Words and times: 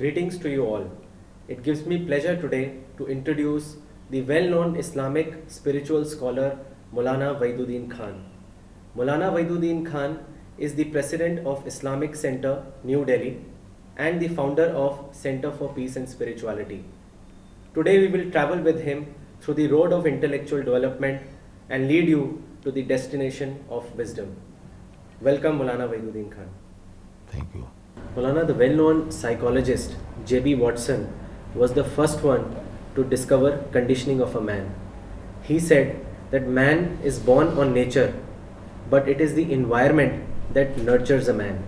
Greetings 0.00 0.38
to 0.42 0.48
you 0.48 0.74
all 0.74 0.82
it 1.50 1.66
gives 1.66 1.86
me 1.86 1.96
pleasure 2.06 2.34
today 2.40 2.64
to 2.96 3.04
introduce 3.10 3.74
the 4.12 4.20
well 4.26 4.48
known 4.50 4.76
Islamic 4.78 5.28
spiritual 5.46 6.02
scholar 6.02 6.48
Maulana 6.92 7.30
بید 7.40 7.60
الدین 7.60 7.88
Khan 7.96 8.18
Maulana 8.96 9.28
Wahiduddin 9.50 9.84
Khan 9.92 10.14
is 10.64 10.76
the 10.76 10.84
president 10.92 11.46
of 11.46 11.66
Islamic 11.66 12.14
centre 12.16 12.54
New 12.84 13.02
Delhi 13.04 13.34
and 14.04 14.20
the 14.20 14.28
founder 14.36 14.74
of 14.82 15.00
centre 15.22 15.50
for 15.58 15.68
peace 15.74 15.96
and 15.96 16.08
spirituality 16.08 16.80
today 17.72 17.98
we 17.98 18.06
will 18.12 18.30
travel 18.32 18.66
with 18.66 18.80
him 18.86 19.02
through 19.40 19.54
the 19.54 19.66
road 19.68 19.92
of 19.92 20.06
intellectual 20.10 20.62
development 20.64 21.70
and 21.72 21.90
lead 21.90 22.08
you 22.08 22.24
to 22.62 22.70
the 22.76 22.82
destination 22.94 23.52
آفڈم 23.78 24.32
welcome 25.26 25.56
Maulana 25.56 25.86
بیان 25.86 26.30
خانک 26.36 27.56
you 27.56 27.64
Maulana, 28.14 28.46
the 28.46 28.54
well-known 28.54 29.12
psychologist 29.12 29.96
J.B. 30.26 30.56
Watson 30.56 31.12
was 31.54 31.72
the 31.72 31.84
first 31.84 32.22
one 32.22 32.56
to 32.94 33.04
discover 33.04 33.64
conditioning 33.72 34.20
of 34.20 34.34
a 34.34 34.40
man. 34.40 34.74
He 35.42 35.58
said 35.58 36.04
that 36.30 36.46
man 36.46 36.98
is 37.04 37.18
born 37.18 37.48
on 37.48 37.72
nature, 37.72 38.14
but 38.90 39.08
it 39.08 39.20
is 39.20 39.34
the 39.34 39.52
environment 39.52 40.24
that 40.52 40.76
nurtures 40.78 41.28
a 41.28 41.34
man. 41.34 41.62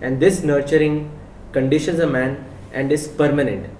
And 0.00 0.20
this 0.20 0.42
nurturing 0.42 1.10
conditions 1.52 1.98
a 1.98 2.06
man 2.06 2.44
and 2.72 2.92
is 2.92 3.08
permanent. 3.08 3.70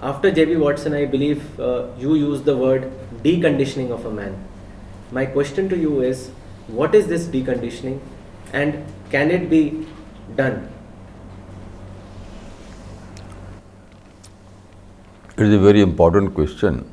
After 0.00 0.30
J.B. 0.30 0.56
Watson, 0.56 0.94
I 0.94 1.06
believe 1.06 1.60
uh, 1.60 1.86
you 1.96 2.14
used 2.14 2.44
the 2.44 2.56
word 2.56 2.90
deconditioning 3.22 3.90
of 3.90 4.04
a 4.04 4.10
man. 4.10 4.36
My 5.12 5.26
question 5.26 5.68
to 5.68 5.76
you 5.76 6.00
is, 6.00 6.30
what 6.66 6.94
is 6.94 7.06
this 7.06 7.26
deconditioning 7.26 8.00
and 8.52 8.84
can 9.10 9.30
it 9.30 9.48
be 9.48 9.86
done? 10.34 10.60
It 15.36 15.42
is 15.44 15.54
a 15.54 15.58
very 15.58 15.80
important 15.80 16.34
question. 16.34 16.84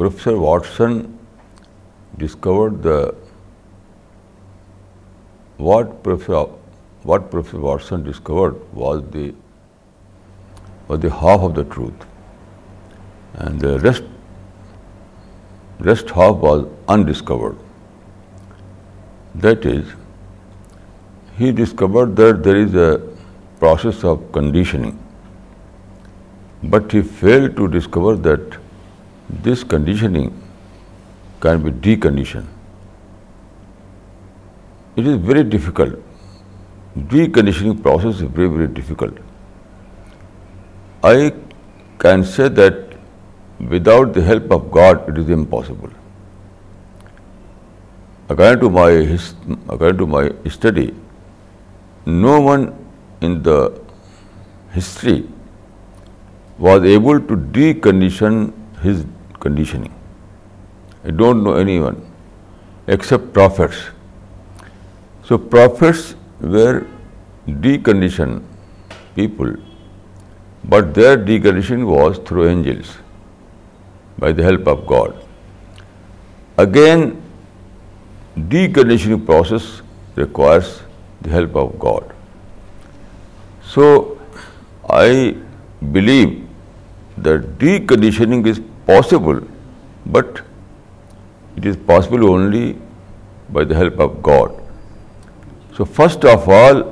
Professor 0.00 0.36
Watson 0.38 1.18
discovered 2.16 3.16
what 5.56 6.04
Professor 6.04 6.46
Watson 7.02 8.04
discovered 8.04 8.54
was 8.72 9.02
the 9.12 9.34
half 10.88 11.42
of 11.48 11.54
the 11.56 11.64
truth, 11.64 12.06
and 13.34 13.60
the 13.60 13.80
rest 13.82 14.04
half 16.20 16.36
was 16.36 16.66
undiscovered. 16.86 17.56
That 19.34 19.66
is, 19.66 19.86
he 21.36 21.50
discovered 21.50 22.14
that 22.14 22.44
there 22.44 22.56
is 22.64 22.76
a 22.90 22.98
process 23.64 24.04
of 24.10 24.20
conditioning, 24.36 24.94
but 26.74 26.94
he 26.96 27.02
failed 27.20 27.56
to 27.58 27.66
discover 27.76 28.12
that 28.28 28.56
this 29.48 29.64
conditioning 29.72 30.30
can 31.46 31.66
be 31.66 31.74
deconditioned. 31.88 32.56
It 34.96 35.10
is 35.12 35.20
very 35.30 35.44
difficult. 35.56 36.30
Deconditioning 37.14 37.76
process 37.82 38.24
is 38.24 38.34
very, 38.38 38.52
very 38.56 38.68
difficult. 38.80 39.20
I 41.14 41.32
can 42.06 42.26
say 42.32 42.48
that 42.60 42.96
without 43.76 44.14
the 44.14 44.26
help 44.32 44.56
of 44.58 44.70
God, 44.78 45.06
it 45.12 45.22
is 45.22 45.30
impossible. 45.38 45.92
According 48.28 49.94
to 50.00 50.06
my 50.16 50.24
study, 50.48 50.90
no 52.26 52.40
one 52.50 52.68
in 53.28 53.36
the 53.46 53.58
history 54.74 55.16
was 56.66 56.84
able 56.98 57.22
to 57.30 57.38
decondition 57.58 58.38
his 58.82 59.04
conditioning. 59.46 59.94
I 61.04 61.10
don't 61.22 61.44
know 61.44 61.54
anyone 61.62 62.02
except 62.96 63.32
prophets. 63.38 63.82
So 65.30 65.38
prophets 65.38 66.14
were 66.40 66.86
deconditioned 67.66 68.98
people, 69.14 69.54
but 70.74 70.94
their 70.94 71.16
decondition 71.16 71.88
was 71.94 72.20
through 72.28 72.48
angels, 72.50 72.94
by 74.18 74.32
the 74.32 74.46
help 74.50 74.68
of 74.74 74.86
God. 74.86 75.16
Again, 76.58 77.04
deconditioning 78.54 79.26
process 79.32 79.74
requires 80.14 80.78
the 81.22 81.36
help 81.38 81.66
of 81.66 81.78
God. 81.88 82.08
So, 83.72 83.82
I 85.00 85.34
believe 85.96 86.30
that 87.26 87.42
deconditioning 87.58 88.46
is 88.52 88.60
possible, 88.88 89.42
but 90.16 90.40
it 91.60 91.68
is 91.72 91.76
possible 91.90 92.24
only 92.30 92.64
by 93.58 93.64
the 93.72 93.76
help 93.80 94.02
of 94.08 94.16
God. 94.30 94.56
So, 95.78 95.86
first 96.00 96.26
of 96.32 96.50
all, 96.58 96.82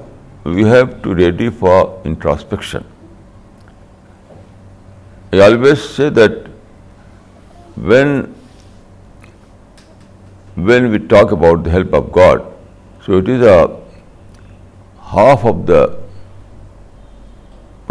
we 0.45 0.69
have 0.77 0.95
to 1.03 1.19
ready 1.23 1.51
for 1.65 1.77
introspection. 2.13 2.87
I 5.33 5.45
always 5.51 5.91
say 5.99 6.11
that 6.23 6.41
when 7.91 8.13
we 10.95 11.07
talk 11.15 11.39
about 11.43 11.69
the 11.69 11.77
help 11.77 12.01
of 12.05 12.13
God, 12.23 12.51
so 13.05 13.25
it 13.25 13.37
is 13.37 13.47
a 13.51 13.63
half 15.15 15.55
of 15.55 15.71
the 15.71 15.89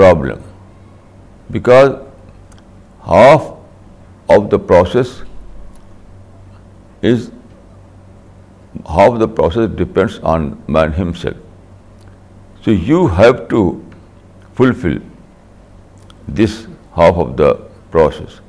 problem, 0.02 0.44
because 1.58 1.96
half 3.08 3.48
of 4.36 4.50
the 4.54 4.60
process 4.72 5.16
is 7.14 7.26
depends 9.82 10.18
on 10.36 10.48
man 10.78 10.96
himself. 11.02 12.02
So 12.64 12.74
you 12.90 13.02
have 13.20 13.38
to 13.54 13.62
fulfill 14.60 14.98
this 16.40 16.58
half 16.98 17.22
of 17.24 17.30
the 17.44 17.52
process. 17.96 18.40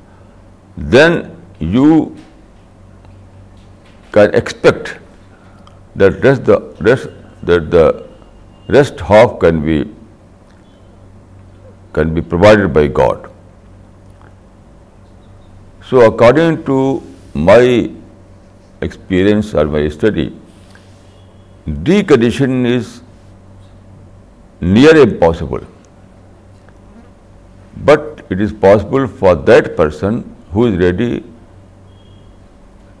Then 0.95 1.17
you 1.59 1.93
can 4.17 4.35
expect 4.41 4.93
that 5.95 6.21
the 6.23 7.87
rest 8.73 9.05
half 9.13 9.39
can 9.45 9.65
be 9.71 9.79
can 11.97 12.13
be 12.17 12.23
provided 12.33 12.73
by 12.73 12.83
God. 12.99 13.29
So, 15.91 16.01
according 16.07 16.57
to 16.65 16.77
my 17.33 17.63
experience 18.87 19.53
or 19.53 19.65
my 19.77 19.81
study, 19.95 20.25
decondition 21.89 22.59
is 22.71 22.91
near 24.61 24.95
impossible, 25.05 25.65
but 27.89 28.05
it 28.35 28.45
is 28.47 28.53
possible 28.67 29.07
for 29.23 29.33
that 29.51 29.71
person 29.81 30.21
who 30.51 30.67
is 30.67 30.77
ready 30.83 31.09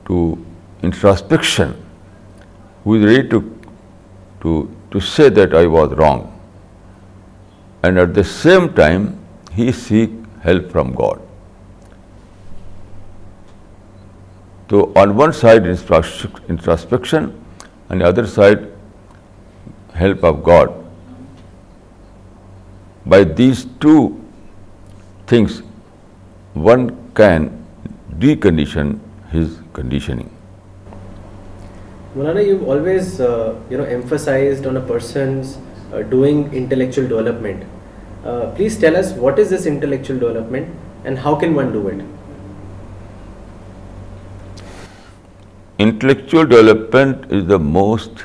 to 0.09 0.23
introspection, 0.89 1.77
who 2.83 2.99
is 2.99 3.07
ready 3.11 3.41
to 4.91 4.99
say 5.11 5.29
that 5.41 5.55
I 5.63 5.65
was 5.77 5.95
wrong, 6.03 6.27
and 7.87 8.01
at 8.03 8.13
the 8.19 8.23
same 8.29 8.69
time 8.79 9.03
he 9.57 9.67
seek 9.81 10.15
help 10.47 10.71
from 10.77 10.93
God. 11.01 11.25
So 14.71 14.81
on 15.01 15.15
one 15.21 15.33
side 15.41 15.69
introspection, 15.69 17.29
on 17.89 18.03
the 18.03 18.11
other 18.15 18.25
side 18.39 18.67
help 20.01 20.27
of 20.31 20.43
God. 20.49 20.75
By 23.13 23.19
these 23.39 23.63
two 23.85 24.01
things, 25.31 25.61
one 26.71 26.85
can 27.21 27.47
decondition 28.25 28.91
his 29.31 29.55
conditioning. 29.73 30.29
Maulana, 32.15 32.45
you've 32.45 32.67
always 32.75 33.19
uh, 33.21 33.55
emphasized 33.69 34.71
on 34.73 34.83
a 34.83 34.85
person's 34.93 35.57
uh, 35.89 35.99
doing 36.09 36.41
intellectual 36.53 37.05
development. 37.11 37.61
Uh, 38.23 38.53
please 38.57 38.75
tell 38.81 38.97
us 38.99 39.07
what 39.13 39.39
is 39.43 39.51
this 39.53 39.63
intellectual 39.71 40.19
development 40.23 40.67
and 41.03 41.17
how 41.17 41.33
can 41.33 41.55
one 41.55 41.71
do 41.75 41.87
it? 41.87 42.03
Intellectual 45.79 46.45
development 46.45 47.31
is 47.31 47.47
the 47.53 47.57
most 47.57 48.21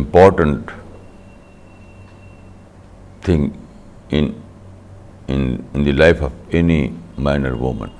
important 0.00 0.70
thing 3.22 3.50
in 4.10 4.40
the 5.88 5.96
life 6.04 6.22
of 6.30 6.32
any 6.52 6.94
man 7.16 7.46
or 7.46 7.56
woman. 7.56 7.90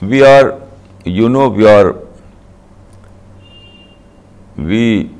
We 0.00 0.24
are, 0.24 0.60
you 1.04 1.28
know, 1.28 1.48
we 1.48 1.64
are 1.64 1.92
we 4.56 5.10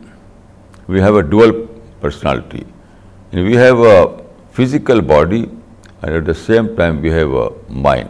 have 0.88 1.14
a 1.14 1.22
dual 1.22 1.68
personality. 2.00 2.66
And 3.32 3.44
we 3.44 3.54
have 3.56 3.80
a 3.80 4.22
physical 4.52 5.02
body, 5.02 5.50
and 6.02 6.14
at 6.14 6.24
the 6.24 6.34
same 6.34 6.74
time 6.76 7.02
we 7.02 7.10
have 7.10 7.32
a 7.32 7.50
mind. 7.68 8.08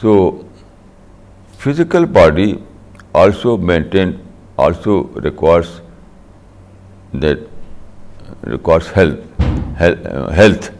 So, 0.00 0.46
physical 1.56 2.06
body 2.06 2.62
also 3.12 3.58
requires 3.58 5.74
uh, 7.20 7.34
health. 10.30 10.70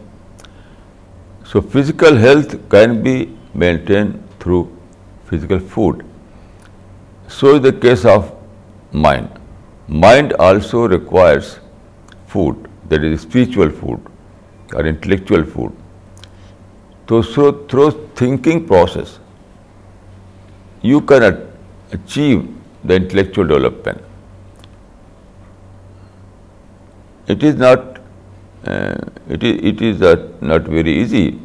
So, 1.43 1.59
physical 1.61 2.15
health 2.15 2.69
can 2.69 3.03
be 3.03 3.37
maintained 3.53 4.23
through 4.39 4.71
physical 5.25 5.59
food. 5.59 6.05
So 7.27 7.57
is 7.57 7.61
the 7.61 7.73
case 7.73 8.05
of 8.05 8.25
mind. 8.91 9.27
Mind 9.87 10.33
also 10.33 10.87
requires 10.87 11.59
food, 12.27 12.67
that 12.89 13.03
is 13.03 13.21
spiritual 13.21 13.69
food 13.69 13.99
or 14.73 14.85
intellectual 14.85 15.43
food. 15.43 15.75
So 17.07 17.51
through 17.67 18.09
thinking 18.15 18.67
process, 18.67 19.19
you 20.81 21.01
can 21.01 21.49
achieve 21.91 22.47
the 22.83 22.95
intellectual 22.95 23.47
development. 23.47 24.01
It 27.27 27.41
is 27.43 27.59
uh, 27.59 27.83
not 30.41 30.61
very 30.63 30.93
easy, 31.01 31.39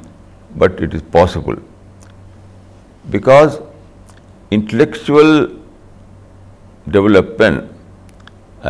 but 0.54 0.80
it 0.80 0.92
is 0.92 1.02
possible, 1.02 1.56
because 3.10 3.58
intellectual 4.50 5.50
development 6.90 7.70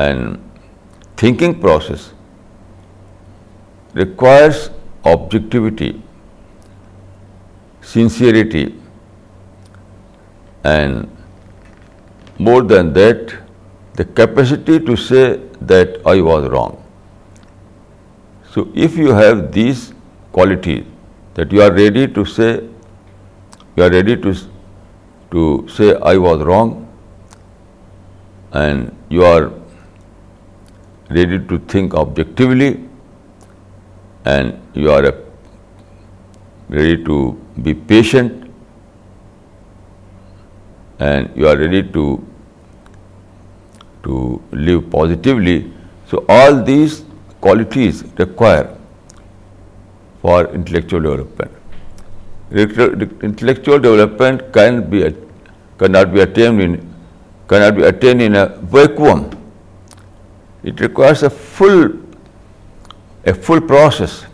and 0.05 0.65
thinking 1.17 1.61
process 1.61 2.13
requires 3.93 4.71
objectivity, 5.05 6.01
sincerity, 7.81 8.81
and 10.63 11.11
more 12.39 12.63
than 12.63 12.93
that, 12.93 13.35
the 13.95 14.05
capacity 14.05 14.79
to 14.87 14.95
say 14.97 15.41
that 15.73 16.01
I 16.05 16.21
was 16.21 16.49
wrong. 16.49 16.81
So, 18.51 18.69
if 18.75 18.97
you 18.97 19.11
have 19.11 19.51
these 19.53 19.93
qualities, 20.33 20.85
that 21.35 21.53
you 21.53 21.61
are 21.63 21.73
ready 21.73 22.07
to 22.17 22.25
say 22.25 22.61
I 23.79 26.15
was 26.27 26.43
wrong, 26.45 26.73
and 28.61 29.15
you 29.17 29.25
are 29.29 29.43
ready 31.19 31.39
to 31.53 31.61
think 31.73 31.97
objectively, 32.03 32.69
and 34.33 34.79
you 34.83 34.91
are 34.97 35.07
ready 35.07 36.93
to 37.09 37.17
be 37.63 37.75
patient, 37.95 38.45
and 41.11 41.41
you 41.43 41.49
are 41.49 41.57
ready 41.65 41.83
to 41.99 42.07
live 44.53 44.87
positively. 44.91 45.59
So, 46.07 46.25
all 46.29 46.63
these 46.63 47.05
qualities 47.41 48.05
require 48.17 48.69
for 50.23 50.49
intellectual 50.61 51.01
development. 51.01 51.51
Intellectual 53.31 53.79
development 53.79 54.39
cannot 54.53 56.09
be 56.15 56.19
attained 56.29 56.67
in 56.69 56.77
cannot 57.49 57.75
be 57.77 57.83
attained 57.91 58.23
in 58.23 58.35
a 58.35 58.47
vacuum. 58.77 59.31
It 60.63 60.81
requires 60.81 61.23
a 61.23 61.29
full 61.29 61.91
process. 63.73 64.27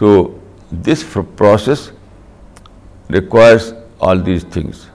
So 0.00 0.08
this 0.86 1.02
process 1.36 1.80
requires 3.08 3.74
all 4.00 4.22
these 4.30 4.44
things, 4.44 4.86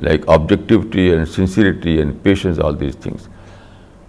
like 0.00 0.28
objectivity 0.28 1.14
and 1.14 1.28
sincerity 1.28 2.00
and 2.00 2.22
patience, 2.24 2.58
all 2.58 2.72
these 2.72 2.96
things. 2.96 3.28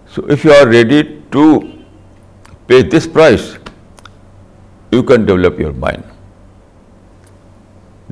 So 0.06 0.26
if 0.28 0.44
you 0.44 0.52
are 0.52 0.68
ready 0.68 1.22
to 1.30 1.74
pay 2.66 2.82
this 2.82 3.06
price, 3.06 3.58
you 4.90 5.02
can 5.04 5.26
develop 5.26 5.60
your 5.60 5.72
mind. 5.72 6.00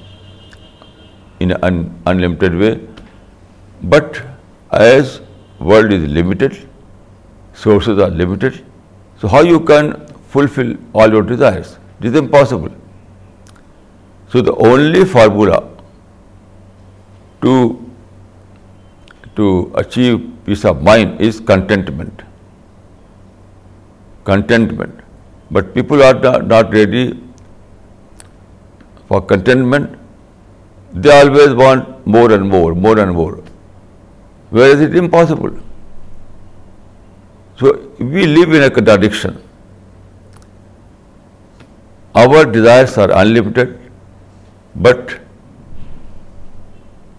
in 1.40 1.58
an 1.72 1.84
unlimited 2.14 2.62
way, 2.66 2.72
but 3.98 4.24
as 4.94 5.20
world 5.60 6.00
is 6.02 6.10
limited, 6.22 6.64
sources 7.68 8.08
are 8.08 8.14
limited, 8.26 8.58
so 9.22 9.32
how 9.34 9.42
you 9.48 9.60
can 9.72 9.90
fulfill 10.36 10.72
all 10.94 11.18
your 11.18 11.24
desires? 11.32 11.78
It 12.00 12.06
is 12.12 12.16
impossible. 12.22 12.72
So 14.32 14.42
the 14.50 14.56
only 14.72 15.06
formula 15.06 15.60
to 19.36 19.52
achieve 19.82 20.18
peace 20.46 20.66
of 20.66 20.82
mind 20.84 21.22
is 21.30 21.40
contentment. 21.40 22.24
Contentment. 24.24 25.02
But 25.50 25.74
people 25.74 26.04
are 26.04 26.16
not 26.42 26.74
ready 26.74 27.06
for 29.08 29.22
contentment. 29.22 29.96
They 30.94 31.14
always 31.22 31.54
want 31.54 32.08
more 32.08 32.32
and 32.32 32.48
more, 32.50 32.76
more 32.76 33.00
and 33.00 33.16
more. 33.16 33.42
Whereas 34.50 34.82
it 34.82 34.96
is 34.96 35.08
impossible. 35.08 35.58
So 37.62 37.78
we 38.00 38.26
live 38.26 38.54
in 38.54 38.64
a 38.64 38.70
contradiction. 38.70 39.38
Our 42.16 42.46
desires 42.46 42.98
are 42.98 43.10
unlimited, 43.12 43.78
but 44.76 45.20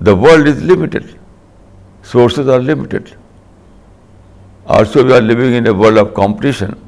the 0.00 0.16
world 0.16 0.48
is 0.48 0.62
limited. 0.62 1.18
Sources 2.02 2.48
are 2.48 2.58
limited. 2.58 3.14
Also, 4.66 5.04
we 5.04 5.12
are 5.12 5.20
living 5.20 5.52
in 5.52 5.66
a 5.66 5.74
world 5.74 5.98
of 5.98 6.14
competition. 6.14 6.80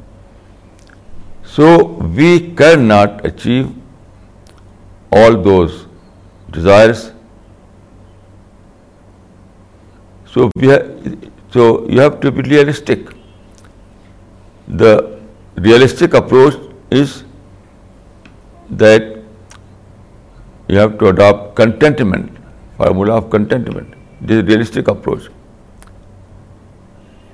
So, 1.45 1.85
we 2.17 2.51
cannot 2.55 3.27
achieve 3.27 3.71
all 5.11 5.37
those 5.37 5.87
desires. 6.51 7.13
So, 10.25 10.51
you 10.59 12.01
have 12.01 12.21
to 12.21 12.33
be 12.33 12.41
realistic. 12.41 13.11
The 14.81 15.21
realistic 15.57 16.15
approach 16.15 16.55
is 16.91 17.25
that 18.83 19.03
you 20.69 20.79
have 20.79 20.99
to 20.99 21.09
adopt 21.09 21.55
contentment, 21.57 22.39
formula 22.79 23.19
of 23.19 23.29
contentment. 23.29 23.95
This 24.21 24.39
is 24.39 24.43
a 24.45 24.47
realistic 24.47 24.89
approach. 24.89 25.25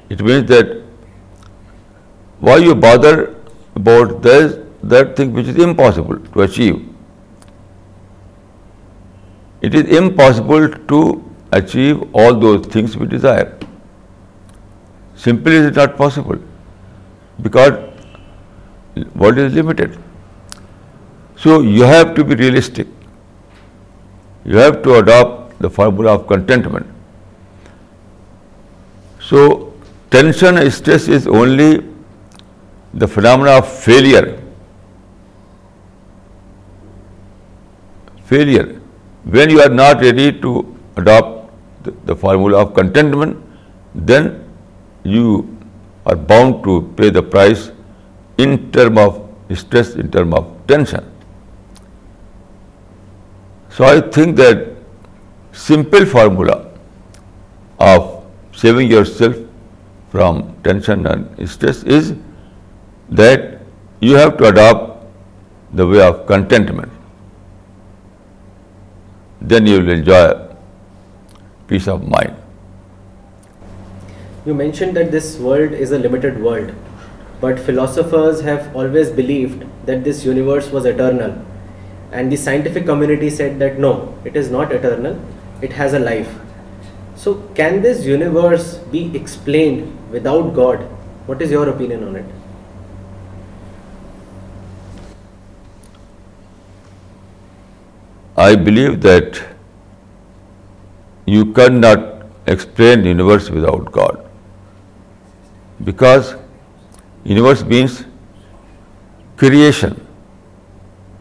It 0.09 0.21
means 0.21 0.49
that 0.49 0.83
why 2.41 2.57
you 2.57 2.75
bother 2.75 3.37
about 3.77 4.23
that 4.23 5.15
thing 5.15 5.33
which 5.33 5.47
is 5.47 5.63
impossible 5.63 6.19
to 6.19 6.43
achieve. 6.43 6.83
It 9.61 9.75
is 9.75 9.97
impossible 9.97 10.71
to 10.95 11.01
achieve 11.53 12.03
all 12.13 12.35
those 12.35 12.67
things 12.67 12.97
we 12.97 13.07
desire. 13.07 13.57
Simply, 15.15 15.57
it 15.57 15.67
is 15.67 15.77
not 15.77 15.97
possible 15.97 16.37
because 17.47 17.73
world 19.23 19.39
is 19.47 19.59
limited. 19.59 19.99
So 21.37 21.61
you 21.75 21.91
have 21.95 22.15
to 22.15 22.25
be 22.31 22.39
realistic. 22.43 22.87
You 24.45 24.57
have 24.59 24.83
to 24.85 24.95
adopt 24.99 25.61
the 25.67 25.71
formula 25.79 26.15
of 26.15 26.27
contentment. 26.27 27.75
So 29.29 29.73
tension 30.11 30.59
and 30.59 30.73
stress 30.81 31.07
is 31.19 31.29
only 31.41 31.71
the 32.95 33.09
phenomena 33.17 33.57
of 33.63 33.73
failure. 33.83 34.27
Failure. 38.33 38.67
When 39.37 39.51
you 39.51 39.63
are 39.63 39.75
not 39.83 40.03
ready 40.03 40.33
to 40.47 40.53
adopt 40.97 41.87
the 42.07 42.17
formula 42.17 42.61
of 42.61 42.75
contentment, 42.83 43.63
then 43.95 44.29
you 45.05 45.47
are 46.09 46.17
bound 46.33 46.63
to 46.65 46.77
pay 46.99 47.11
the 47.17 47.23
price 47.35 47.71
in 48.45 48.57
term 48.73 48.99
of 49.07 49.19
stress, 49.63 49.95
in 49.95 50.11
term 50.11 50.35
of 50.39 50.47
tension. 50.67 51.05
So 53.69 53.85
I 53.85 54.01
think 54.01 54.37
that 54.37 54.71
simple 55.53 56.07
formula 56.15 56.57
of 57.91 58.07
saving 58.53 58.91
yourself 58.91 59.37
from 60.17 60.41
tension 60.65 61.07
and 61.07 61.49
stress 61.57 61.83
is 61.99 62.15
that 63.23 63.45
you 64.01 64.17
have 64.17 64.37
to 64.39 64.49
adopt 64.49 65.13
the 65.75 65.87
way 65.87 66.03
of 66.09 66.27
contentment. 66.27 66.93
Then 69.41 69.67
you 69.67 69.81
will 69.81 69.95
enjoy 70.01 70.25
peace 71.69 71.89
of 71.97 72.11
mind. 72.17 72.37
You 74.47 74.55
mentioned 74.55 74.97
that 74.97 75.11
this 75.11 75.37
world 75.37 75.73
is 75.73 75.91
a 75.91 75.99
limited 75.99 76.41
world, 76.41 76.73
but 77.41 77.59
philosophers 77.59 78.41
have 78.41 78.75
always 78.75 79.11
believed 79.11 79.65
that 79.85 80.05
this 80.05 80.25
universe 80.25 80.71
was 80.71 80.85
eternal, 80.85 81.35
and 82.13 82.33
the 82.33 82.37
scientific 82.37 82.85
community 82.87 83.31
said 83.31 83.59
that 83.59 83.79
no, 83.79 83.93
it 84.25 84.37
is 84.37 84.51
not 84.51 84.71
eternal, 84.71 85.21
it 85.61 85.73
has 85.73 85.93
a 85.93 85.99
life. 85.99 86.33
So 87.17 87.35
can 87.57 87.83
this 87.83 88.05
universe 88.05 88.79
be 88.97 89.05
explained 89.17 89.87
without 90.11 90.55
God? 90.55 90.85
What 91.27 91.43
is 91.43 91.51
your 91.51 91.69
opinion 91.69 92.05
on 92.05 92.17
it? 92.17 92.27
I 98.37 98.55
believe 98.55 99.01
that 99.03 99.43
you 101.27 101.45
cannot 101.53 102.23
explain 102.47 103.05
universe 103.05 103.51
without 103.51 103.91
God 103.91 104.17
because 105.85 106.35
universe 107.25 107.63
means 107.63 108.05
creation, 109.37 109.95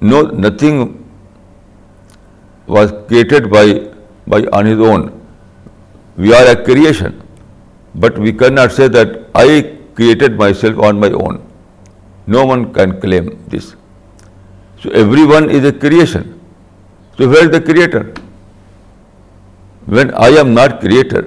No, 0.00 0.20
nothing 0.44 0.76
was 2.66 2.92
created 3.08 3.50
by 3.54 4.42
on 4.58 4.68
his 4.70 4.80
own. 4.90 5.04
We 6.16 6.34
are 6.34 6.46
a 6.52 6.56
creation, 6.68 7.16
but 7.94 8.18
we 8.26 8.32
cannot 8.42 8.72
say 8.78 8.88
that 8.96 9.16
I 9.42 9.50
created 10.00 10.38
myself 10.42 10.84
on 10.90 11.00
my 11.04 11.10
own. 11.26 11.40
No 12.26 12.44
one 12.46 12.64
can 12.72 13.00
claim 13.06 13.28
this. 13.54 13.70
So 14.80 14.90
everyone 15.04 15.50
is 15.58 15.66
a 15.72 15.72
creation. 15.86 16.28
So 17.18 17.28
where 17.28 17.46
is 17.46 17.52
the 17.54 17.60
creator? 17.72 18.02
When 19.86 20.14
I 20.28 20.30
am 20.44 20.54
not 20.60 20.78
creator, 20.86 21.24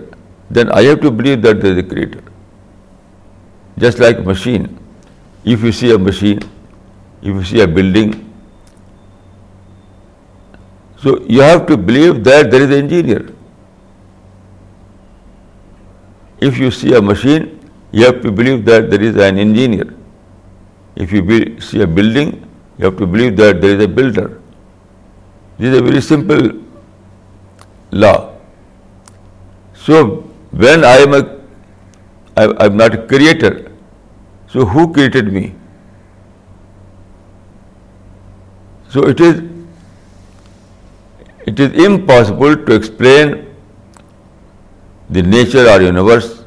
then 0.58 0.72
I 0.77 0.81
have 0.88 1.01
to 1.03 1.12
believe 1.20 1.41
that 1.43 1.62
there 1.63 1.77
is 1.77 1.84
a 1.84 1.89
creator. 1.91 2.24
Just 3.84 4.01
like 4.03 4.20
machine, 4.31 4.67
if 5.55 5.63
you 5.67 5.72
see 5.81 5.93
a 5.96 5.98
machine, 6.08 6.41
if 7.27 7.29
you 7.29 7.43
see 7.51 7.62
a 7.65 7.67
building, 7.77 8.12
so 11.03 11.13
you 11.36 11.41
have 11.50 11.62
to 11.70 11.77
believe 11.89 12.24
that 12.29 12.51
there 12.51 12.63
is 12.65 12.74
an 12.77 12.81
engineer. 12.81 13.22
If 16.48 16.60
you 16.63 16.72
see 16.79 16.93
a 17.00 17.01
machine, 17.10 17.48
you 17.91 18.05
have 18.10 18.22
to 18.25 18.31
believe 18.39 18.63
that 18.65 18.91
there 18.91 19.05
is 19.08 19.20
an 19.27 19.39
engineer. 19.46 19.88
If 21.03 21.13
you 21.15 21.22
see 21.70 21.81
a 21.81 21.88
building, 22.00 22.31
you 22.77 22.89
have 22.89 22.98
to 23.03 23.08
believe 23.15 23.38
that 23.38 23.62
there 23.62 23.77
is 23.77 23.84
a 23.86 23.88
builder. 24.00 24.27
This 25.58 25.74
is 25.74 25.79
a 25.79 25.84
very 25.84 26.03
simple 26.10 26.51
law. 28.05 28.17
So 29.86 30.01
when 30.51 30.84
I'm 30.86 31.12
not 32.75 32.93
a 32.93 33.05
creator, 33.08 33.74
so 34.48 34.63
who 34.65 34.93
created 34.93 35.34
me? 35.34 35.55
So 38.89 39.08
it 39.08 39.20
is 39.22 39.41
impossible 41.48 42.55
to 42.65 42.75
explain 42.75 43.48
the 45.10 45.22
nature 45.22 45.70
or 45.70 45.81
universe 45.81 46.43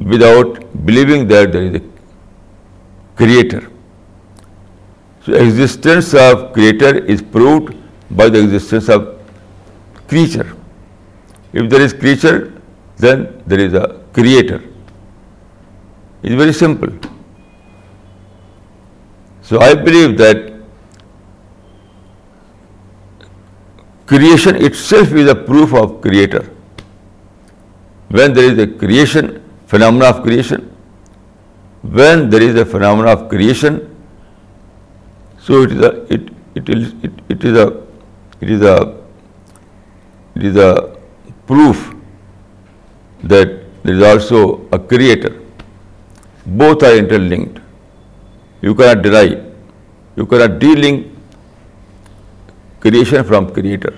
without 0.00 0.60
believing 0.84 1.28
that 1.28 1.52
there 1.52 1.62
is 1.62 1.76
a 1.76 1.80
creator. 3.14 3.70
So 5.22 5.34
existence 5.34 6.14
of 6.14 6.52
creator 6.52 6.96
is 6.96 7.22
proved 7.22 7.76
by 8.10 8.28
the 8.28 8.40
existence 8.40 8.88
of 8.88 9.14
creature. 10.08 10.56
If 11.52 11.70
there 11.70 11.80
is 11.80 11.92
creature, 11.92 12.42
then 12.98 13.22
there 13.46 13.60
is 13.60 13.74
a 13.74 13.86
creator. 14.18 14.62
It's 16.22 16.34
very 16.34 16.52
simple. 16.52 16.92
So 19.42 19.60
I 19.60 19.74
believe 19.74 20.18
that 20.18 20.52
creation 24.06 24.56
itself 24.68 25.12
is 25.12 25.28
a 25.28 25.34
proof 25.34 25.74
of 25.74 26.00
creator. 26.00 26.44
When 28.08 28.32
there 28.32 28.52
is 28.52 28.58
a 28.66 28.66
creation, 28.84 29.30
phenomena 29.66 30.06
of 30.06 30.22
creation, 30.22 30.70
when 31.82 32.30
there 32.30 32.42
is 32.42 32.58
a 32.64 32.64
phenomena 32.64 33.10
of 33.10 33.28
creation, 33.28 33.80
so 35.38 35.62
it 35.66 36.30
is 40.36 40.56
a 40.68 40.72
proof 41.46 41.84
that 43.34 43.58
there 43.82 43.96
is 43.96 44.04
also 44.12 44.40
a 44.72 44.78
creator. 44.92 45.34
Both 46.62 46.82
are 46.82 46.94
interlinked. 47.02 47.60
You 48.60 48.74
cannot 48.74 49.02
derive, 49.02 49.36
you 50.16 50.26
cannot 50.26 50.58
de-link 50.58 51.06
creation 52.80 53.24
from 53.24 53.48
creator. 53.58 53.94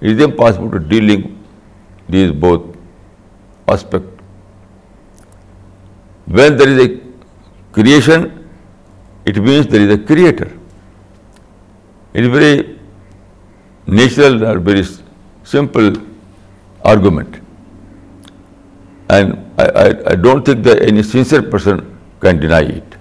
It 0.00 0.12
is 0.12 0.22
impossible 0.26 0.70
to 0.70 0.78
de-link 0.78 1.26
these 2.08 2.32
both 2.32 3.74
aspects. 3.76 4.10
When 6.26 6.56
there 6.56 6.68
is 6.68 6.84
a 6.86 6.88
creation, 7.72 8.26
it 9.24 9.36
means 9.36 9.66
there 9.66 9.88
is 9.88 9.94
a 9.98 9.98
creator. 9.98 10.50
It 12.14 12.24
is 12.24 12.32
very 12.40 12.78
natural 13.86 14.44
or 14.50 14.58
very 14.58 14.84
simple 14.88 15.96
argument. 16.82 17.30
And 19.08 19.34
I 19.58 20.16
don't 20.16 20.44
think 20.44 20.62
that 20.64 20.82
any 20.82 21.02
sincere 21.02 21.42
person 21.42 21.82
can 22.20 22.38
deny 22.40 22.62
it. 22.62 22.96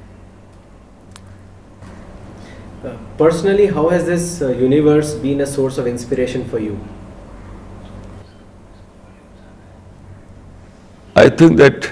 Uh, 2.85 2.97
personally, 3.17 3.67
how 3.67 3.87
has 3.89 4.05
this 4.05 4.41
uh, 4.41 4.49
universe 4.49 5.13
been 5.15 5.41
a 5.41 5.47
source 5.47 5.77
of 5.77 5.87
inspiration 5.87 6.43
for 6.45 6.59
you? 6.59 6.77
I 11.15 11.29
think 11.29 11.57
that 11.57 11.91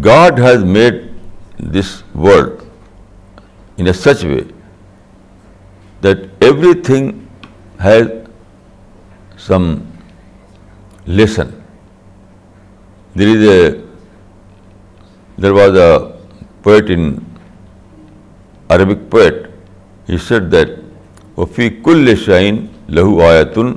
God 0.00 0.38
has 0.38 0.64
made 0.64 1.12
this 1.58 2.02
world 2.14 2.66
in 3.76 3.86
a 3.86 3.94
such 3.94 4.24
way 4.24 4.46
that 6.00 6.28
everything 6.42 7.28
has 7.78 8.10
some 9.46 9.74
lesson 11.16 11.48
there 13.18 13.28
is 13.36 13.42
a 13.48 13.58
there 15.42 15.50
was 15.58 15.76
a 15.78 15.90
poet 16.62 16.90
in 16.94 17.02
Arabic 18.76 19.10
poet 19.10 19.34
he 20.08 20.16
said 20.28 20.50
that 20.52 20.68
وفی 21.38 21.68
کل 21.84 22.14
شائن 22.24 22.64
لہو 22.96 23.20
آیتن 23.28 23.72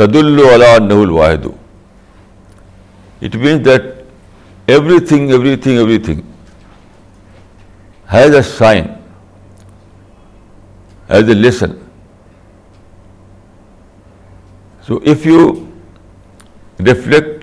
تد 0.00 0.16
اللہ 0.16 0.78
نہ 0.86 1.00
الواحد 1.02 1.46
it 3.24 3.36
means 3.44 3.64
that 3.64 3.90
every 4.76 5.00
thing 5.06 5.28
every 5.30 5.56
thing 5.66 5.76
every 5.78 5.98
thing 6.08 6.20
has 8.12 8.36
a 8.36 8.42
sign 8.56 8.84
has 11.10 11.28
a 11.28 11.34
lesson 11.34 11.72
So 14.88 14.96
if 15.12 15.24
you 15.28 15.40
reflect, 16.86 17.42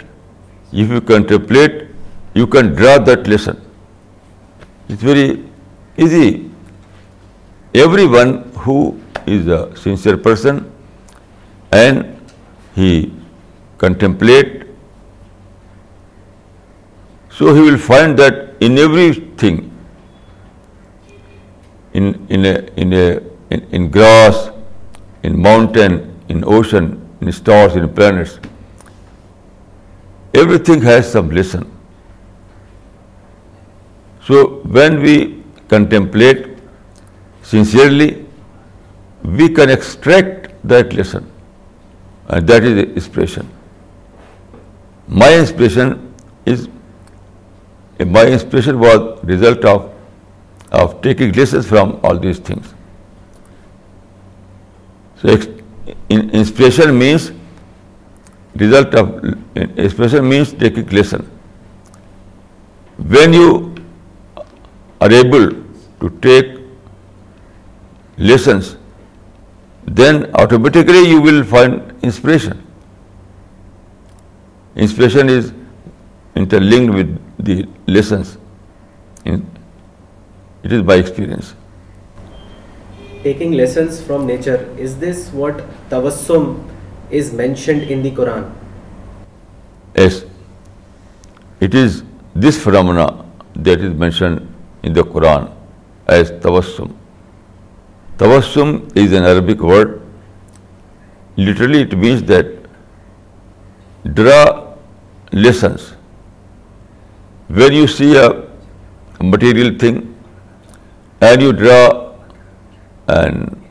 if 0.83 0.93
you 0.95 1.01
contemplate, 1.09 1.75
you 2.39 2.47
can 2.55 2.71
draw 2.79 2.93
that 3.09 3.27
lesson. 3.33 3.59
It's 4.89 5.05
very 5.09 5.25
easy. 6.05 6.29
Everyone 7.83 8.33
who 8.63 8.79
is 9.35 9.53
a 9.59 9.59
sincere 9.83 10.17
person 10.25 10.63
and 11.81 12.33
he 12.73 12.91
contemplate, 13.85 14.65
so 17.29 17.55
he 17.59 17.69
will 17.69 17.81
find 17.91 18.25
that 18.25 18.67
in 18.71 18.83
everything, 18.87 19.57
in 21.93 23.89
grass, 24.01 24.45
in 25.21 25.41
mountain, 25.47 25.99
in 26.27 26.43
ocean, 26.43 26.93
in 27.21 27.31
stars, 27.31 27.75
in 27.75 27.87
planets. 27.93 28.39
Everything 30.33 30.81
has 30.81 31.11
some 31.11 31.29
lesson. 31.29 31.71
So 34.23 34.61
when 34.77 35.01
we 35.01 35.43
contemplate 35.69 36.57
sincerely, 37.41 38.25
we 39.23 39.49
can 39.49 39.69
extract 39.69 40.51
that 40.67 40.93
lesson, 40.93 41.25
and 42.27 42.47
that 42.47 42.63
is 42.63 42.77
inspiration. 42.83 43.47
My 45.07 45.33
inspiration 45.33 46.13
was 46.43 46.67
result 49.23 49.93
of 50.71 51.01
taking 51.01 51.31
lessons 51.33 51.67
from 51.67 51.99
all 52.01 52.17
these 52.17 52.39
things. 52.39 52.73
So 55.21 55.51
Inspiration 56.09 56.97
means 56.97 57.31
result 58.55 58.93
of, 58.95 59.09
inspiration 59.55 60.29
means 60.29 60.53
taking 60.53 60.87
lesson. 60.87 61.27
When 62.97 63.33
you 63.33 63.75
are 65.01 65.11
able 65.11 65.49
to 66.01 66.09
take 66.21 66.47
lessons, 68.17 68.77
then 69.85 70.29
automatically 70.35 71.07
you 71.07 71.21
will 71.21 71.43
find 71.43 71.81
inspiration. 72.03 72.61
Inspiration 74.75 75.29
is 75.29 75.53
interlinked 76.35 76.93
with 76.93 77.21
the 77.39 77.65
lessons. 77.87 78.37
It 79.25 80.71
is 80.71 80.81
by 80.83 80.95
experience. 80.95 81.53
Less 83.25 83.77
from 84.07 84.23
nature 84.25 84.55
is 87.17 87.31
mentioned 87.35 87.83
in 87.89 88.03
the 88.03 88.09
Quran 88.15 88.43
yes 90.01 90.23
it 91.61 91.75
is 91.81 92.01
this 92.47 92.57
فرامونا 92.63 93.05
that 93.65 93.83
is 93.83 93.93
mention 93.99 94.35
in 94.83 94.95
the 94.95 95.01
Quran 95.13 95.45
is 96.15 96.31
توسم 96.41 96.89
Tabassum 98.19 98.75
is 98.95 99.13
an 99.13 99.23
Arabic 99.25 99.63
word 99.63 99.93
literally 101.47 101.81
it 101.83 101.93
means 102.05 102.27
that 102.29 102.51
draw 104.15 104.43
lessons 105.33 105.91
where 107.57 107.71
you 107.71 107.87
see 107.97 108.15
ethereal 108.17 109.77
thing 109.77 110.01
and 111.23 111.41
you 111.41 111.51
draw 111.63 111.79
and 113.07 113.63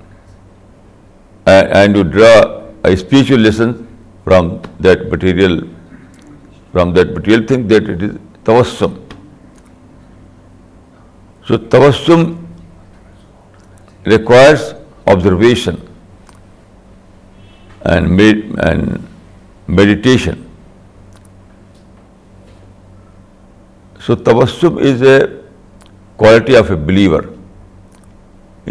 you 1.97 2.05
draw 2.16 2.33
a 2.85 2.97
spiritual 2.97 3.38
lesson 3.38 3.73
from 4.25 4.61
that 4.81 5.09
material 5.11 5.61
thing, 7.47 7.68
that 7.68 7.87
it 7.88 8.03
is 8.03 8.12
tawassum. 8.44 9.01
So 11.44 11.59
tawassum 11.59 12.38
requires 14.05 14.75
observation 15.07 15.81
and 17.83 18.09
meditation. 19.66 20.47
So 24.01 24.16
tawassum 24.16 24.81
is 24.81 25.03
a 25.03 25.29
quality 26.16 26.55
of 26.55 26.70
a 26.70 26.77
believer. 26.77 27.23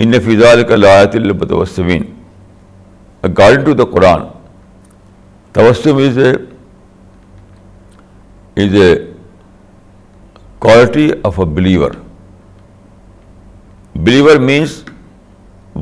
ان 0.01 0.19
فضا 0.25 0.53
کا 0.69 0.75
لایات 0.75 1.15
الب 1.15 1.43
according 3.23 3.65
to 3.65 3.73
the 3.81 3.83
Quran 3.91 4.21
توسم 5.53 5.97
is 6.07 6.17
a 6.19 6.31
is 8.65 8.73
a 8.81 8.93
quality 10.59 11.07
of 11.29 11.39
a 11.39 11.45
believer 11.55 11.91
believer 14.05 14.39
means 14.49 14.83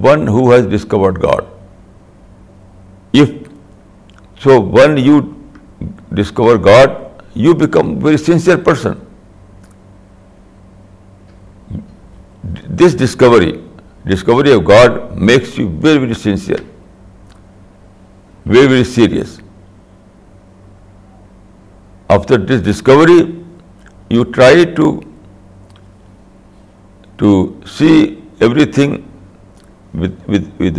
one 0.03 0.27
who 0.27 0.49
has 0.51 0.67
discovered 0.73 1.21
God 1.23 3.15
if 3.21 3.31
so 4.43 4.61
one 4.71 4.97
you 5.07 5.19
discover 6.19 6.57
God 6.65 6.91
you 7.45 7.53
become 7.65 7.97
very 8.05 8.17
sincere 8.25 8.57
person 8.65 8.93
this 12.79 12.95
discovery 12.99 13.51
Discovery 14.05 14.53
of 14.53 14.65
God 14.65 15.15
makes 15.15 15.57
you 15.57 15.69
very, 15.69 15.97
very 15.99 16.15
sincere, 16.15 16.59
very, 18.45 18.67
very 18.67 18.83
serious. 18.83 19.39
After 22.09 22.37
this 22.37 22.61
discovery, 22.61 23.41
you 24.09 24.25
try 24.25 24.65
to 24.65 25.01
see 27.67 28.21
everything 28.39 29.07
and 29.93 30.73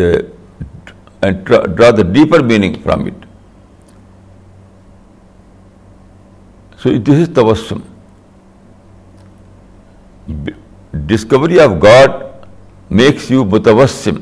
draw 1.45 1.93
the 1.93 2.03
deeper 2.03 2.43
meaning 2.43 2.83
from 2.83 3.07
it. 3.07 3.15
So 6.77 6.91
this 6.99 7.21
is 7.21 7.29
tawassum. 7.29 7.85
Discovery 11.07 11.61
of 11.61 11.79
God 11.79 12.19
makes 13.01 13.31
you 13.31 13.45
متوسم 13.53 14.17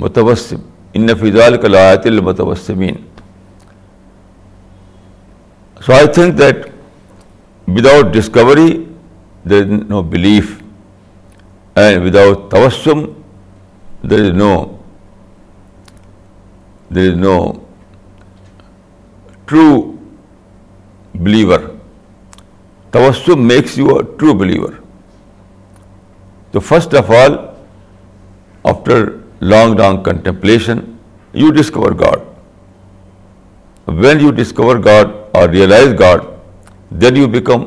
متوسم 0.00 0.56
ان 0.98 1.14
فضال 1.20 1.56
کا 1.62 1.68
لایات 1.68 2.06
المتوسمین 2.06 2.94
so 5.86 5.92
I 5.92 6.06
think 6.14 6.36
that 6.38 6.66
without 7.76 8.12
discovery 8.14 8.66
there 9.50 9.62
is 9.62 9.70
no 9.90 10.02
belief 10.14 10.50
and 11.82 12.04
without 12.06 12.50
توسم 12.50 13.04
there 14.10 14.20
is 14.24 14.30
no 14.42 14.52
there 16.94 17.10
is 17.12 17.16
no 17.18 17.36
true 19.46 19.68
believer 21.24 21.66
توسم 22.92 23.46
makes 23.52 23.78
you 23.78 23.96
a 23.98 24.16
true 24.18 24.34
believer 24.44 24.78
تو 26.52 26.60
first 26.68 26.94
of 26.98 27.10
all 27.16 27.34
after 28.70 29.04
long 29.50 29.74
long 29.78 30.02
contemplation 30.04 30.78
you 31.42 31.50
discover 31.58 31.92
God 32.00 33.88
when 34.04 34.20
you 34.20 34.30
discover 34.40 34.76
God 34.84 35.10
or 35.38 35.48
realise 35.48 35.92
God 36.00 36.20
then 37.00 37.16
you 37.16 37.26
become 37.36 37.62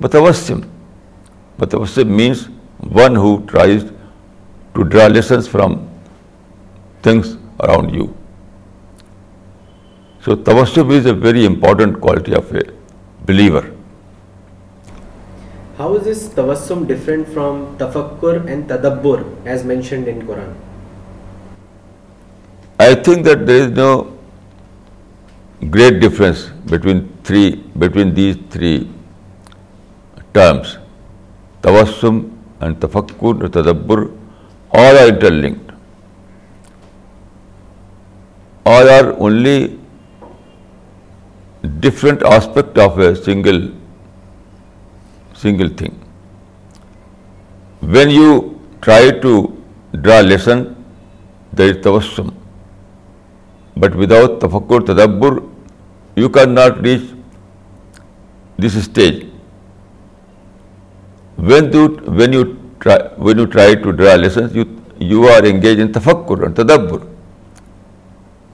متوسم 0.00 0.60
متوسم 1.58 2.12
means 2.16 2.46
one 2.94 3.16
who 3.16 3.36
tries 3.50 3.84
to 4.72 4.82
draw 4.82 5.06
lessons 5.08 5.48
from 5.50 5.74
things 7.02 7.34
around 7.60 7.94
you 7.96 8.06
so 10.24 10.36
توسم 10.50 10.88
is 10.96 11.06
a 11.06 11.12
very 11.22 11.46
important 11.46 12.00
quality 12.00 12.34
of 12.34 12.52
a 12.52 12.60
believer 13.26 13.62
ؤزمنٹ 15.80 16.90
from 17.34 17.64
تدبر 18.68 19.20
I 22.80 22.94
think 23.04 23.24
that 23.24 23.46
there 23.48 23.60
is 23.62 23.68
no 23.78 23.92
great 25.74 26.00
difference 26.02 26.44
between 26.70 28.14
these 28.16 28.36
three 28.52 28.72
terms 30.32 30.76
Tabassum 31.62 32.18
and 32.62 32.78
تفکور 32.82 33.48
تدبر 33.60 34.02
are 34.84 34.94
are 34.94 35.08
interlinked 35.30 35.72
are 38.74 38.86
are 38.98 39.10
only 39.18 39.58
different 41.86 42.24
aspect 42.36 42.78
of 42.78 42.98
a 42.98 43.14
single 43.24 43.68
single 45.42 45.68
thing 45.76 46.78
when 47.94 48.10
you 48.10 48.32
try 48.84 49.10
to 49.20 49.30
draw 49.92 50.16
ڈر 50.20 50.26
لسن 50.26 50.62
دسم 51.58 52.28
but 53.80 53.92
without 53.96 54.30
تفکر 54.40 54.80
تدبر 54.92 55.32
you 56.22 56.28
can 56.38 56.48
not 56.54 56.72
reach 56.86 57.02
this 58.64 58.74
stage 58.76 59.14
when 61.50 61.64
you 61.74 61.82
you 61.84 61.88
when 62.14 62.30
when 63.26 63.36
you 63.38 63.46
try 63.52 63.72
to 63.84 63.88
draw 64.00 64.14
lessons 64.16 64.44
you 65.10 65.20
are 65.34 65.42
engage 65.52 65.74
in 65.82 65.88
تفکر 65.92 66.36
and 66.42 66.52
and 66.58 66.58
تدبر 66.58 67.00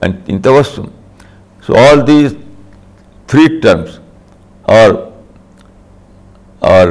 ان 0.06 0.36
دبر 0.44 0.62
so 1.66 1.70
all 1.88 1.98
these 2.06 2.26
three 3.26 3.44
terms 3.60 3.88
are 4.78 4.88
or 6.66 6.86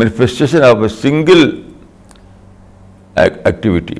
manifestation 0.00 0.62
of 0.64 0.76
a 0.82 0.88
single 1.00 1.42
activity 3.18 3.94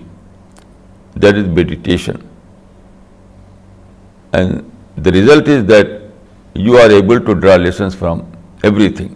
that 1.22 1.34
is 1.34 1.46
meditation 1.58 2.16
and 4.38 5.04
the 5.04 5.12
result 5.12 5.48
is 5.48 5.64
that 5.68 5.90
you 6.66 6.76
are 6.82 6.90
able 6.96 7.22
to 7.26 7.34
draw 7.44 7.56
lessons 7.56 7.96
from 7.98 8.18
everything 8.98 9.14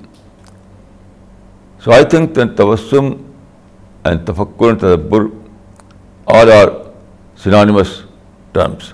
so 1.84 1.92
I 1.94 2.04
think 2.14 2.34
then 2.36 2.54
Tabassum 2.62 3.12
and 4.10 4.26
تفکر 4.26 4.74
تدبر 4.86 5.26
all 6.38 6.52
are 6.62 6.68
synonymous 7.42 7.92
terms 8.52 8.92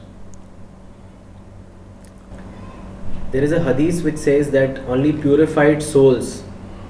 there 3.32 3.42
is 3.42 3.52
a 3.52 3.58
حدیث 3.66 4.04
which 4.04 4.18
says 4.24 4.52
that 4.52 4.78
only 4.86 5.10
purified 5.22 5.80
souls 5.82 6.26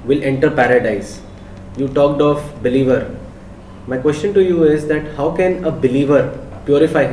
will 0.09 0.19
enter 0.31 0.49
paradise 0.57 1.13
you 1.77 1.87
talked 1.95 2.23
of 2.23 2.41
believer 2.63 2.99
my 3.89 4.01
question 4.03 4.33
to 4.33 4.41
you 4.41 4.63
is 4.73 4.85
that 4.91 5.19
how 5.19 5.31
can 5.37 5.57
a 5.65 5.71
believer 5.81 6.21
purify 6.65 7.07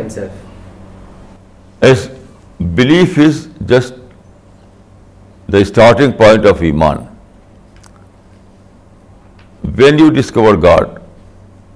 as 1.88 2.08
belief 2.76 3.18
is 3.26 3.46
just 3.72 3.94
the 5.54 5.58
starting 5.58 6.12
point 6.18 6.46
of 6.50 6.62
ایمان 6.72 6.98
when 9.78 10.00
you 10.00 10.10
discover 10.20 10.62
God 10.64 10.98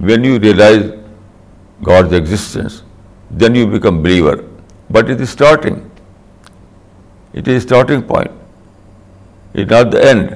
when 0.09 0.25
you 0.25 0.39
realise 0.41 0.81
God's 1.87 2.13
existence 2.13 2.81
then 3.41 3.55
you 3.55 3.67
become 3.69 4.01
believer 4.03 4.35
but 4.91 5.09
it 5.09 5.21
starting 5.21 5.85
It 7.39 7.49
is 7.53 7.63
starting 7.67 8.03
point. 8.11 8.43
It 9.53 9.59
is 9.63 9.69
not 9.73 9.91
the 9.95 10.03
end. 10.09 10.33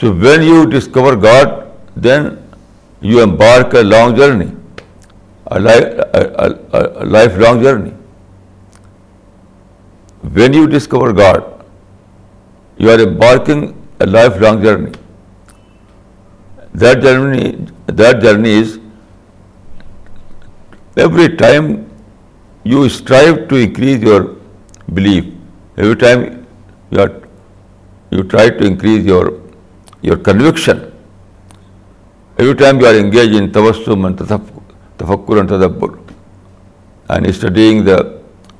So 0.00 0.10
when 0.24 0.44
you 0.48 0.58
discover 0.76 1.16
God, 1.26 1.54
then 2.08 2.26
you 3.12 3.22
embark 3.22 3.78
a 3.80 3.82
long 3.92 4.16
journey, 4.18 4.48
a 5.46 7.06
lifelong 7.16 7.62
journey. 7.62 7.92
When 10.38 10.58
you 10.58 10.66
discover 10.76 11.12
God, 11.20 11.44
you 12.76 12.90
are 12.96 13.00
embarking 13.08 13.62
a 14.00 14.08
lifelong 14.18 14.62
journey. 14.62 14.92
That 16.84 17.04
journey 17.04 18.54
is 18.54 18.78
every 21.08 21.28
time 21.44 21.70
you 22.64 22.88
strive 23.00 23.46
to 23.52 23.62
increase 23.68 24.08
your 24.12 24.22
belief, 25.00 25.24
every 25.80 25.94
time 25.94 26.22
you 26.90 27.00
are 27.00 27.08
you 28.12 28.22
try 28.30 28.50
to 28.50 28.64
increase 28.66 29.06
your 29.06 29.26
your 30.02 30.16
conviction 30.28 30.78
every 32.36 32.54
time 32.62 32.80
you 32.80 32.86
are 32.88 32.94
engage 33.00 33.36
in 33.40 33.48
and 33.56 34.22
تفکر 34.98 35.36
and 35.36 35.48
تدبر 35.50 35.88
and 37.14 37.26
studying 37.26 37.82
the 37.86 37.96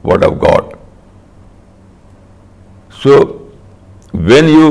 word 0.09 0.25
of 0.25 0.33
God 0.45 0.73
so 3.03 3.17
when 4.29 4.49
you 4.49 4.71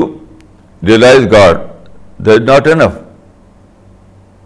realise 0.86 1.26
God 1.32 1.58
the 2.26 2.28
is 2.28 2.40
not 2.48 2.66
an 2.68 2.80
if 2.82 2.94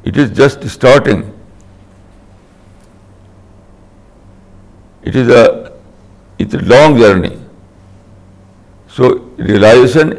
it 0.06 0.18
just 0.38 0.84
a 5.04 5.44
it's 6.38 6.62
long 6.68 6.96
journey 6.98 7.28
So 8.94 9.08
realization 9.48 10.10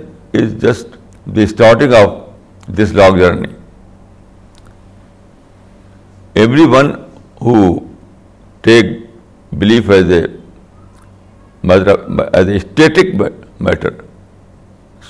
is 0.42 0.54
just 0.62 0.96
the 1.40 1.46
starting 1.54 1.94
of 2.00 2.14
this 2.80 2.94
long 3.00 3.18
journey. 3.24 3.52
Everyone 6.44 6.90
who 7.48 7.58
take 8.68 8.88
belief 9.64 9.92
as 9.98 10.14
a 10.18 10.22
matter, 11.72 11.96
as 12.40 12.50
a 12.56 12.62
static 12.64 13.14
matter, 13.68 13.92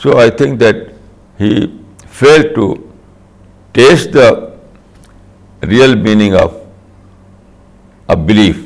so 0.01 0.17
I 0.23 0.29
think 0.41 0.59
that 0.63 0.81
he 1.43 1.53
failed 2.21 2.49
to 2.57 2.67
taste 3.79 4.17
the 4.23 4.29
real 5.75 5.95
meaning 6.09 6.35
of 6.41 6.59
a 8.09 8.19
belief. 8.31 8.59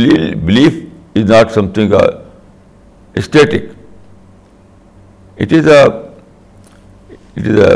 Belief 0.00 0.80
is 1.14 1.36
not 1.36 1.54
something 1.58 1.94
uh, 2.00 2.08
static 3.16 3.70
it 5.40 5.52
is 5.58 5.68
a 5.72 5.82
it 5.82 7.48
is 7.48 7.60
a 7.68 7.74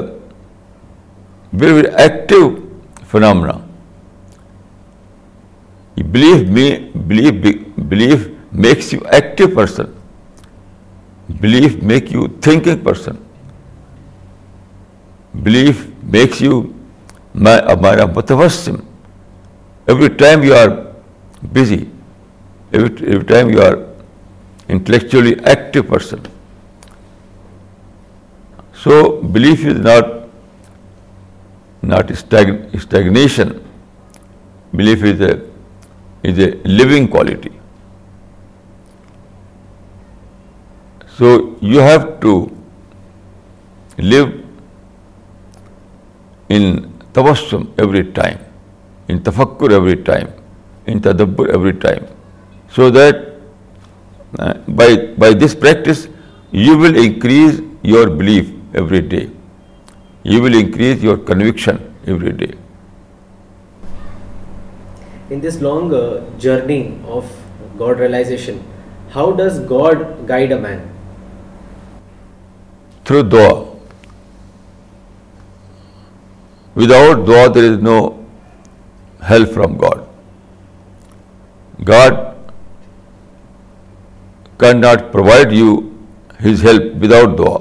very 1.61 1.73
very 1.75 1.87
active 2.03 2.49
phenomena 3.11 3.53
belief 6.13 6.49
me 6.51 6.69
belief 7.07 7.47
belief 7.89 8.27
makes 8.63 8.93
you 8.95 9.01
active 9.15 9.47
person 9.55 9.85
belief 11.41 11.77
make 11.91 12.13
you 12.13 12.27
thinking 12.43 12.79
person 12.85 13.17
belief 15.43 15.85
makes 16.13 16.41
you 16.43 16.61
میں 17.45 17.57
ہمارا 17.71 18.05
بتوسم 18.15 18.75
every 19.87 20.09
time 20.23 20.43
you 20.45 20.55
are 20.59 20.69
busy 21.53 21.85
every 22.73 23.19
time 23.29 23.51
you 23.51 23.63
are 23.67 23.75
intellectually 24.73 25.33
active 25.53 25.83
person 25.89 26.19
so 28.83 29.01
belief 29.33 29.65
is 29.71 29.79
not 29.87 30.05
not 31.91 32.11
stagnation 32.11 33.49
belief 34.79 35.03
is 35.11 35.21
a 35.29 35.33
is 36.31 36.39
a 36.47 36.51
living 36.69 37.07
quality 37.17 37.49
so 41.17 41.35
you 41.73 41.81
have 41.89 41.99
to 42.21 42.35
live 43.99 44.25
in 46.55 46.73
Tabassum 47.13 47.65
every 47.85 48.03
time 48.21 48.37
in 49.13 49.19
تفکر 49.29 49.71
every 49.81 49.95
time 50.09 50.27
in 50.93 51.01
تدبر 51.09 51.49
every 51.55 51.73
time 51.85 52.05
so 52.75 52.89
that 52.91 53.31
Uh, 54.39 54.55
by 54.69 55.31
this 55.43 55.55
practice, 55.55 56.09
you 56.51 56.77
will 56.79 56.97
increase 56.97 57.61
your 57.83 58.09
belief 58.09 58.51
every 58.75 59.01
day. 59.01 59.31
You 60.23 60.41
will 60.41 60.55
increase 60.55 61.03
your 61.03 61.19
conviction 61.19 61.79
every 62.07 62.33
day. 62.33 62.55
In 65.29 65.43
this 65.43 65.61
long 65.61 65.93
uh, 65.95 66.23
journey 66.39 66.99
of 67.05 67.31
God 67.77 67.99
realization, 67.99 68.65
how 69.11 69.33
does 69.33 69.61
God 69.61 70.27
guide 70.27 70.53
a 70.53 70.59
man? 70.59 70.89
Through 73.05 73.25
dua. 73.25 73.67
Without 76.75 77.27
dua, 77.27 77.51
there 77.51 77.73
is 77.75 77.79
no 77.83 78.25
help 79.25 79.49
from 79.51 79.77
God. 79.77 80.09
God 81.85 82.21
cannot 84.63 85.05
provide 85.15 85.59
you 85.59 85.75
his 86.47 86.65
help 86.69 86.89
without 87.05 87.37
dua. 87.41 87.59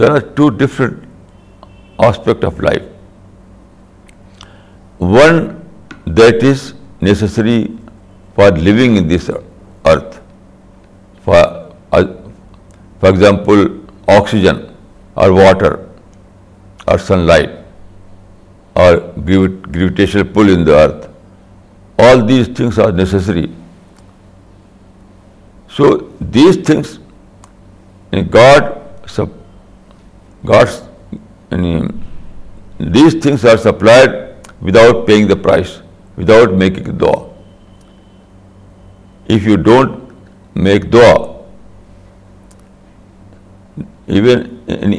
There 0.00 0.10
are 0.18 0.22
two 0.38 0.48
different 0.62 1.66
aspects 2.08 2.48
of 2.48 2.62
life. 2.68 4.46
One 5.16 5.40
that 6.20 6.46
is 6.50 6.64
necessary 7.08 7.56
for 8.38 8.48
living 8.68 8.96
in 9.02 9.10
this 9.12 9.28
earth. 9.92 10.20
For 11.28 11.40
uh, 11.98 12.04
example, 13.10 13.66
oxygen 14.18 14.62
or 15.24 15.28
water 15.40 15.72
or 16.92 16.98
sunlight 17.06 17.58
or 18.84 18.92
gravitational 19.28 20.34
pull 20.38 20.58
in 20.58 20.66
the 20.70 20.80
earth. 20.84 20.96
All 22.06 22.26
these 22.28 22.48
things 22.56 22.78
are 22.78 22.90
necessary 22.92 23.46
so 25.76 25.96
these 26.34 26.58
things 26.66 26.98
God 28.34 28.64
sip 29.14 30.46
God 30.48 31.54
these 32.94 33.16
things 33.22 33.44
are 33.52 33.56
supplied 33.62 34.10
without 34.66 35.06
paying 35.06 35.28
the 35.28 35.34
price 35.42 35.70
without 36.18 36.50
making 36.62 36.92
دعا 36.98 37.18
if 39.34 39.46
you 39.46 39.56
don't 39.62 40.56
make 40.66 40.92
دعا 40.92 41.12
even 44.14 44.42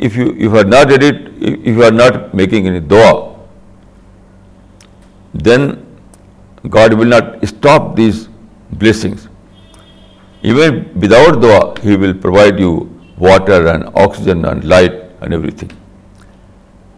if 0.06 0.18
you 0.18 0.28
you 0.44 0.58
are 0.60 0.66
not 0.66 0.92
idiot 0.92 1.28
if 1.44 1.68
you 1.78 1.84
are 1.86 1.92
not 1.92 2.34
making 2.36 2.66
an 2.74 2.90
دعا 2.90 3.12
then 5.46 5.72
God 6.68 6.94
will 6.94 7.06
not 7.06 7.46
stop 7.48 7.96
these 7.96 8.28
blessings. 8.72 9.28
Even 10.42 10.90
without 11.00 11.40
dua, 11.42 11.80
He 11.82 11.96
will 11.96 12.16
provide 12.16 12.60
you 12.60 12.94
water 13.18 13.66
and 13.68 13.86
oxygen 13.96 14.44
and 14.46 14.66
light 14.66 14.94
and 15.22 15.34
everything. 15.34 15.72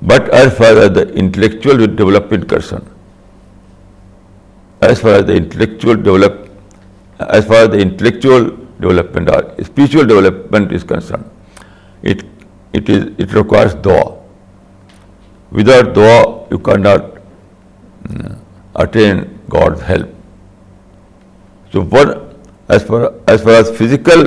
But 0.01 0.27
as 0.29 0.57
far 0.57 0.75
as 0.77 0.93
the 0.93 1.09
intellectual 1.13 1.77
development 1.85 2.49
concerned, 2.49 2.89
as 4.81 4.99
far 4.99 5.11
as 5.15 5.25
the 5.25 5.35
intellectual 5.35 5.95
development 5.95 6.49
or 7.19 8.47
spiritual 9.63 10.05
development 10.05 10.71
is 10.71 10.83
concerned, 10.83 11.29
it 12.01 12.23
requires 13.33 13.73
dua. 13.75 14.17
Without 15.51 15.93
dua, 15.93 16.47
you 16.49 16.59
cannot 16.59 17.21
mm, 18.05 18.37
attain 18.75 19.27
God 19.53 19.77
help 19.89 21.73
so 21.73 21.81
one 21.91 22.09
as 22.73 22.85
far 22.87 23.01
as 23.31 23.41
far 23.43 23.53
as 23.55 23.71
physical 23.77 24.25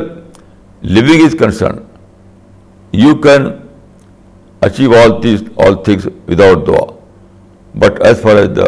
living 0.97 1.25
is 1.25 1.37
concern 1.41 1.77
you 3.03 3.15
can 3.25 3.47
achieve 4.67 4.95
all 5.03 5.23
these 5.23 5.43
all 5.67 5.75
things 5.85 6.07
without 6.29 6.67
دعا 6.67 6.85
but 7.85 8.01
as 8.07 8.21
far 8.23 8.37
as 8.43 8.51
the 8.57 8.67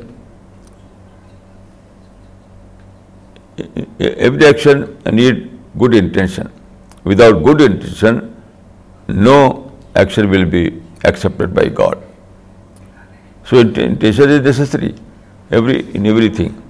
need 5.20 5.42
good 5.78 5.94
intention. 5.94 6.54
Without 7.04 7.44
good 7.44 7.62
intention, 7.62 8.20
no 9.08 9.72
action 9.96 10.30
will 10.30 10.46
be 10.46 10.64
accepted 11.04 11.54
by 11.54 11.66
God. 11.82 12.02
So 13.46 13.60
intention 13.62 14.36
is 14.38 14.42
necessary 14.42 14.96
in 15.96 16.06
everything. 16.06 16.62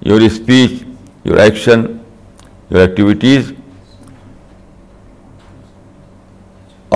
Your 0.00 0.28
speech, 0.28 0.84
your 1.26 1.38
action, 1.50 1.82
your 2.70 2.88
activities 2.88 3.52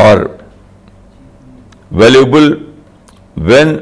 are 0.03 0.21
valuable 2.03 2.47
when 3.51 3.75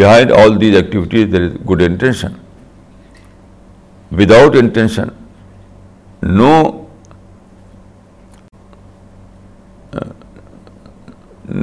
behind 0.00 0.34
all 0.40 0.58
these 0.64 0.76
activities 0.80 1.30
there 1.36 1.46
is 1.48 1.54
good 1.72 1.84
intention. 1.88 2.36
Without 4.20 4.58
intention, 4.62 5.14
uh, 6.50 6.68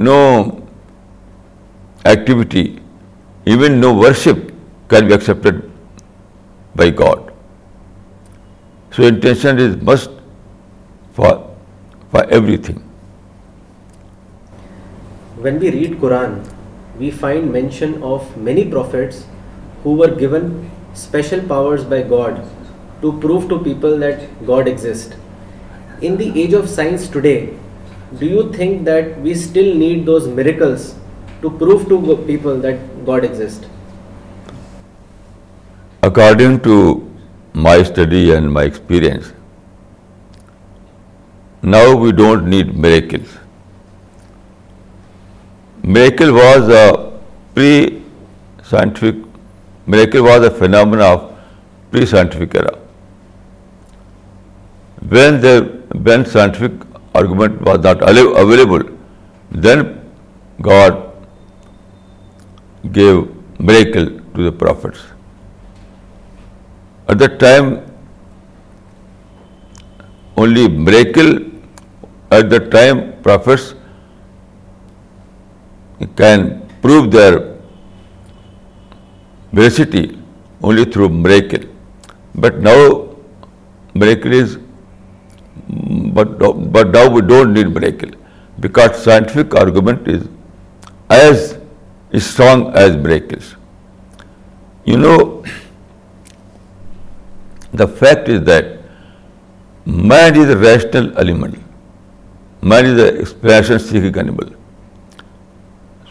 no 0.10 0.18
activity, 2.13 2.66
even 3.58 3.80
no 3.82 3.92
worship 4.06 4.48
can 4.88 5.08
be 5.12 5.16
accepted 5.18 5.60
by 6.76 6.86
God. 7.04 7.30
So 8.92 9.08
intention 9.13 9.63
is 9.70 9.78
must 9.92 10.18
for 11.22 11.32
everything. 12.42 12.76
When 15.46 15.60
we 15.62 15.72
read 15.74 15.92
Quran, 16.02 16.32
we 17.00 17.12
find 17.12 17.52
mention 17.54 17.92
of 18.12 18.22
many 18.46 18.63
prophets 18.72 19.20
who 19.84 19.94
were 20.00 20.10
given 20.22 20.48
special 21.02 21.44
powers 21.52 21.84
by 21.84 22.00
God 22.13 22.40
to 23.02 23.12
prove 23.20 23.48
to 23.50 23.60
people 23.68 24.00
that 24.06 24.24
God 24.48 24.72
exists. 24.74 25.16
In 26.02 26.18
the 26.18 26.32
age 26.42 26.54
of 26.54 26.68
science 26.68 27.08
today, 27.08 27.54
do 28.18 28.26
you 28.26 28.52
think 28.52 28.84
that 28.90 29.22
we 29.22 29.36
still 29.36 29.72
need 29.86 30.08
those 30.08 30.28
miracles 30.28 30.96
to 31.44 31.56
prove 31.60 31.88
to 31.88 32.18
people 32.26 32.60
that 32.66 32.82
God 33.06 33.24
exists? 33.24 33.68
According 36.02 36.62
to 36.62 37.16
my 37.54 37.84
study 37.84 38.32
and 38.32 38.52
my 38.52 38.63
experience, 38.63 39.34
now 41.62 41.96
we 41.96 42.12
don't 42.12 42.48
need 42.56 42.76
miracles. 42.76 43.36
Miracle 45.96 46.34
was 46.34 46.70
a 46.78 47.12
pre-scientific, 47.56 49.16
miracle 49.86 50.24
was 50.24 50.46
a 50.48 50.50
phenomenon 50.52 51.13
of 51.13 51.22
pre-scientific 51.92 52.56
era. 52.56 52.74
When 55.13 56.26
scientific 56.26 56.74
argument 57.16 57.62
was 57.62 57.80
not 57.86 58.02
available, 58.04 58.82
then 59.52 59.82
God 60.62 61.02
gave 62.92 63.24
miracle 63.58 64.10
to 64.36 64.44
the 64.44 64.52
prophets. 64.52 65.00
At 67.08 67.20
that 67.20 67.40
time, 67.40 67.70
only 70.36 70.68
miracle, 70.68 71.38
at 72.30 72.50
that 72.50 72.72
time 72.72 73.13
prophets 73.30 73.66
can 76.16 76.62
prove 76.82 77.12
their 77.12 77.56
veracity 79.52 80.20
only 80.62 80.86
through 80.86 81.10
miracle. 81.10 81.63
But 82.36 82.60
now 82.60 83.16
miracle 83.94 84.34
is, 84.34 84.60
but 85.68 86.40
now 86.40 87.10
we 87.10 87.22
don't 87.22 87.54
need 87.54 87.74
miracle, 87.74 88.10
because 88.60 89.04
scientific 89.04 89.56
argument 89.56 90.08
is 90.08 90.28
as 91.10 91.58
strong 92.18 92.74
as 92.74 92.96
miracles. 92.96 93.56
You 94.86 94.98
know, 94.98 95.44
the 97.74 97.88
fact 97.88 98.30
is 98.30 98.42
that 98.44 98.80
man 99.86 100.38
is 100.38 100.50
a 100.50 100.58
rational 100.58 101.18
animal. 101.18 101.52
Man 102.62 102.86
is 102.86 103.00
an 103.00 103.18
explanation 103.20 103.80
seeking 103.80 104.18
animal. 104.18 104.50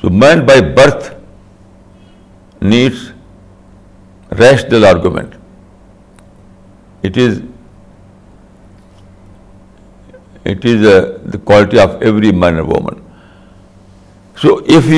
So 0.06 0.10
man 0.22 0.42
by 0.48 0.56
birth 0.74 1.06
needs 2.72 2.98
rational 4.40 4.84
argument. 4.90 5.32
It 7.08 7.18
is 7.22 7.32
uh, 10.44 10.52
the 10.52 11.40
quality 11.50 11.82
of 11.86 11.98
every 12.10 12.30
man 12.44 12.62
and 12.62 12.70
woman. 12.76 13.02
So 14.44 14.54
if 14.76 14.92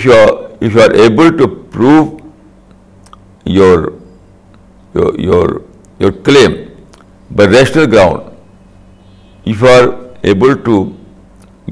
you 0.00 0.16
are 0.16 0.90
able 1.08 1.38
to 1.42 1.50
prove 1.78 3.14
your 5.28 5.44
claim 6.32 6.58
by 7.30 7.52
rational 7.60 7.94
ground, 7.98 8.34
if 9.44 9.54
you 9.66 9.78
are 9.78 9.86
able 10.34 10.60
to 10.68 10.76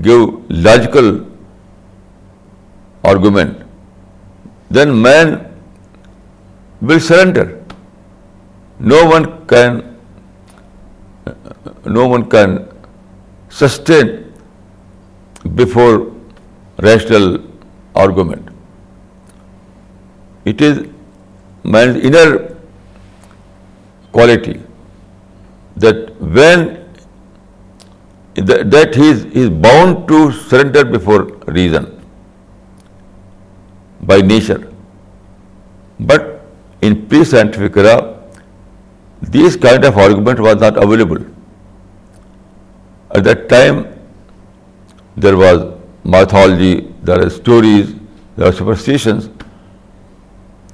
give 0.03 0.23
logical 0.69 1.27
argument, 3.05 3.67
then 4.71 5.01
man 5.01 5.33
will 6.81 7.01
surrender. 7.01 7.63
No 8.79 9.05
one 12.09 12.27
can 12.29 12.69
sustain 13.49 14.33
before 15.55 16.13
rational 16.79 17.45
argument. 17.95 18.49
It 20.45 20.61
is 20.61 20.89
man's 21.63 21.97
inner 21.97 22.57
quality 24.13 24.61
that 25.77 26.21
when 26.21 26.73
that 28.43 28.95
he 28.95 29.11
is 29.11 29.25
bound 29.49 30.07
to 30.09 30.33
surrender 30.33 30.85
before 30.85 31.31
reason 31.47 32.07
by 34.03 34.21
nature. 34.21 34.69
But 36.01 36.47
in 36.83 37.07
pre-scientific 37.07 37.77
era, 37.77 38.19
this 39.23 39.55
kind 39.57 39.85
of 39.85 39.97
argument 39.97 40.41
was 40.41 40.61
not 40.61 40.77
available. 40.83 41.25
At 43.13 43.23
that 43.25 43.49
time, 43.49 43.87
there 45.17 45.37
was 45.37 45.73
mythology, 46.03 46.93
there 47.03 47.25
are 47.25 47.31
stories, 47.31 47.95
there 48.37 48.49
are 48.49 48.53
superstitions, 48.53 49.31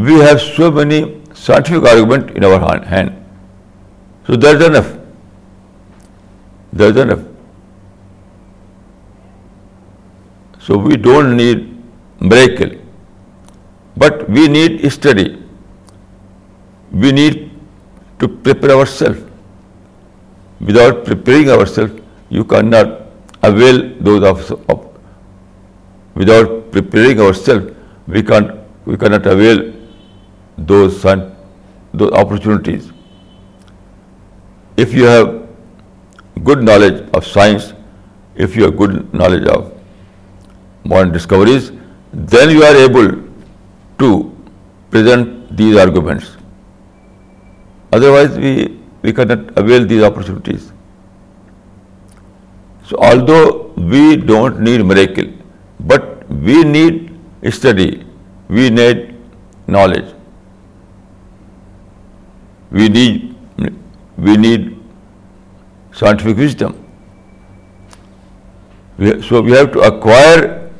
we 0.09 0.18
have 0.24 0.42
so 0.42 0.70
many 0.81 0.98
scientific 1.46 1.88
arguments 1.92 2.37
in 2.40 2.48
our 2.50 2.61
hand. 2.94 3.16
So 4.26 4.37
that's 4.44 4.66
enough. 4.66 4.90
That's 6.72 7.02
enough. 7.05 7.24
So 10.68 10.79
we 10.85 10.96
don't 11.09 11.37
need 11.37 11.66
miracle, 12.20 12.76
but 14.05 14.31
we 14.38 14.48
need 14.61 14.87
study. 15.00 15.33
We 17.05 17.12
need 17.16 17.38
to 18.20 18.29
prepare 18.48 18.76
ourselves. 18.76 19.22
Without 20.68 21.00
preparing 21.07 21.50
ourselves, 21.57 21.94
you 22.38 22.44
cannot 22.57 22.94
avail 23.52 23.81
those 24.09 24.26
of. 24.31 24.85
Without 26.22 26.52
preparing 26.76 27.24
ourselves, 27.24 27.66
we 28.16 28.22
cannot 28.22 29.26
avail 29.37 29.64
those 30.70 31.05
opportunities. 32.22 32.92
If 34.85 34.94
you 34.94 35.05
have 35.16 35.29
good 36.44 36.62
knowledge 36.62 37.05
of 37.18 37.26
science, 37.26 37.74
if 38.46 38.57
you 38.57 38.64
have 38.64 38.79
good 38.79 38.96
knowledge 39.14 39.48
of 39.57 39.66
modern 40.85 41.12
discoveries, 41.12 41.70
then 42.37 42.57
you 42.57 42.64
are 42.70 42.76
able 42.87 43.12
to 44.05 44.11
present 44.96 45.57
these 45.61 45.85
arguments. 45.87 46.24
Otherwise, 47.92 48.38
we 49.02 49.12
cannot 49.12 49.57
avail 49.57 49.87
these 49.87 50.02
opportunities. 50.02 50.72
So, 52.85 52.98
although 52.98 53.72
we 53.76 54.16
don't 54.16 54.61
need 54.61 54.85
miracle, 54.85 55.31
but 55.81 56.26
we 56.29 56.62
need 56.64 57.18
study, 57.50 58.07
we 58.48 58.70
need 58.70 59.14
knowledge, 59.66 60.14
we 62.70 62.88
need 62.88 64.79
scientific 65.92 66.37
wisdom. 66.37 66.74
So, 69.29 69.42
we 69.42 69.52
have 69.52 69.72
to 69.72 69.81
acquire 69.81 70.70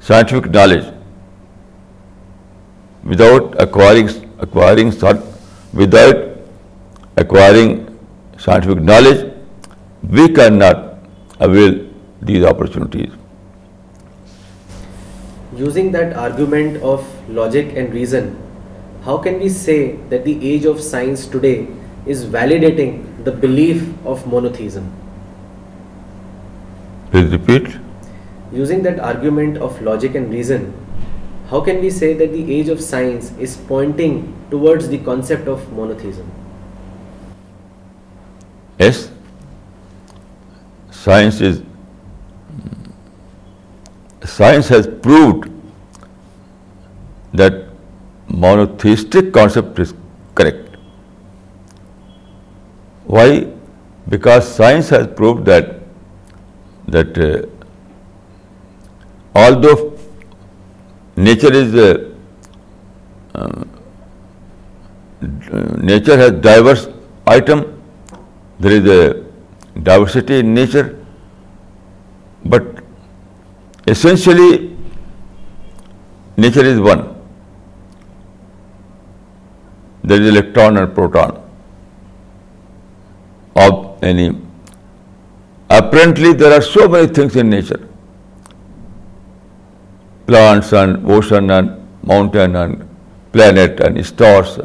scientific 0.00 0.50
knowledge. 0.50 0.96
Without 5.72 6.16
acquiring 7.22 7.72
scientific 8.42 8.78
knowledge, 8.90 9.24
we 10.18 10.28
cannot 10.40 10.78
avail 11.46 11.74
these 12.30 12.46
opportunities. 12.50 13.10
Using 15.56 15.92
that 15.92 16.14
argument 16.14 16.82
of 16.82 17.04
logic 17.28 17.76
and 17.76 17.92
reason, 17.92 18.30
how 19.02 19.18
can 19.18 19.38
we 19.40 19.50
say 19.50 19.80
that 20.14 20.24
the 20.24 20.34
age 20.54 20.70
of 20.72 20.80
science 20.88 21.26
today 21.36 21.68
is 22.06 22.24
validating 22.24 22.98
the 23.24 23.32
belief 23.32 23.82
of 24.06 24.26
monotheism? 24.26 24.90
Please 27.10 27.30
repeat. 27.38 27.68
Using 28.52 28.82
that 28.82 28.98
argument 28.98 29.58
of 29.58 29.80
logic 29.82 30.14
and 30.14 30.32
reason, 30.32 30.68
how 31.48 31.60
can 31.60 31.80
we 31.80 31.90
say 31.90 32.12
that 32.14 32.32
the 32.32 32.44
age 32.58 32.68
of 32.68 32.80
science 32.80 33.32
is 33.48 33.56
pointing 33.72 34.20
towards 34.50 34.88
the 34.88 35.04
concept 35.12 35.48
of 35.48 35.72
monotheism? 35.72 36.28
Yes, 38.80 38.98
science 44.34 44.68
has 44.74 44.86
proved 45.06 45.48
that 47.40 47.58
monotheistic 48.44 49.32
concept 49.34 49.82
is 49.84 49.92
correct. 50.40 50.78
Why? 53.16 53.26
Because 54.14 54.48
science 54.60 54.92
has 54.96 55.06
proved 55.18 55.50
that 55.50 57.20
uh, 57.26 57.28
although 59.42 59.74
nature 61.16 61.52
is 61.60 61.76
uh, 61.82 61.86
uh, 63.42 63.62
nature 66.02 66.18
has 66.22 66.40
diverse 66.48 66.86
item 67.34 67.62
there 68.64 68.78
is 68.78 68.88
a 68.96 69.02
diversity 69.88 70.38
in 70.38 70.52
nature, 70.54 70.88
but 72.54 72.66
essentially 73.92 74.48
nature 76.36 76.64
is 76.72 76.82
one. 76.88 77.04
There 80.04 80.22
is 80.22 80.32
electron 80.34 80.82
and 80.82 80.94
proton 80.98 81.34
of 83.64 84.04
any. 84.10 84.28
Apparently 85.78 86.34
there 86.44 86.52
are 86.58 86.68
so 86.70 86.88
many 86.96 87.12
things 87.20 87.42
in 87.44 87.56
nature, 87.56 87.82
plants 90.26 90.74
and 90.84 91.18
ocean 91.18 91.50
and 91.58 92.06
mountain 92.12 92.62
and 92.64 92.86
planet 93.32 93.80
and 93.80 94.06
stars, 94.14 94.58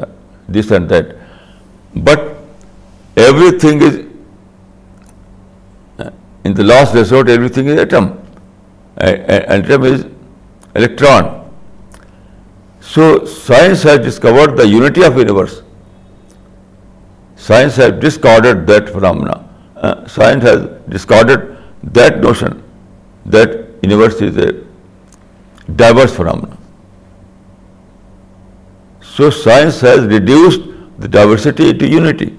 this 0.50 0.70
and 0.70 0.90
that, 0.96 1.14
but 1.94 2.24
Everything 3.16 3.80
is, 3.80 3.94
in 6.44 6.54
the 6.54 6.64
last 6.64 6.94
resort, 6.94 7.30
everything 7.30 7.68
is 7.68 7.80
atom. 7.80 8.10
Atom 8.98 9.84
is 9.84 10.04
electron. 10.74 11.32
So 12.80 13.24
science 13.24 13.82
has 13.82 14.00
discovered 14.00 14.54
the 14.58 14.66
unity 14.66 15.02
of 15.02 15.16
universe. 15.16 15.62
Science 17.36 17.76
has 17.76 17.92
discarded 18.04 18.66
that 18.66 18.90
phenomena. 18.90 19.42
Uh, 19.76 20.06
science 20.06 20.42
has 20.42 20.68
discarded 20.88 21.56
that 21.98 22.20
notion 22.20 22.62
that 23.34 23.50
universe 23.82 24.22
is 24.22 24.36
a 24.36 24.48
diverse 25.82 26.14
phenomena. 26.14 26.56
So 29.00 29.30
science 29.30 29.80
has 29.80 30.06
reduced 30.06 30.66
the 30.98 31.08
diversity 31.08 31.72
to 31.78 31.94
unity. 31.98 32.34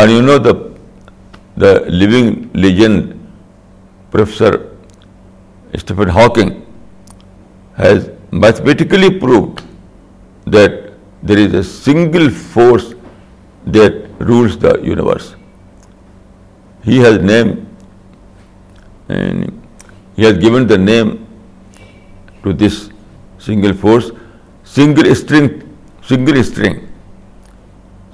And 0.00 0.12
you 0.12 0.22
know 0.26 0.38
the 1.64 1.72
living 2.02 2.28
legend, 2.64 3.08
Professor 4.10 4.52
Stephen 5.82 6.12
Hawking 6.16 6.52
has 7.76 7.98
mathematically 8.30 9.10
proved 9.24 9.62
that 10.56 10.78
there 11.22 11.38
is 11.38 11.54
a 11.62 11.64
single 11.72 12.30
force 12.54 12.86
that 13.76 13.98
rules 14.18 14.58
the 14.64 14.72
universe. 14.92 15.34
He 16.84 17.00
has 17.00 17.18
named, 17.32 17.66
and 19.08 19.62
he 20.16 20.24
has 20.30 20.38
given 20.38 20.66
the 20.74 20.78
name 20.78 21.12
to 22.44 22.54
this 22.64 22.80
single 23.50 23.76
force, 23.84 24.10
single 24.78 26.40
string 26.52 26.80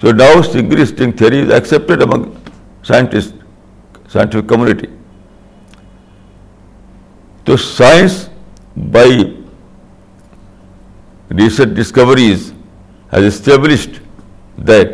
so 0.00 0.10
ڈاؤ 0.16 0.42
سیس 0.52 0.92
thing 0.96 1.12
three 1.18 1.40
is 1.42 1.50
accept 1.52 2.02
among 2.02 2.24
scientist 2.86 4.10
scientific 4.12 4.48
community 4.48 4.86
تو 7.44 7.56
science 7.62 8.16
by 8.92 9.24
recent 11.38 11.76
discoveries 11.76 12.52
has 13.14 13.24
established 13.26 13.96
دل 14.68 14.86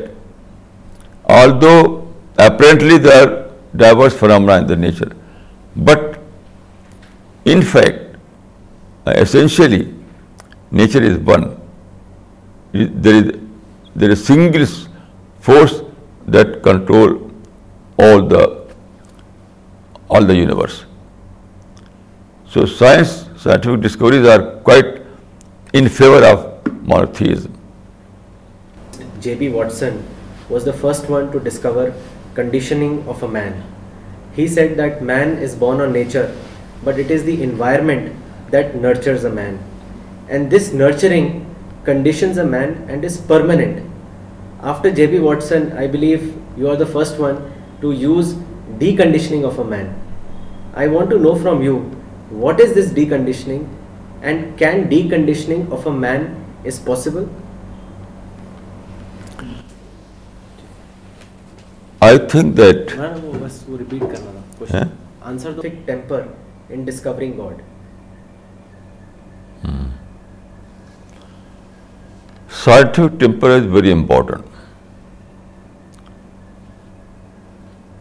though 1.60 1.74
apparently 2.44 2.98
they 3.04 3.12
are 3.20 3.26
diverse 3.82 4.14
فراما 4.18 4.54
in 4.54 4.68
the 4.68 4.74
nature 4.86 5.08
but 5.90 6.18
int 7.54 7.76
essentially 9.14 9.82
nature 10.80 11.02
is 11.10 11.16
one 11.26 11.44
there 13.04 13.22
there 14.00 14.10
is 14.10 14.18
single 14.26 14.64
force 15.48 15.74
that 16.36 16.54
control 16.68 17.12
all 18.04 18.24
the 18.30 20.38
universe. 20.44 20.78
So 22.54 22.64
scientific 22.66 23.76
discoveries 23.80 24.30
are 24.34 24.38
quite 24.70 24.88
in 25.72 25.90
favor 26.00 26.22
of 26.32 26.46
monotheism. 26.94 27.60
J.B. 29.20 29.50
Watson 29.50 30.02
was 30.48 30.64
the 30.64 30.72
first 30.72 31.08
one 31.10 31.30
to 31.32 31.40
discover 31.40 31.94
conditioning 32.34 33.06
of 33.08 33.22
a 33.22 33.28
man. 33.28 33.62
He 34.34 34.48
said 34.48 34.78
that 34.78 35.02
man 35.02 35.36
is 35.48 35.54
born 35.54 35.82
on 35.82 35.92
nature, 35.92 36.34
but 36.84 36.98
it 36.98 37.10
is 37.10 37.24
the 37.24 37.42
environment 37.42 38.16
that 38.50 38.76
nurtures 38.76 39.24
a 39.24 39.30
man. 39.30 39.58
And 40.28 40.50
this 40.50 40.72
nurturing 40.72 41.44
conditions 41.84 42.38
a 42.38 42.44
man 42.44 42.86
and 42.88 43.04
is 43.04 43.18
permanent. 43.32 43.82
After 44.72 44.90
J 44.96 45.06
B 45.06 45.18
Watson 45.18 45.64
I 45.78 46.14
you 46.56 46.68
are 46.70 46.74
the 46.82 46.84
first 46.92 47.18
one 47.20 47.34
to 47.80 47.92
use 48.02 48.32
deconditioning 48.96 49.42
to 51.10 51.18
know 51.22 51.32
from 51.42 51.60
you 51.62 51.78
what 52.42 52.60
is 52.60 52.72
this 52.78 52.92
deconditioning 53.10 53.64
and 54.22 54.58
can 54.58 54.82
decondition 55.08 55.62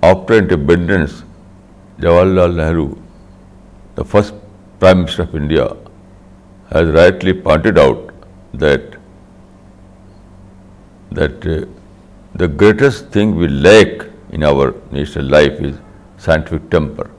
after 0.09 0.37
independence, 0.43 1.23
Jawaharlal 2.05 2.55
Nehru, 2.61 2.87
the 3.95 4.05
first 4.13 4.33
Prime 4.79 4.99
Minister 5.01 5.23
of 5.23 5.35
India, 5.41 5.67
has 6.71 6.89
rightly 6.97 7.33
pointed 7.45 7.77
out 7.77 8.01
that 8.65 8.97
uh, 11.25 11.55
the 12.41 12.47
greatest 12.61 13.09
thing 13.17 13.35
we 13.41 13.47
lack 13.67 14.05
in 14.31 14.43
our 14.51 14.65
national 14.91 15.25
life 15.35 15.59
is 15.69 15.77
scientific 16.17 16.69
temper. 16.69 17.09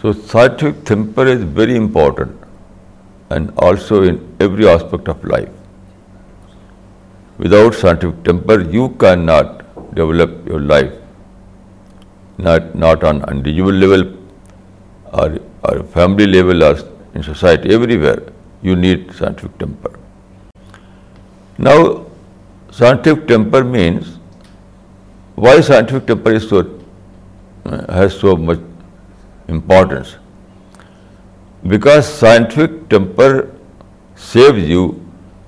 So, 0.00 0.12
scientific 0.12 0.84
temper 0.84 1.26
is 1.36 1.44
very 1.60 1.76
important, 1.76 2.34
and 3.30 3.52
also 3.56 4.02
in 4.02 4.18
every 4.40 4.68
aspect 4.76 5.08
of 5.08 5.24
life. 5.24 5.54
Without 7.38 7.74
scientific 7.78 8.22
temper, 8.32 8.60
you 8.78 8.90
cannot 9.06 9.46
develop 10.00 10.34
your 10.50 10.60
life, 10.72 10.92
not 12.84 13.04
on 13.10 13.22
individual 13.34 13.80
level 13.84 14.04
or 15.22 15.78
family 15.96 16.28
level 16.34 16.64
or 16.68 16.74
in 17.14 17.26
society, 17.28 17.74
everywhere 17.78 18.20
you 18.68 18.76
need 18.84 19.08
scientific 19.20 19.58
temper. 19.64 19.92
Now, 21.68 21.76
scientific 22.78 23.26
temper 23.32 23.64
means, 23.74 24.14
why 25.46 25.56
scientific 25.72 26.06
temper 26.12 26.34
is 26.40 26.48
has 27.98 28.18
so 28.24 28.36
much 28.48 28.64
importance? 29.58 30.14
Because 31.72 32.10
scientific 32.20 32.76
temper 32.94 33.30
saves 34.26 34.68
you 34.74 34.84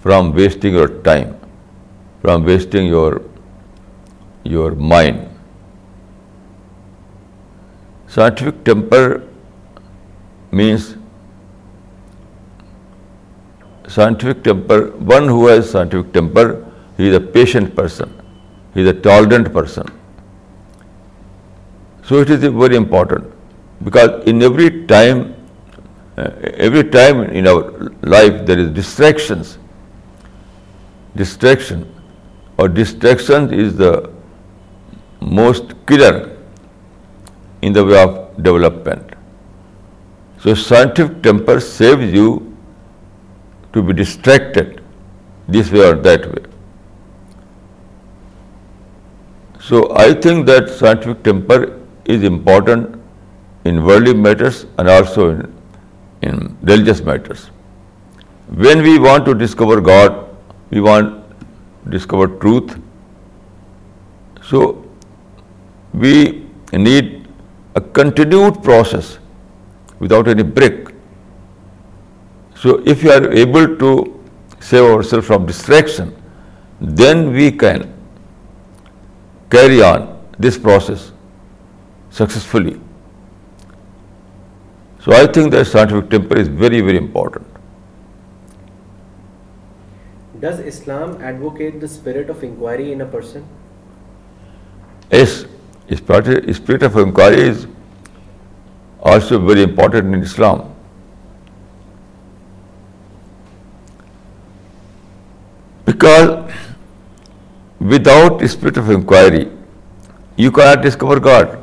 from 0.06 0.32
wasting 0.40 0.78
your 0.80 0.88
time, 1.02 1.34
from 2.24 2.48
wasting 2.52 2.96
your 2.96 3.12
your 4.56 4.70
mind. 4.92 5.20
Scientific 8.14 8.64
temper 8.68 9.04
means 10.60 10.88
scientific 13.96 14.42
temper, 14.48 14.78
one 15.12 15.28
who 15.34 15.46
has 15.46 15.70
scientific 15.70 16.12
temper, 16.18 16.44
he 16.96 17.08
is 17.08 17.16
a 17.18 17.24
patient 17.38 17.76
person, 17.80 18.12
he 18.74 18.82
is 18.82 18.88
a 18.94 18.96
tolerant 19.06 19.52
person. 19.52 19.86
So 22.10 22.22
it 22.24 22.30
is 22.30 22.46
very 22.64 22.76
important, 22.76 23.32
because 23.84 24.20
in 24.32 24.42
every 24.42 24.68
time 24.94 25.22
eh, 26.24 27.32
in 27.40 27.48
our 27.52 27.64
life 28.18 28.44
there 28.46 28.58
is 28.58 28.70
distractions. 28.74 29.56
Distraction 31.24 31.88
is 32.58 33.76
the 33.84 34.08
most 35.20 35.74
killer 35.86 36.36
in 37.62 37.72
the 37.72 37.84
way 37.84 38.02
of 38.02 38.42
development. 38.42 39.14
So 40.40 40.54
scientific 40.54 41.22
temper 41.22 41.60
saves 41.60 42.12
you 42.12 42.56
to 43.72 43.82
be 43.82 43.92
distracted 43.92 44.82
this 45.48 45.70
way 45.70 45.80
or 45.80 45.94
that 45.94 46.26
way. 46.26 46.42
So 49.60 49.94
I 49.94 50.14
think 50.14 50.46
that 50.46 50.70
scientific 50.70 51.22
temper 51.22 51.78
is 52.04 52.22
important 52.24 53.00
in 53.64 53.84
worldly 53.84 54.14
matters 54.14 54.66
and 54.78 54.88
also 54.88 55.46
in 56.22 56.56
religious 56.62 57.02
matters. 57.02 57.50
When 58.48 58.82
we 58.82 58.98
want 58.98 59.26
to 59.26 59.34
discover 59.34 59.80
God, 59.80 60.26
we 60.70 60.80
want 60.80 61.14
to 61.14 61.90
discover 61.90 62.26
truth, 62.38 62.80
so 64.42 64.78
we 65.92 66.46
need 66.72 67.28
a 67.74 67.80
continued 67.80 68.62
process 68.62 69.18
without 69.98 70.28
any 70.28 70.42
break. 70.42 70.88
So 72.54 72.82
if 72.84 73.02
you 73.02 73.10
are 73.10 73.30
able 73.32 73.76
to 73.76 74.20
save 74.60 74.84
ourselves 74.84 75.26
from 75.26 75.46
distraction, 75.46 76.16
then 76.80 77.32
we 77.32 77.50
can 77.52 77.92
carry 79.50 79.82
on 79.82 80.18
this 80.38 80.58
process 80.58 81.12
successfully. 82.10 82.80
So 85.00 85.12
I 85.12 85.26
think 85.26 85.50
that 85.52 85.66
scientific 85.66 86.10
temper 86.10 86.38
is 86.38 86.48
very, 86.48 86.80
very 86.82 86.98
important. 86.98 87.46
Does 90.38 90.58
Islam 90.60 91.20
advocate 91.22 91.80
the 91.80 91.88
spirit 91.88 92.30
of 92.30 92.42
inquiry 92.42 92.92
in 92.92 93.00
a 93.00 93.06
person? 93.06 93.44
Yes, 95.10 95.44
Spirit 95.98 96.82
of 96.88 96.96
inquiry 96.96 97.40
is 97.48 97.66
also 99.02 99.38
very 99.38 99.62
important 99.62 100.14
in 100.14 100.22
Islam. 100.22 100.66
Because 105.84 106.52
without 107.94 108.46
spirit 108.48 108.76
of 108.76 108.90
inquiry, 108.90 109.48
you 110.36 110.52
cannot 110.52 110.82
discover 110.82 111.18
God. 111.18 111.58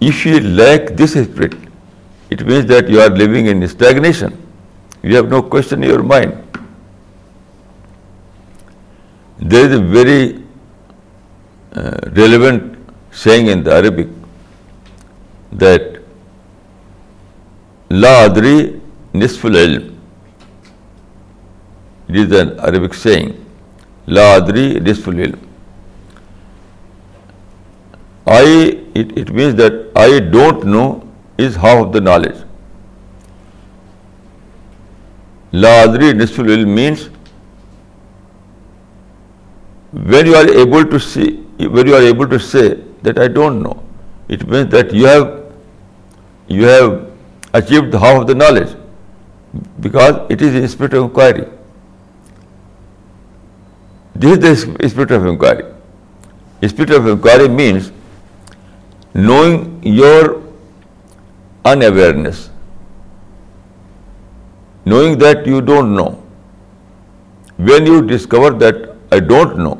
If 0.00 0.26
you 0.26 0.40
lack 0.40 0.96
this 0.96 1.12
spirit, 1.12 1.54
it 2.30 2.46
means 2.46 2.66
that 2.66 2.88
you 2.88 3.00
are 3.00 3.10
living 3.10 3.46
in 3.46 3.66
stagnation. 3.68 4.36
You 5.02 5.14
have 5.16 5.30
no 5.30 5.42
question 5.42 5.84
in 5.84 5.90
your 5.90 6.02
mind. 6.02 6.32
There 9.40 9.66
is 9.66 9.80
a 9.80 9.82
very 9.82 10.20
relevant 12.16 12.62
saying 13.24 13.48
in 13.52 13.64
the 13.66 13.78
Arabic 13.78 14.06
that 15.60 15.82
لا 17.90 18.08
ادری 18.22 18.56
نصف 19.14 19.44
العلم 19.44 19.88
it 22.12 22.16
is 22.18 22.32
an 22.38 22.48
Arabic 22.68 22.94
saying 23.02 24.08
لا 24.16 24.24
ادری 24.34 24.68
نصف 24.88 25.08
العلم 25.08 25.46
I 28.38 28.70
it 29.00 29.30
means 29.30 29.56
that 29.58 29.72
I 29.98 30.18
don't 30.30 30.64
know 30.64 30.90
is 31.44 31.56
half 31.58 31.76
of 31.86 31.92
the 31.94 32.00
knowledge 32.10 32.44
لا 35.62 35.80
ادری 35.82 36.12
نصف 36.22 36.40
العلم 36.40 36.74
means 36.74 37.08
when 40.10 40.26
you 40.26 40.36
are 40.38 40.44
able 40.62 40.90
to 40.90 40.98
see 41.12 41.28
where 41.66 41.86
you 41.86 41.94
are 41.94 42.02
able 42.02 42.28
to 42.28 42.38
say 42.38 42.74
that 43.02 43.18
I 43.18 43.28
don't 43.28 43.62
know, 43.62 43.82
it 44.28 44.46
means 44.48 44.70
that 44.70 44.92
you 44.92 46.64
have 46.64 47.10
achieved 47.52 47.92
half 47.92 48.22
of 48.22 48.26
the 48.26 48.34
knowledge, 48.34 48.74
because 49.80 50.26
it 50.30 50.40
is 50.40 50.52
the 50.52 50.68
spirit 50.68 50.94
of 50.94 51.04
inquiry. 51.04 51.46
This 54.14 54.32
is 54.32 54.74
the 54.74 54.88
spirit 54.88 55.10
of 55.10 55.26
inquiry. 55.26 55.64
Spirit 56.68 56.90
of 56.90 57.06
inquiry 57.06 57.48
means 57.48 57.90
knowing 59.14 59.82
your 59.82 60.42
unawareness, 61.64 62.50
knowing 64.84 65.18
that 65.18 65.46
you 65.46 65.62
don't 65.62 65.94
know. 65.94 66.22
When 67.56 67.86
you 67.86 68.06
discover 68.06 68.50
that 68.50 68.94
I 69.10 69.20
don't 69.20 69.58
know, 69.58 69.78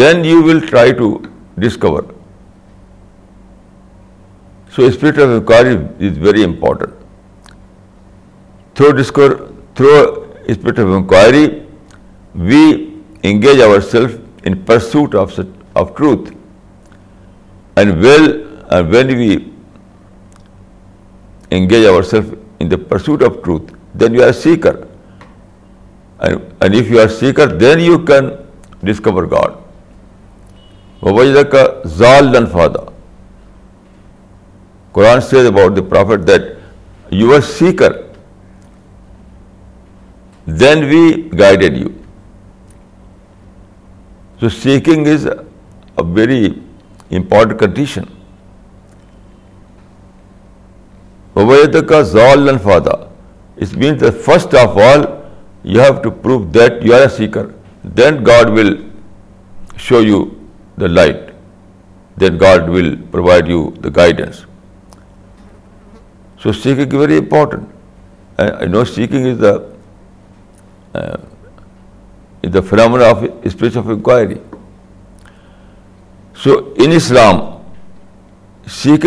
then 0.00 0.24
you 0.24 0.42
will 0.42 0.60
try 0.60 0.92
to 0.92 1.06
discover. 1.58 2.02
So 4.70 4.90
spirit 4.90 5.18
of 5.18 5.30
inquiry 5.30 5.88
is 5.98 6.16
very 6.16 6.42
important. 6.42 6.94
Through 8.74 9.02
spirit 9.04 10.78
of 10.78 10.90
inquiry, 11.00 11.66
we 12.34 12.94
engage 13.22 13.60
ourselves 13.60 14.14
in 14.44 14.64
pursuit 14.64 15.14
of 15.14 15.96
truth. 15.96 16.34
And 17.76 18.00
when 18.02 19.06
we 19.06 19.50
engage 21.50 21.86
ourselves 21.86 22.30
in 22.60 22.68
the 22.68 22.78
pursuit 22.78 23.22
of 23.22 23.42
truth, 23.42 23.70
then 23.94 24.14
you 24.14 24.22
are 24.22 24.30
a 24.30 24.32
seeker. 24.32 24.88
And 26.18 26.74
if 26.74 26.88
you 26.88 27.00
are 27.00 27.06
a 27.06 27.10
seeker, 27.10 27.46
then 27.46 27.80
you 27.80 27.98
can 28.04 28.46
discover 28.82 29.26
God. 29.26 29.50
وز 31.02 31.36
کا 31.52 31.64
زال 31.98 32.30
لنفادہ 32.32 32.84
Quran 34.96 35.20
says 35.28 35.46
about 35.46 35.76
the 35.76 35.80
prophet 35.90 36.26
that 36.26 36.42
you 37.20 37.32
are 37.34 37.40
seeker 37.46 37.92
then 40.60 40.84
we 40.88 41.00
guided 41.38 41.76
you 41.78 41.88
so 44.40 44.48
seeking 44.62 45.06
is 45.12 45.26
a 45.28 46.02
very 46.18 46.44
important 47.16 47.58
condition 47.60 48.02
وائ 51.34 51.80
کا 51.88 52.00
زال 52.12 52.40
لنفادہ 52.46 52.94
it 53.60 53.74
means 53.78 54.00
the 54.02 54.10
first 54.26 54.54
of 54.60 54.78
all 54.92 55.04
you 55.74 55.80
have 55.82 56.00
to 56.02 56.10
prove 56.22 56.42
that 56.54 56.84
you 56.86 56.94
are 56.94 57.00
a 57.00 57.08
seeker 57.16 57.46
then 57.96 58.24
God 58.26 58.50
will 58.58 58.74
show 59.88 60.00
you 60.02 60.24
the 60.76 60.88
light, 60.88 61.32
then 62.16 62.38
God 62.38 62.68
will 62.68 62.96
provide 63.16 63.48
you 63.48 63.74
the 63.80 63.90
guidance. 63.90 64.46
So 66.38 66.52
seeking 66.52 66.86
is 66.86 66.94
very 67.06 67.18
important. 67.18 67.68
I 68.38 68.66
know 68.66 68.84
seeking 68.84 69.26
is 69.26 69.38
the 69.38 69.68
uh, 70.94 71.16
phenomenon 72.62 73.10
of 73.10 73.24
spiritual 73.50 73.90
inquiry. 73.90 74.40
So 76.34 76.72
in 76.74 76.92
Islam, 76.92 77.62
the 78.64 78.70
spirit 78.70 79.04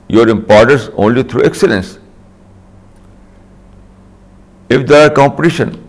your 0.09 0.28
importance 0.28 0.88
only 0.96 1.22
through 1.22 1.44
excellence. 1.44 1.98
If 4.68 4.86
there 4.86 5.07
are 5.07 5.11
competition, 5.22 5.84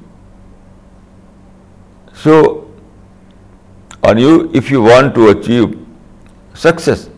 so 2.13 2.55
and 4.03 4.19
if 4.55 4.69
you 4.69 4.83
want 4.83 5.15
to 5.15 5.29
achieve 5.29 5.79
success. 6.53 7.09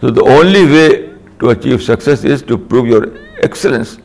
So 0.00 0.10
the 0.10 0.24
only 0.24 0.66
way 0.66 1.12
to 1.40 1.50
achieve 1.50 1.82
success 1.82 2.22
is 2.24 2.40
to 2.42 2.56
prove 2.56 2.86
your 2.86 3.18
excellence. 3.42 3.98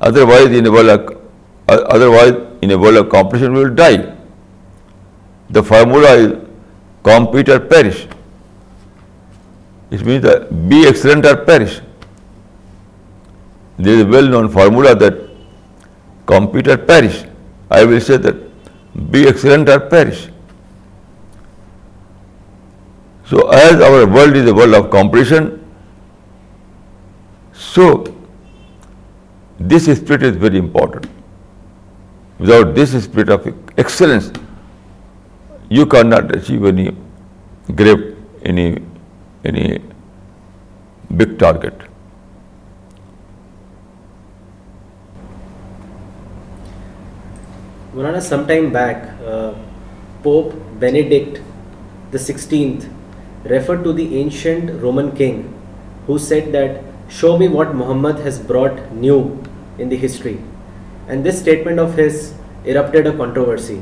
Otherwise, 0.00 0.52
in 0.52 0.64
a 0.66 0.70
world 0.70 1.20
of 2.96 3.10
competition, 3.10 3.54
we 3.54 3.64
will 3.64 3.74
die. 3.74 4.14
The 5.50 5.64
formula 5.64 6.14
is 6.14 6.32
compete 7.02 7.48
or 7.48 7.58
perish. 7.60 8.06
It 9.90 10.04
means 10.06 10.22
that 10.22 10.68
be 10.68 10.86
excellent 10.86 11.26
or 11.26 11.38
perish. 11.44 11.82
There 13.78 13.94
is 13.94 14.02
a 14.02 14.06
well-known 14.06 14.50
formula 14.50 14.94
that 14.94 15.14
compete 16.26 16.68
or 16.68 16.76
perish. 16.76 17.24
I 17.68 17.82
will 17.84 18.00
say 18.00 18.16
that 18.18 18.36
be 18.96 19.26
excellent 19.28 19.68
or 19.68 19.78
perish. 19.78 20.28
So 23.24 23.48
as 23.50 23.80
our 23.80 24.06
world 24.06 24.34
is 24.34 24.50
a 24.50 24.54
world 24.54 24.74
of 24.74 24.90
competition, 24.90 25.64
so 27.52 27.88
this 29.60 29.84
spirit 29.84 30.24
is 30.24 30.36
very 30.36 30.58
important. 30.58 31.08
Without 32.38 32.74
this 32.74 32.92
spirit 33.04 33.28
of 33.28 33.46
excellence, 33.78 34.32
you 35.68 35.86
cannot 35.86 36.34
achieve 36.34 36.64
any 36.64 36.96
great, 37.72 38.16
any 38.48 39.80
big 41.12 41.38
target. 41.38 41.74
Murana, 47.92 48.22
sometime 48.22 48.72
back, 48.72 48.98
uh, 49.26 49.52
Pope 50.22 50.54
Benedict 50.78 51.40
XVI 52.12 52.88
referred 53.42 53.82
to 53.82 53.92
the 53.92 54.18
ancient 54.18 54.80
Roman 54.80 55.10
king 55.20 55.38
who 56.08 56.18
said 56.26 56.52
that, 56.56 56.76
"Show 57.20 57.30
me 57.40 57.48
what 57.54 57.72
Muhammad 57.80 58.20
has 58.26 58.36
brought 58.50 58.78
new 59.06 59.16
in 59.22 59.90
the 59.94 59.98
history." 60.02 60.34
And 61.08 61.26
this 61.28 61.40
statement 61.42 61.82
of 61.86 61.98
his 62.02 62.20
erupted 62.74 63.08
a 63.12 63.14
controversy. 63.22 63.78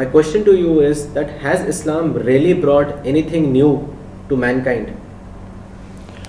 My 0.00 0.06
question 0.14 0.46
to 0.48 0.54
you 0.62 0.72
is 0.88 1.04
that 1.18 1.30
has 1.42 1.62
Islam 1.74 2.08
really 2.30 2.56
brought 2.64 3.06
anything 3.12 3.46
new 3.58 3.70
to 4.30 4.40
mankind? 4.46 6.26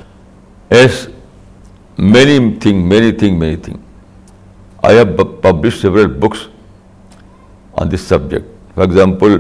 Yes, 0.76 1.02
many 2.18 2.38
things. 2.68 3.72
I 4.90 4.92
have 4.96 5.26
published 5.48 5.88
several 5.88 6.18
books 6.26 6.44
on 7.82 7.94
this 7.96 8.08
subject. 8.14 8.52
For 8.76 8.84
example, 8.86 9.38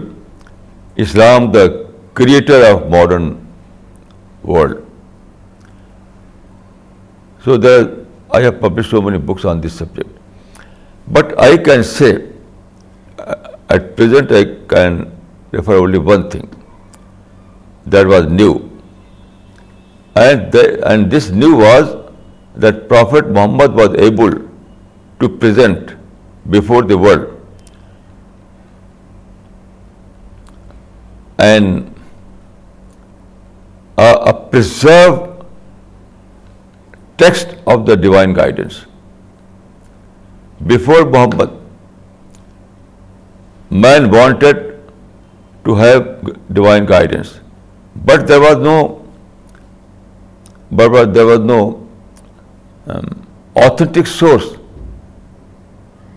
Islam, 1.05 1.51
the 1.57 1.65
creator 2.19 2.59
of 2.71 2.83
modern 2.95 3.31
world. 4.53 4.81
So 7.47 7.57
there, 7.65 7.89
I 8.31 8.41
have 8.45 8.61
published 8.61 8.95
so 8.97 9.01
many 9.09 9.19
books 9.31 9.45
on 9.53 9.65
this 9.65 9.81
subject. 9.81 10.63
But 11.17 11.35
I 11.47 11.49
can 11.69 11.83
say, 11.95 12.11
uh, 13.33 13.75
at 13.77 13.89
present 13.97 14.31
I 14.39 14.43
can 14.75 15.03
refer 15.51 15.75
only 15.81 15.99
one 16.13 16.29
thing 16.29 16.49
that 17.95 18.15
was 18.15 18.31
new. 18.37 18.53
And 20.23 21.09
this 21.11 21.29
new 21.29 21.55
was 21.61 21.89
that 22.65 22.87
Prophet 22.89 23.29
Muhammad 23.37 23.73
was 23.83 23.95
able 24.07 24.35
to 25.23 25.29
present 25.37 25.97
before 26.57 26.83
the 26.93 27.03
world 27.05 27.23
and 31.37 31.93
a 33.97 34.33
preserved 34.33 35.43
text 37.17 37.55
of 37.65 37.85
the 37.85 37.95
divine 37.95 38.33
guidance. 38.33 38.87
Before 40.67 41.05
Muhammad, 41.05 41.51
man 43.69 44.11
wanted 44.11 44.81
to 45.65 45.75
have 45.75 46.19
divine 46.53 46.85
guidance, 46.85 47.41
but 47.95 48.27
there 48.27 48.41
was 48.41 48.57
no 51.39 51.89
um, 52.87 53.27
authentic 53.55 54.05
source, 54.07 54.55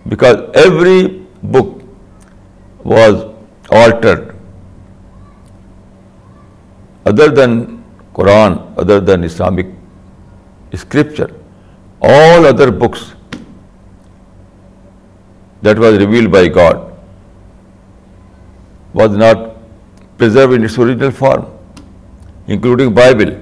because 0.07 0.49
every 0.57 1.25
book 1.41 1.81
was 2.83 3.25
altered 3.69 4.25
other 7.09 7.27
than 7.39 7.59
Quran, 8.19 8.55
other 8.83 8.99
than 9.09 9.27
Islamic 9.29 9.67
scripture, 10.83 11.29
all 12.15 12.49
other 12.49 12.67
books 12.81 13.05
that 15.67 15.81
was 15.85 15.97
revealed 16.01 16.31
by 16.35 16.43
God 16.57 16.83
was 19.01 19.17
not 19.23 19.47
preserved 20.21 20.59
in 20.59 20.67
its 20.69 20.77
original 20.85 21.15
form, 21.23 21.81
including 22.57 22.93
Bible. 23.01 23.33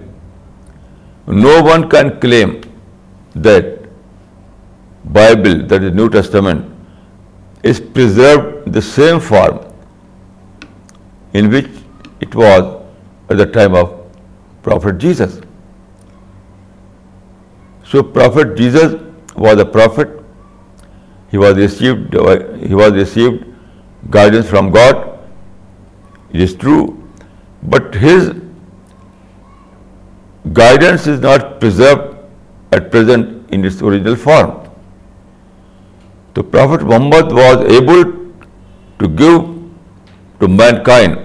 No 1.45 1.55
one 1.68 1.86
can 1.93 2.11
claim 2.26 2.55
that 3.47 3.74
Bible, 5.22 5.61
that 5.72 5.86
is 5.88 5.93
New 5.99 6.09
Testament, 6.18 6.74
is 7.72 7.80
preserved 7.99 8.51
in 8.68 8.74
the 8.80 8.84
same 8.89 9.20
form 9.32 9.61
in 11.36 11.55
which 11.55 12.28
it 12.28 12.43
was 12.43 12.63
at 13.34 13.39
the 13.43 13.47
time 13.57 13.76
of 13.82 13.89
Prophet 14.68 14.97
Jesus. 15.03 15.39
So 17.91 18.03
Prophet 18.20 18.55
Jesus 18.57 18.95
was 19.47 19.61
a 19.65 19.68
prophet. 19.78 20.15
He 21.32 21.38
was 21.41 21.57
received 21.57 23.45
guidance 24.18 24.49
from 24.49 24.70
God, 24.72 25.07
it 26.34 26.41
is 26.45 26.53
true, 26.65 26.84
but 27.63 27.95
his 28.03 28.30
guidance 30.61 31.07
is 31.15 31.20
not 31.26 31.59
preserved 31.59 32.15
at 32.72 32.89
present 32.91 33.51
in 33.51 33.65
its 33.72 33.82
original 33.82 34.15
form. 34.15 34.53
So 36.34 36.43
Prophet 36.57 36.86
Muhammad 36.91 37.32
was 37.41 37.65
able 37.82 38.03
to 38.99 39.11
give 39.24 39.53
to 40.41 40.55
mankind 40.63 41.15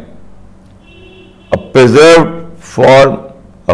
a 1.57 1.61
preserved 1.77 2.33
form, 2.75 3.19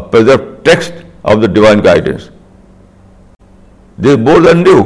a 0.01 0.03
preserved 0.14 0.49
text 0.69 1.01
of 1.25 1.41
the 1.47 1.49
divine 1.59 1.85
guidance. 1.89 2.31
This 3.99 4.19
is 4.19 4.25
more 4.29 4.41
than 4.49 4.62
new. 4.69 4.83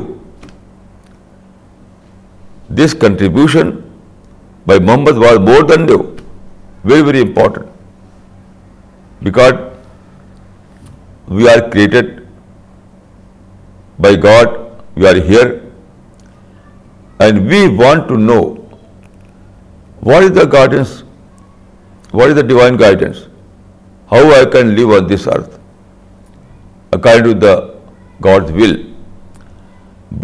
This 2.81 2.95
contribution 3.03 3.75
by 4.67 4.79
Muhammad 4.89 5.19
was 5.27 5.43
more 5.51 5.63
than 5.71 5.85
new, 5.91 6.01
very, 6.93 7.05
very 7.09 7.21
important, 7.29 7.71
because 9.29 9.61
we 11.41 11.49
are 11.55 11.61
created 11.75 12.11
by 14.09 14.15
God, 14.25 14.57
we 14.95 15.07
are 15.13 15.21
here, 15.33 15.51
and 17.27 17.47
we 17.53 17.61
want 17.85 18.09
to 18.09 18.19
know 18.31 18.43
what 20.01 20.31
is 20.31 20.37
the 20.43 20.51
guidance 20.59 20.99
what 22.21 22.31
is 22.31 22.37
the 22.37 22.47
divine 22.53 22.79
guidance? 22.81 23.21
How 24.13 24.23
I 24.39 24.45
can 24.55 24.75
live 24.79 24.91
on 24.97 25.07
this 25.11 25.27
earth 25.35 25.59
according 26.97 27.25
to 27.27 27.35
the 27.45 27.55
God's 28.27 28.53
will. 28.61 28.75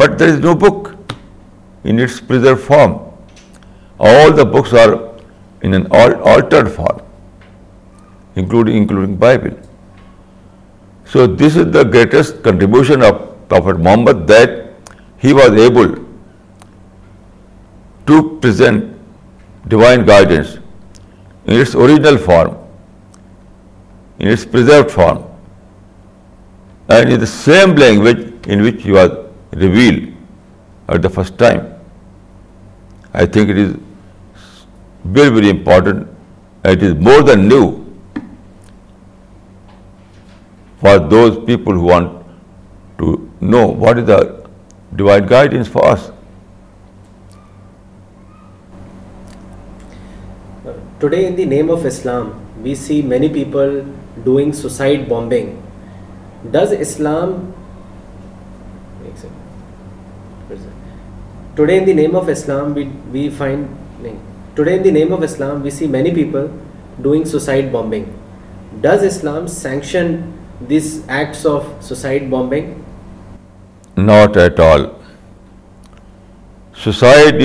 But 0.01 0.17
there 0.19 0.29
is 0.33 0.39
no 0.39 0.53
book 0.63 0.91
in 1.83 2.03
its 2.07 2.19
preserved 2.21 2.63
form. 2.65 2.93
All 3.99 4.33
the 4.41 4.45
books 4.45 4.73
are 4.81 4.93
in 5.61 5.73
an 5.79 5.87
altered 6.33 6.69
form, 6.71 7.01
including 8.35 9.15
Bible. 9.23 9.57
So 11.05 11.25
this 11.25 11.55
is 11.55 11.71
the 11.71 11.83
greatest 11.95 12.43
contribution 12.43 13.01
of 13.09 13.17
Prophet 13.49 13.81
Muhammad, 13.87 14.27
that 14.27 14.95
he 15.17 15.33
was 15.33 15.59
able 15.67 15.95
to 18.09 18.21
present 18.45 19.69
divine 19.77 20.07
guidance 20.13 20.47
in 21.49 21.61
its 21.65 21.75
original 21.85 22.19
form, 22.27 22.57
in 24.21 24.31
its 24.35 24.45
preserved 24.53 24.91
form, 24.97 25.23
and 26.97 27.13
in 27.15 27.19
the 27.25 27.31
same 27.33 27.75
language 27.83 28.51
in 28.55 28.63
which 28.67 28.87
he 28.89 28.95
was 28.99 29.17
revealed 29.65 30.07
at 30.95 31.07
the 31.07 31.11
first 31.17 31.37
time. 31.43 31.65
I 33.21 33.25
think 33.35 33.53
it 33.55 33.61
is 33.65 33.75
very, 35.19 35.33
very 35.37 35.51
important. 35.55 36.07
It 36.75 36.83
is 36.87 36.95
more 37.09 37.19
than 37.31 37.47
new 37.51 37.65
for 40.81 40.95
those 41.13 41.39
people 41.49 41.81
who 41.83 41.91
want 41.93 42.15
to 43.03 43.13
know 43.53 43.65
what 43.85 44.01
is 44.03 44.07
the 44.11 44.21
divine 45.03 45.33
guidance 45.35 45.75
for 45.77 45.91
us. 45.93 46.07
Today, 51.01 51.19
in 51.25 51.35
the 51.37 51.43
name 51.45 51.69
of 51.73 51.85
Islam, 51.89 52.25
we 52.61 52.71
see 52.75 52.95
many 53.01 53.27
people 53.29 53.85
doing 54.25 54.51
suicide 54.51 55.07
bombing. 55.07 55.63
Does 56.51 56.73
Islam... 56.73 57.53
Today, 61.55 61.77
in 61.77 61.85
the 61.85 61.93
name 61.93 62.17
of 62.17 62.27
Islam, 62.27 62.73
Today, 62.73 64.73
in 64.75 64.83
the 64.89 64.95
name 64.97 65.13
of 65.13 65.23
Islam, 65.23 65.63
we 65.63 65.71
see 65.71 65.87
many 65.87 66.13
people 66.19 66.51
doing 67.01 67.25
suicide 67.25 67.71
bombing. 67.71 68.13
Does 68.81 69.03
Islam 69.13 69.47
sanction 69.47 70.33
these 70.67 71.07
acts 71.07 71.45
of 71.45 71.65
suicide 71.79 72.29
bombing? 72.29 72.83
Not 73.95 74.35
at 74.35 74.59
all. 74.59 74.99
Suicide 77.01 77.41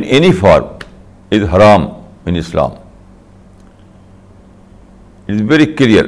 in 0.00 0.04
any 0.04 0.32
form 0.32 0.70
is 1.36 1.42
haram 1.52 1.84
in 2.26 2.36
Islam 2.36 2.70
it 5.28 5.40
very 5.50 5.66
clear 5.76 6.06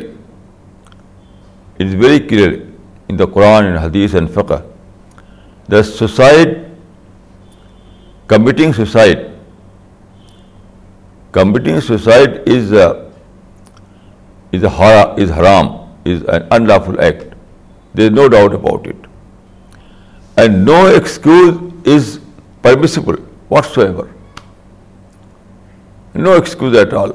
it 1.81 1.95
very 2.03 2.19
clear 2.29 2.51
in 3.09 3.19
the 3.19 3.27
Quran 3.37 3.65
in 3.67 3.77
hadith 3.85 4.15
and 4.15 4.31
fiqh 4.35 4.61
the 5.73 5.83
suicide 5.93 6.53
committing 8.33 8.73
suicide 8.83 9.19
committing 11.39 11.81
suicide 11.87 12.39
is 12.57 12.73
is 12.81 14.65
is 15.21 15.31
haram 15.39 15.69
is 15.69 16.29
an 16.35 16.43
unlawful 16.67 17.01
act 17.05 17.35
there 17.97 18.07
is 18.11 18.19
no 18.19 18.27
doubt 18.37 18.55
about 18.55 18.89
it 18.89 20.39
and 20.41 20.69
no 20.69 20.85
excuse 20.95 21.55
is 21.97 22.19
permissible 22.63 23.15
whatsoever 23.79 24.14
no 26.15 26.31
excuse 26.33 26.77
at 26.79 26.93
all 26.95 27.11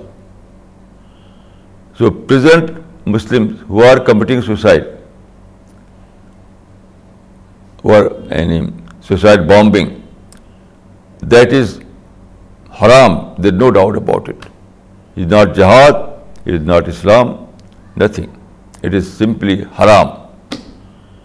so 1.97 2.09
present 2.29 2.71
Muslim 3.09 3.45
who 3.69 3.83
are 3.89 3.97
committing 4.07 4.41
pride 4.45 4.83
or 11.31 11.43
haram 12.81 13.11
there 13.43 13.51
no 13.53 13.69
doubt 13.79 13.95
about 13.97 14.29
it 14.29 14.39
is 15.19 15.25
not 15.33 15.47
jihad 15.55 15.93
is 16.53 16.59
not 16.67 16.87
Islam 16.87 17.27
nothing 18.01 18.27
it 18.85 18.91
is 18.95 19.03
simply 19.17 19.55
haram 19.79 20.07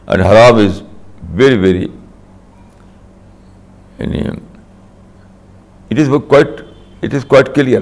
and 0.07 0.19
haram 0.27 0.55
is 0.67 0.73
very 1.43 1.57
very 1.59 1.87
یعنی 3.99 4.21
it 5.91 5.97
is 5.99 6.07
quite 6.29 6.51
It 7.07 7.17
is 7.19 7.25
quite 7.33 7.53
clear. 7.57 7.81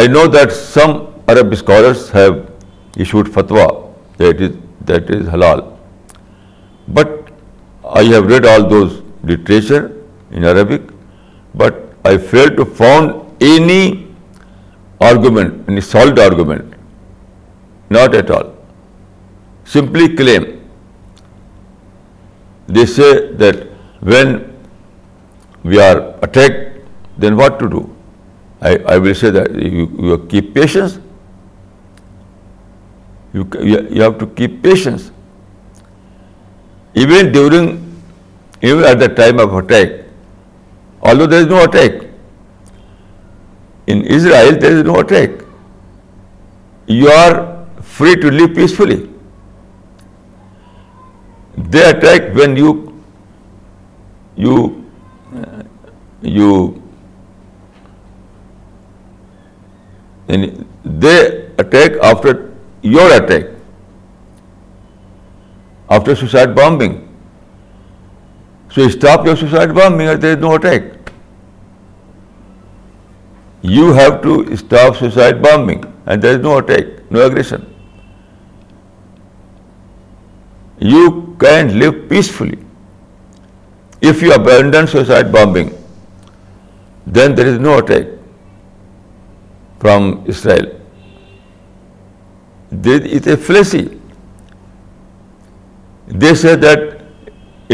I 0.00 0.02
know 0.14 0.24
that 0.34 0.52
some 0.56 0.94
Arab 1.34 1.54
scholars 1.60 2.04
have 2.16 2.34
issued 3.04 3.30
fatwa 3.36 3.66
that 4.86 5.14
is 5.18 5.30
halal. 5.34 5.62
But 6.98 7.14
I 8.02 8.02
have 8.14 8.28
read 8.34 8.46
all 8.50 8.66
those 8.74 8.92
literature 9.30 9.82
in 10.30 10.44
Arabic, 10.52 10.84
but 11.62 11.80
I 12.10 12.16
failed 12.32 12.58
to 12.58 12.66
find 12.82 13.44
any 13.48 13.80
argument, 15.10 15.58
any 15.72 15.84
solid 15.88 16.22
argument, 16.26 16.76
not 17.98 18.14
at 18.22 18.32
all. 18.36 18.52
Simply 19.76 20.08
claim. 20.20 20.46
They 22.78 22.86
say 22.94 23.10
that 23.44 23.62
when 24.08 24.36
we 25.64 25.84
are 25.88 25.96
attacked 26.30 26.56
then 27.24 27.38
what 27.42 27.60
to 27.62 27.68
do? 27.74 27.82
I 28.68 28.98
will 29.04 29.14
say 29.20 29.30
that 29.36 29.60
you 29.64 30.16
keep 30.32 30.48
patience. 30.54 30.98
You 33.34 34.04
have 34.04 34.18
to 34.22 34.26
keep 34.40 34.62
patience. 34.62 35.12
Even 37.04 37.36
at 37.36 39.02
the 39.02 39.08
time 39.20 39.42
of 39.44 39.54
attack, 39.58 39.92
although 41.00 41.28
there 41.34 41.44
is 41.46 41.52
no 41.58 41.62
attack, 41.64 42.00
in 43.86 44.02
Israel 44.18 44.58
there 44.64 44.80
is 44.80 44.82
no 44.88 44.96
attack. 45.04 45.36
You 46.98 47.08
are 47.12 47.36
free 47.98 48.16
to 48.26 48.34
live 48.40 48.56
peacefully. 48.56 48.98
They 51.76 51.86
attack 51.92 52.34
when 52.40 52.58
you 54.40 54.60
uh, 56.48 56.68
And 60.36 60.98
they 61.04 61.16
attack 61.64 61.96
after 62.08 62.32
your 62.94 63.06
attack, 63.16 63.46
after 65.88 66.16
suicide 66.22 66.54
bombing. 66.58 66.96
So 68.76 68.84
you 68.86 68.90
stop 68.96 69.24
your 69.24 69.36
suicide 69.42 69.74
bombing 69.78 70.10
or 70.14 70.16
there 70.26 70.36
is 70.36 70.44
no 70.44 70.54
attack. 70.56 71.12
You 73.62 73.86
have 74.00 74.20
to 74.26 74.34
stop 74.64 75.00
suicide 75.00 75.40
bombing 75.42 75.80
and 76.04 76.22
there 76.22 76.36
is 76.38 76.44
no 76.48 76.58
attack, 76.58 76.92
no 77.18 77.24
aggression. 77.28 77.64
You 80.78 81.08
can 81.46 81.72
live 81.78 81.96
peacefully. 82.10 82.58
If 84.12 84.20
you 84.22 84.34
abandon 84.34 84.86
suicide 84.86 85.32
bombing, 85.32 85.74
then 87.06 87.34
there 87.34 87.56
is 87.56 87.58
no 87.70 87.78
attack 87.78 88.06
from 89.84 90.08
Israel. 90.34 90.68
There 92.86 93.04
is 93.18 93.30
a 93.34 93.36
fallacy. 93.48 93.86
They 96.24 96.34
say 96.42 96.54
that 96.64 96.84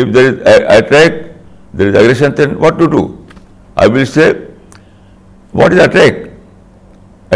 if 0.03 0.15
there 0.17 0.33
is 0.33 0.65
attack, 0.77 1.19
there 1.81 1.93
is 1.93 1.99
aggression, 2.03 2.35
then 2.41 2.57
what 2.65 2.79
to 2.83 2.91
do? 2.95 3.03
I 3.85 3.87
will 3.97 4.09
say, 4.13 4.29
what 5.63 5.77
is 5.77 5.85
attack? 5.87 6.23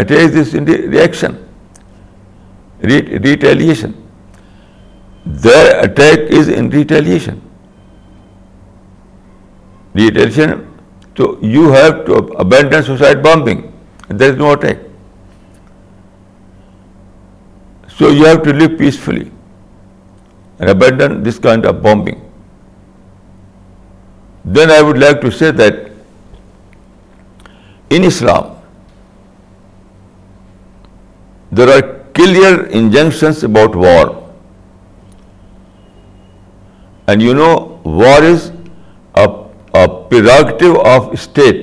Attack 0.03 0.39
is 0.43 0.53
in 0.61 0.69
the 0.69 0.79
reaction, 0.95 1.37
retaliation. 2.91 3.95
Their 5.47 5.73
attack 5.85 6.29
is 6.41 6.53
in 6.61 6.69
retaliation. 6.79 7.41
Retaliation, 9.99 10.55
so 11.17 11.27
you 11.55 11.63
have 11.79 11.99
to 12.09 12.23
abandon 12.45 12.89
suicide 12.91 13.23
bombing. 13.29 13.57
There 14.21 14.33
is 14.33 14.39
no 14.41 14.53
attack. 14.53 14.79
So 17.97 18.09
you 18.09 18.23
have 18.25 18.41
to 18.43 18.55
live 18.59 18.77
peacefully 18.79 19.31
and 20.59 20.69
abandon 20.71 21.21
this 21.23 21.37
kind 21.47 21.65
of 21.65 21.83
bombing. 21.83 22.21
Then 24.45 24.71
I 24.71 24.81
would 24.81 24.99
like 25.05 25.21
to 25.21 25.31
say 25.39 25.51
that 25.61 25.91
in 27.89 28.03
Islam, 28.11 28.49
there 31.51 31.69
are 31.77 31.81
clear 32.13 32.65
injunctions 32.81 33.43
about 33.43 33.75
war. 33.75 34.05
And 37.07 37.21
you 37.21 37.33
know, 37.33 37.81
war 37.83 38.23
is 38.23 38.51
a 39.15 39.87
prerogative 39.87 40.77
of 40.77 41.19
state. 41.29 41.57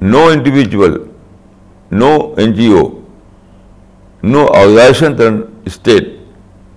No 0.00 0.32
individual, 0.32 1.10
no 1.90 2.34
NGO, 2.36 3.04
no 4.22 4.48
organization 4.48 5.14
than 5.14 5.70
state 5.70 6.20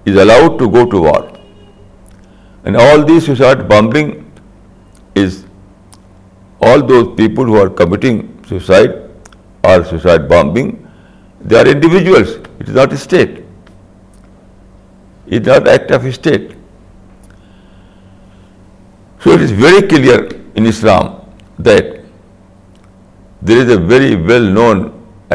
is 0.06 0.18
allowed 0.18 0.58
to 0.60 0.70
go 0.70 0.86
to 0.86 1.04
war. 1.04 1.32
And 2.66 2.76
all 2.76 3.04
these 3.06 3.26
suicide 3.26 3.70
bombing 3.70 4.30
is 5.16 5.46
all 6.60 6.82
those 6.82 7.16
people 7.16 7.46
who 7.46 7.56
are 7.56 7.70
committing 7.70 8.44
suicide 8.46 9.10
or 9.64 9.86
suicide 9.86 10.28
bombing, 10.28 10.86
they 11.40 11.58
are 11.58 11.68
individuals. 11.68 12.40
It 12.60 12.68
is 12.68 12.76
not 12.76 12.92
a 12.92 12.98
state. 12.98 13.46
It 15.28 15.44
is 15.44 15.48
not 15.48 15.66
act 15.70 15.92
of 15.92 16.04
a 16.04 16.12
state. 16.12 16.52
So 19.22 19.32
it 19.32 19.42
is 19.42 19.52
very 19.52 19.88
clear 19.88 20.28
in 20.56 20.66
Islam 20.66 21.22
that 21.60 21.92
there 23.50 23.64
is 23.64 23.72
a 23.74 23.76
very 23.92 24.10
well-known 24.28 24.82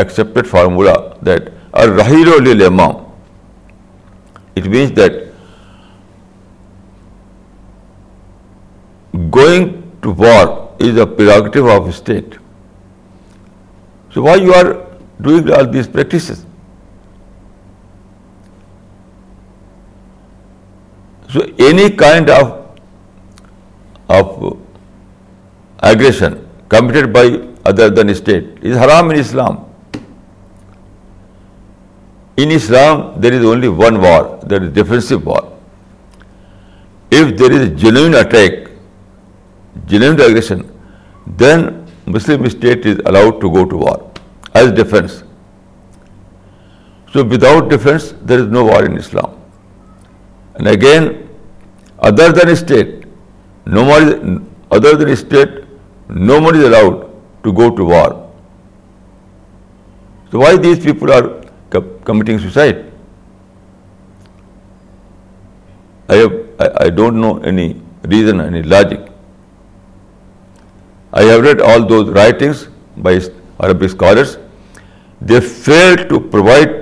accepted 0.03 0.49
formula 0.51 0.93
that 1.29 1.49
ar-rahilu 1.85 2.37
lil 2.47 2.65
imam. 2.67 2.99
It 4.61 4.69
means 4.75 4.93
that 4.99 5.17
going 9.39 9.67
to 10.05 10.15
war 10.25 10.45
is 10.89 11.01
a 11.05 11.07
prerogative 11.19 11.71
of 11.75 11.89
state. 11.99 12.37
So 14.15 14.25
why 14.27 14.37
you 14.45 14.55
are 14.59 14.71
doing 15.27 15.51
all 15.57 15.69
these 15.77 15.91
practices? 15.97 16.39
So 21.29 21.43
any 21.69 21.87
kind 22.05 22.33
of 22.33 22.45
aggression 25.93 26.41
committed 26.79 27.13
by 27.19 27.27
other 27.65 27.89
than 27.91 28.15
state 28.15 28.45
is 28.63 28.77
haram 28.77 29.11
in 29.11 29.19
Islam. 29.19 29.65
In 32.37 32.51
Islam, 32.51 33.15
there 33.19 33.33
is 33.33 33.45
only 33.45 33.69
one 33.69 34.01
war, 34.01 34.39
that 34.45 34.63
is 34.63 34.73
defensive 34.73 35.27
war. 35.27 35.53
If 37.11 37.37
there 37.37 37.53
is 37.53 37.63
a 37.69 37.71
genuine 37.71 38.15
attack, 38.15 38.71
genuine 39.87 40.21
aggression, 40.21 40.71
then 41.27 41.87
Muslim 42.07 42.49
state 42.49 42.87
is 42.87 43.01
allowed 43.07 43.41
to 43.41 43.51
go 43.51 43.65
to 43.65 43.77
war 43.77 44.13
as 44.55 44.71
defense. 44.73 45.25
So 47.13 47.25
without 47.25 47.69
defense, 47.69 48.15
there 48.23 48.39
is 48.39 48.47
no 48.47 48.65
war 48.65 48.85
in 48.85 48.97
Islam. 48.97 49.35
And 50.55 50.69
again, 50.69 51.29
other 51.99 52.33
than 52.33 52.55
state, 52.55 53.05
no 53.67 53.85
more 56.41 56.55
is 56.55 56.65
allowed 56.65 56.97
to 57.47 57.53
go 57.61 57.71
to 57.81 57.89
war. 57.91 58.11
So 60.31 60.41
why 60.45 60.57
these 60.69 60.79
people 60.85 61.13
are 61.19 61.83
committing 62.11 62.39
suicide? 62.39 62.85
I 66.11 66.91
don't 66.91 67.21
know 67.21 67.33
any 67.53 67.67
reason, 68.15 68.41
any 68.41 68.63
logic. 68.63 69.05
I 71.13 71.23
have 71.33 71.43
read 71.49 71.61
all 71.61 71.85
those 71.93 72.11
writings 72.19 72.65
by 72.97 73.19
Arabic 73.61 73.91
scholars. 73.91 74.37
They 75.21 75.41
fail 75.43 75.97
to 76.13 76.21
provide 76.37 76.75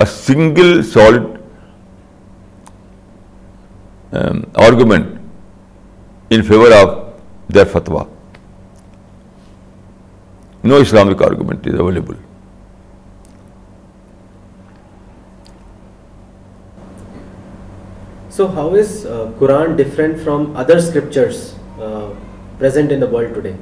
a 0.00 0.06
single 0.06 0.82
solid 0.82 1.28
um, 4.12 4.46
argument 4.54 5.20
in 6.30 6.42
favor 6.42 6.72
of 6.80 6.88
their 7.48 7.70
fatwa. 7.76 8.08
No 10.62 10.76
Islamic 10.80 11.20
argument 11.20 11.66
is 11.66 11.74
available. 11.74 12.14
So 18.28 18.46
how 18.46 18.74
is 18.74 19.04
uh, 19.04 19.32
Quran 19.40 19.76
different 19.76 20.20
from 20.20 20.56
other 20.56 20.80
scriptures 20.80 21.56
uh, 21.80 22.14
present 22.58 22.92
in 22.92 23.00
the 23.00 23.08
world 23.08 23.34
today? 23.34 23.56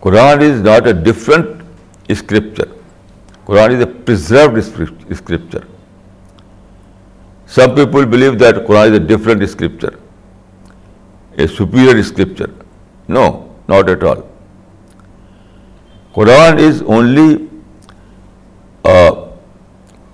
Quran 0.00 0.40
is 0.42 0.60
not 0.62 0.86
a 0.86 0.94
different 0.94 1.62
scripture. 2.14 2.72
Quran 3.46 3.74
is 3.74 3.82
a 3.82 3.86
preserved 3.86 4.64
scripture. 4.64 5.66
Some 7.46 7.74
people 7.74 8.06
believe 8.06 8.38
that 8.38 8.66
Quran 8.66 8.90
is 8.90 8.96
a 8.96 9.06
different 9.14 9.46
scripture, 9.46 9.94
a 11.36 11.46
superior 11.46 12.02
scripture. 12.02 12.50
No, 13.08 13.50
not 13.68 13.88
at 13.88 14.02
all. 14.02 14.28
Quran 16.14 16.58
is 16.58 16.82
only 16.82 17.48
a 18.84 19.30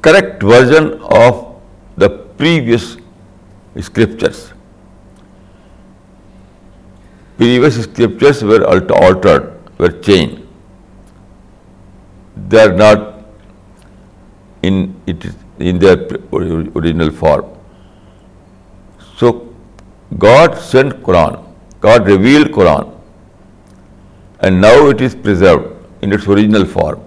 correct 0.01 0.43
version 0.43 1.01
of 1.03 1.61
the 1.97 2.09
previous 2.09 2.97
scriptures. 3.81 4.53
Previous 7.37 7.83
scriptures 7.83 8.43
were 8.43 8.65
altered, 8.65 9.53
were 9.79 9.91
changed. 9.91 10.43
They 12.49 12.61
are 12.61 12.73
not 12.73 13.15
in 14.63 14.95
their 15.59 16.09
original 16.33 17.11
form. 17.11 17.47
So 19.19 19.53
God 20.17 20.57
sent 20.57 21.03
Quran 21.03 21.37
God 21.81 22.09
revealed 22.09 22.49
Quran, 22.49 22.93
and 24.41 24.61
now 24.61 24.89
it 24.89 25.01
is 25.01 25.15
preserved 25.15 25.77
in 26.03 26.13
its 26.13 26.27
original 26.27 26.65
form. 26.65 27.05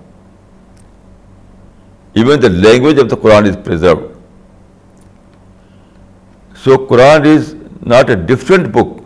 Even 2.13 2.39
the 2.39 2.49
language 2.49 2.97
of 2.97 3.09
the 3.09 3.17
Quran 3.17 3.47
is 3.49 3.57
preserved. 3.57 4.15
So 6.55 6.77
Quran 6.77 7.25
is 7.25 7.55
not 7.81 8.09
a 8.09 8.15
different 8.15 8.71
book 8.71 9.03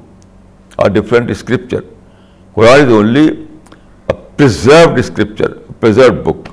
or 0.77 0.89
different 0.89 1.35
scripture. 1.35 1.83
Quran 2.55 2.87
is 2.87 2.93
only 3.01 3.47
a 4.09 4.13
preserved 4.13 5.03
scripture, 5.03 5.51
a 5.69 5.73
preserved 5.73 6.23
book. 6.23 6.47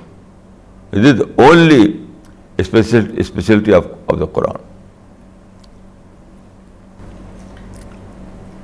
This 0.90 1.12
is 1.14 1.18
the 1.18 1.30
only 1.36 3.24
specialty 3.30 3.74
of 3.74 3.94
the 4.24 4.28
Quran. 4.28 4.60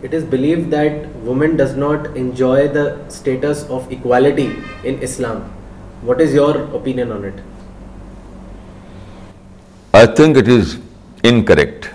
It 0.07 0.12
is 0.16 0.24
believed 0.32 0.74
that 0.78 1.07
women 1.28 1.57
does 1.61 1.72
not 1.82 2.05
enjoy 2.24 2.57
the 2.74 2.82
status 3.14 3.62
of 3.76 3.95
equality 3.97 4.51
in 4.91 4.99
Islam. 5.07 5.41
What 6.11 6.20
is 6.26 6.34
your 6.36 6.53
opinion 6.78 7.11
on 7.14 7.24
it? 7.30 7.41
I 10.03 10.05
think 10.20 10.39
it 10.43 10.51
is 10.57 10.76
incorrect. 11.30 11.91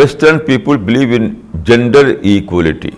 Western 0.00 0.40
people 0.50 0.82
believe 0.90 1.16
in 1.20 1.32
gender 1.70 2.04
equality. 2.34 2.94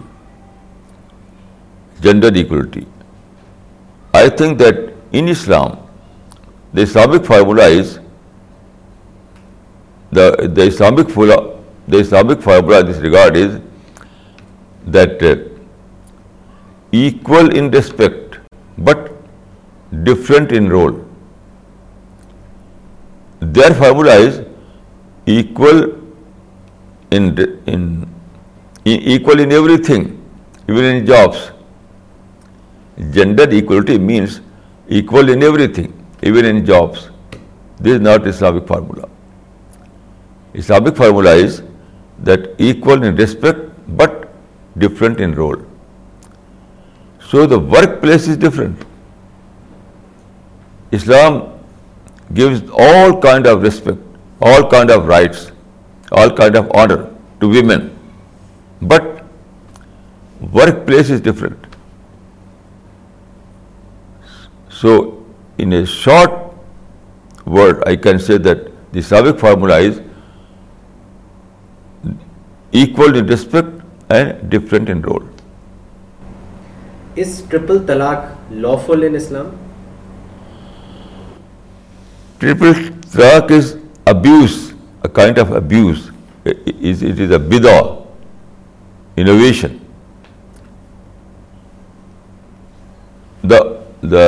I 4.22 4.28
think 4.38 4.58
that 4.58 4.76
in 5.20 5.28
Islam, 5.28 5.78
the 6.72 6.82
Islamic 6.88 7.32
formula 7.34 7.70
is 7.82 7.94
the 10.14 10.28
Islamic 10.66 11.08
formula 11.14 11.34
the 11.92 11.98
Islamic 12.00 12.40
formula 12.42 12.80
this 12.90 12.98
regard 13.02 13.36
is 13.36 13.52
equal 16.92 17.48
in 17.58 17.64
respect 17.72 18.36
but 18.84 18.98
different 20.04 20.48
in 20.58 20.66
role 20.70 20.92
their 23.56 23.72
formula 23.78 24.12
is 24.12 24.32
equal 25.34 25.76
equal 27.16 29.38
in 29.44 29.50
everything 29.86 30.02
even 30.68 30.84
in 30.94 30.98
jobs 31.04 31.40
gender 33.14 33.46
equality 33.62 33.96
means 34.04 34.30
equal 34.86 35.24
in 35.34 35.40
everything 35.74 35.88
even 36.26 36.44
in 36.54 36.58
jobs 36.64 37.00
this 37.84 37.96
not 38.02 38.20
Islamic 38.26 38.64
formula 38.68 39.06
Islamic 40.60 41.00
formula 41.00 41.34
is 41.46 41.56
that 42.28 42.46
equal 42.66 43.08
in 43.08 43.16
respect 43.22 43.64
but 44.02 44.14
different 44.84 45.24
in 45.26 45.34
role. 45.40 45.58
So 47.32 47.44
the 47.54 47.58
workplace 47.74 48.28
is 48.34 48.38
different. 48.44 48.86
Islam 50.98 51.36
gives 52.38 52.62
all 52.86 53.16
kind 53.26 53.48
of 53.52 53.66
respect, 53.68 54.00
all 54.50 54.66
kind 54.76 54.94
of 54.96 55.10
rights, 55.12 55.44
all 56.12 56.32
kind 56.40 56.58
of 56.60 56.72
honor 56.82 56.98
to 57.40 57.52
women, 57.56 57.84
but 58.94 59.06
workplace 60.60 61.12
is 61.18 61.24
different. 61.28 61.66
So 64.82 64.92
in 65.66 65.78
a 65.82 65.84
short 65.96 66.34
word, 67.58 67.86
I 67.94 67.96
can 68.08 68.26
say 68.30 68.42
that 68.48 68.66
the 68.92 69.02
Islamic 69.08 69.46
formula 69.46 69.86
is 69.90 69.94
equal 72.80 73.14
in 73.18 73.28
respect 73.28 74.12
and 74.12 74.32
different 74.52 74.90
in 74.90 75.00
role 75.04 75.24
is 77.24 77.40
triple 77.50 77.78
talaq 77.86 78.52
lawful 78.64 79.02
in 79.08 79.14
Islam 79.16 79.46
triple 82.38 82.72
talaq 83.12 83.52
is 83.58 83.72
abuse 84.14 84.56
a 85.04 85.08
kind 85.20 85.38
of 85.38 85.52
abuse 85.60 86.08
it 86.46 86.68
is 86.90 87.02
a 87.30 87.38
bidah 87.50 87.76
innovation 89.22 89.76
the 93.50 93.58
the 94.10 94.26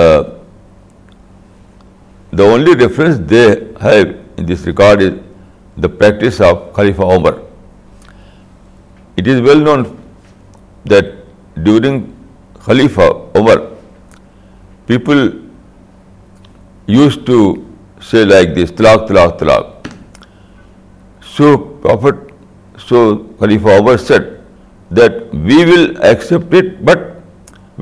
the 2.39 2.49
only 2.53 2.75
difference 2.87 3.21
they 3.31 3.45
have 3.85 4.07
in 4.37 4.49
this 4.55 4.65
record 4.67 5.03
is 5.03 5.13
the 5.83 5.89
practice 5.99 6.41
of 6.51 6.63
Khalifa 6.77 7.11
Umar 7.17 7.47
it 9.21 9.29
is 9.29 9.41
well 9.49 9.63
known 9.65 9.83
that 10.91 11.05
during 11.65 12.03
Khalifa 12.65 13.03
Umar 13.41 13.59
people 14.87 15.29
used 16.97 17.19
to 17.27 17.39
say 18.11 18.25
like 18.25 18.55
this 18.57 18.73
talaq 18.77 19.09
talaq 19.09 19.39
talaq 19.39 19.89
so 21.37 21.57
prophet 21.83 22.31
so 22.89 23.03
Khalifa 23.41 23.79
Umar 23.81 23.97
set 24.07 24.29
that 24.97 25.13
we 25.51 25.57
will 25.73 25.87
accept 26.11 26.55
it 26.61 26.81
but 26.91 27.07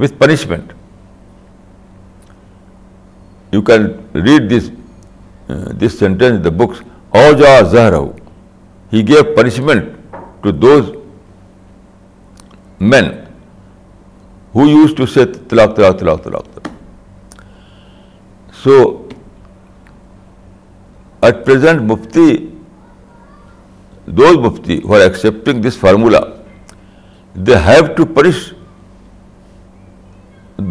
with 0.01 0.13
punishment 0.19 0.73
you 3.55 3.63
can 3.71 3.87
read 4.27 4.51
this 4.53 4.71
this 5.83 5.99
sentence 5.99 6.45
the 6.45 6.51
books 6.65 6.83
اوجا 7.25 7.61
زہر 7.75 7.99
he 8.93 9.07
gave 9.09 9.23
punishment 9.37 10.15
to 10.43 10.51
those 10.63 10.96
men 12.81 13.07
who 14.55 14.67
used 14.69 14.95
to 14.97 15.07
say 15.13 15.25
talaq 15.49 15.75
talaq 15.77 15.99
talaq 16.01 16.23
talaq 16.25 16.59
so 18.63 18.73
at 21.27 21.45
present 21.47 21.81
mufti 21.91 22.37
those 24.17 24.37
mufti 24.45 24.79
who 24.85 24.95
are 24.95 25.01
accepting 25.01 25.63
this 25.69 25.77
formula 25.81 26.19
they 27.47 27.57
have 27.67 27.87
to 27.97 28.05
punish 28.15 28.49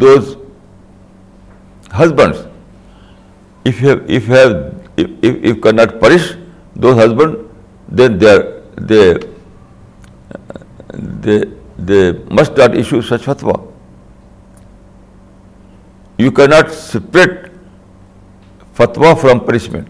those 0.00 0.34
husband 2.00 2.34
if 3.68 3.82
have 3.82 4.50
if 4.96 5.62
can 5.62 5.76
not 5.76 6.00
punish 6.00 6.32
those 6.82 6.98
husband 7.04 7.98
then 7.98 8.18
are 8.32 8.40
they 8.88 9.12
they 11.24 11.40
they 11.78 12.12
must 12.40 12.56
not 12.56 12.74
issue 12.74 13.00
such 13.02 13.22
fatwa. 13.22 13.72
You 16.18 16.32
cannot 16.32 16.70
separate 16.72 17.52
fatwa 18.74 19.18
from 19.20 19.44
punishment. 19.44 19.88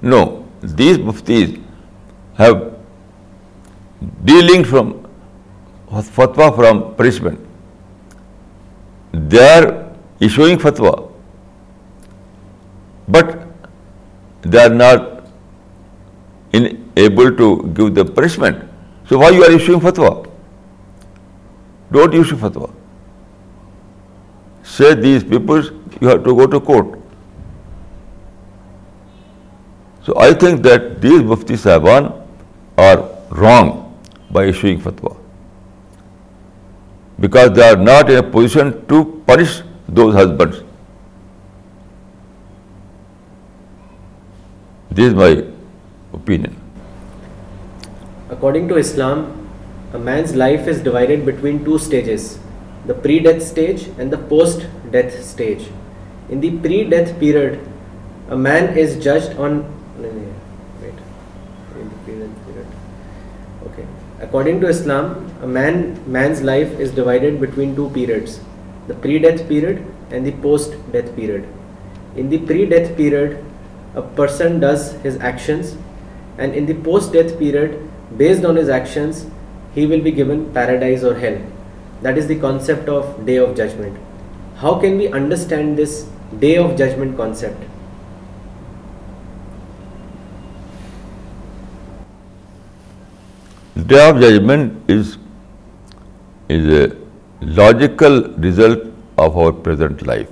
No, 0.00 0.46
these 0.62 0.98
muftis 0.98 1.62
have 2.34 2.74
delinked 4.24 4.66
from 4.66 5.04
fatwa 5.90 6.54
from 6.54 6.94
punishment. 6.96 7.40
They 9.12 9.48
are 9.48 9.92
issuing 10.20 10.58
fatwa, 10.58 11.10
but 13.08 13.48
they 14.42 14.62
are 14.62 14.74
not 14.74 15.28
able 16.52 17.36
to 17.36 17.72
give 17.74 17.94
the 17.94 18.04
punishment. 18.04 18.62
So 19.08 19.18
why 19.18 19.36
you 19.36 19.44
are 19.44 19.50
issuing 19.50 19.80
fatwa 19.90 20.08
don't 21.92 22.14
issue 22.14 22.36
fatwa 22.40 22.66
say 24.76 24.92
these 25.02 25.24
people 25.30 25.60
you 26.00 26.08
have 26.08 26.16
to 26.24 26.34
go 26.38 26.46
to 26.50 26.60
court 26.70 26.86
so 30.06 30.18
I 30.24 30.34
think 30.40 30.64
that 30.64 30.82
these 31.02 31.22
mufti 31.30 31.56
صاحبان 31.62 32.06
are 32.88 32.96
wrong 33.42 33.70
by 34.32 34.48
issuing 34.48 34.78
fatwa 34.84 35.10
because 37.22 37.50
they 37.56 37.62
are 37.68 37.76
not 37.86 38.10
in 38.10 38.16
a 38.16 38.22
position 38.32 38.70
to 38.86 39.02
punish 39.26 39.60
those 39.96 40.16
husband 40.16 40.52
this 44.96 45.00
is 45.06 45.14
my 45.14 45.40
opinion 46.12 46.44
According 48.28 48.66
to 48.68 48.76
Islam, 48.76 49.20
a 49.92 49.98
man's 49.98 50.34
life 50.34 50.66
is 50.66 50.80
divided 50.80 51.24
between 51.24 51.64
two 51.64 51.78
stages, 51.78 52.38
the 52.86 52.94
pre-death 52.94 53.40
stage 53.40 53.86
and 53.98 54.12
the 54.12 54.18
post-death 54.18 55.22
stage. 55.22 55.68
In 56.28 56.40
the 56.40 56.58
pre-death 56.58 57.20
period, 57.20 57.60
a 58.28 58.36
man 58.36 58.76
is 58.76 59.02
judged 59.02 59.38
on... 59.38 59.72
According 64.18 64.60
to 64.60 64.68
Islam, 64.68 65.52
man's 66.10 66.40
life 66.42 66.70
is 66.80 66.90
divided 66.90 67.38
between 67.38 67.74
two 67.76 67.90
periods, 67.90 68.40
the 68.88 68.94
pre-death 68.94 69.46
period 69.48 69.84
and 70.10 70.26
the 70.26 70.32
post-death 70.32 71.14
period. 71.14 71.46
In 72.16 72.28
the 72.30 72.38
pre-death 72.38 72.96
period, 72.96 73.44
a 73.94 74.02
person 74.02 74.58
does 74.58 74.92
his 75.02 75.20
actions, 75.20 75.76
and 76.38 76.54
in 76.54 76.66
the 76.66 76.74
post-death 76.82 77.38
period, 77.38 77.82
Based 78.14 78.44
on 78.44 78.56
his 78.56 78.68
actions, 78.68 79.26
he 79.74 79.84
will 79.84 80.00
be 80.00 80.10
given 80.10 80.50
paradise 80.52 81.02
or 81.02 81.14
hell. 81.14 81.38
That 82.02 82.16
is 82.16 82.28
the 82.28 82.38
concept 82.38 82.88
of 82.88 83.04
Day 83.26 83.36
of 83.36 83.56
Judgment. 83.56 83.96
How 84.56 84.78
can 84.78 84.96
we 84.96 85.08
understand 85.08 85.76
this 85.76 86.06
Day 86.38 86.56
of 86.56 86.76
Judgment 86.76 87.16
concept? 87.16 87.58
The 93.74 93.84
Day 93.84 94.08
of 94.08 94.20
Judgment 94.20 94.88
is 94.88 95.16
a 96.50 96.96
logical 97.40 98.22
result 98.34 98.84
of 99.18 99.36
our 99.36 99.50
present 99.50 100.06
life. 100.06 100.30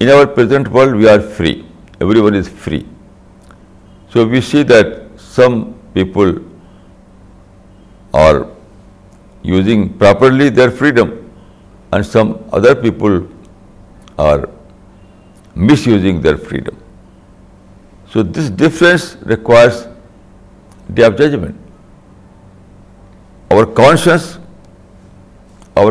In 0.00 0.08
our 0.10 0.26
present 0.26 0.68
world, 0.68 0.96
we 0.96 1.08
are 1.08 1.20
free. 1.20 1.64
Everyone 2.00 2.34
is 2.34 2.48
free. 2.48 2.86
So 4.10 4.26
we 4.26 4.40
see 4.40 4.64
that 4.64 5.04
some 5.16 5.64
people 5.96 6.32
are 8.24 8.38
using 9.52 9.86
properly 10.02 10.48
their 10.58 10.74
freedom, 10.80 11.14
and 11.92 12.00
some 12.14 12.34
other 12.60 12.74
people 12.86 13.16
are 14.26 14.40
misusing 15.70 16.20
their 16.26 16.38
freedom. 16.48 16.76
So 18.14 18.24
this 18.38 18.48
difference 18.64 19.08
requires 19.32 19.78
day 20.98 21.06
of 21.08 21.14
judgment. 21.22 21.62
Our 23.54 23.64
conscience 23.80 24.26
uh, 25.76 25.88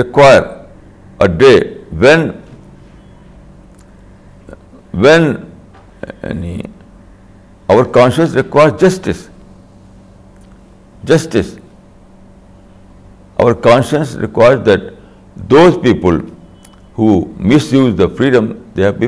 require 0.00 0.42
a 0.78 1.30
day 1.46 1.54
when 5.06 5.30
any 6.34 6.62
our 7.68 7.84
conscience 7.84 8.30
requires 8.32 8.80
justice. 8.80 9.28
Justice. 11.04 11.58
Our 13.38 13.54
conscience 13.54 14.14
requires 14.14 14.64
that 14.64 14.94
those 15.36 15.76
people 15.78 16.22
who 16.94 17.32
misuse 17.38 17.94
the 17.96 18.08
freedom, 18.08 18.64
they 18.74 18.82
have 18.82 18.98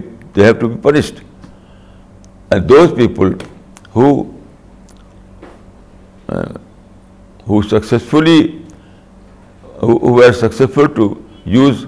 to 0.60 0.68
be 0.68 0.76
punished. 0.76 1.22
And 2.50 2.68
those 2.68 2.92
people 2.92 3.34
who 3.92 4.38
uh, 6.28 6.52
were 7.46 7.62
successful 10.32 10.88
to 10.88 11.24
use 11.44 11.86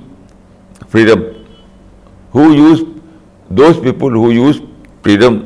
freedom, 0.89 1.45
those 2.33 3.77
people 3.79 4.11
who 4.11 4.33
use 4.33 4.61
freedom 5.03 5.45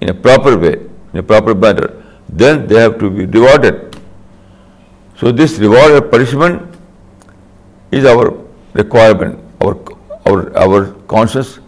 in 0.00 0.08
a 0.08 0.14
proper 0.26 0.56
way, 0.56 0.74
in 1.12 1.18
a 1.22 1.22
proper 1.22 1.54
manner, 1.54 1.88
then 2.28 2.66
they 2.66 2.80
have 2.80 2.98
to 2.98 3.10
be 3.10 3.26
rewarded. 3.26 3.96
So 5.18 5.30
this 5.30 5.58
reward 5.58 5.92
or 5.92 6.00
punishment 6.00 6.76
is 7.90 8.04
our 8.04 8.34
requirement. 8.72 9.38
Our 10.24 10.86
conscience 11.08 11.58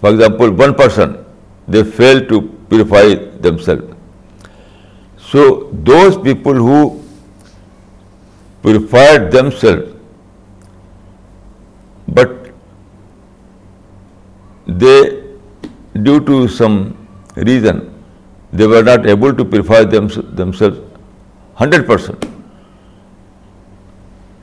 for 0.00 0.10
example, 0.10 0.52
one 0.52 0.74
person, 0.74 1.24
they 1.68 1.82
fail 1.84 2.26
to 2.28 2.40
purify 2.70 3.14
themselves. 3.48 3.94
So 5.18 5.68
those 5.72 6.16
people 6.16 6.54
who 6.54 7.02
purified 8.62 9.30
themselves, 9.30 9.92
but 12.08 12.52
they, 14.66 15.26
due 16.02 16.20
to 16.20 16.48
some 16.48 16.74
reason, 17.36 17.86
they 18.52 18.66
were 18.66 18.82
not 18.82 19.06
able 19.06 19.34
to 19.34 19.44
purify 19.44 19.84
themselves 19.84 20.78
100% 21.58 22.28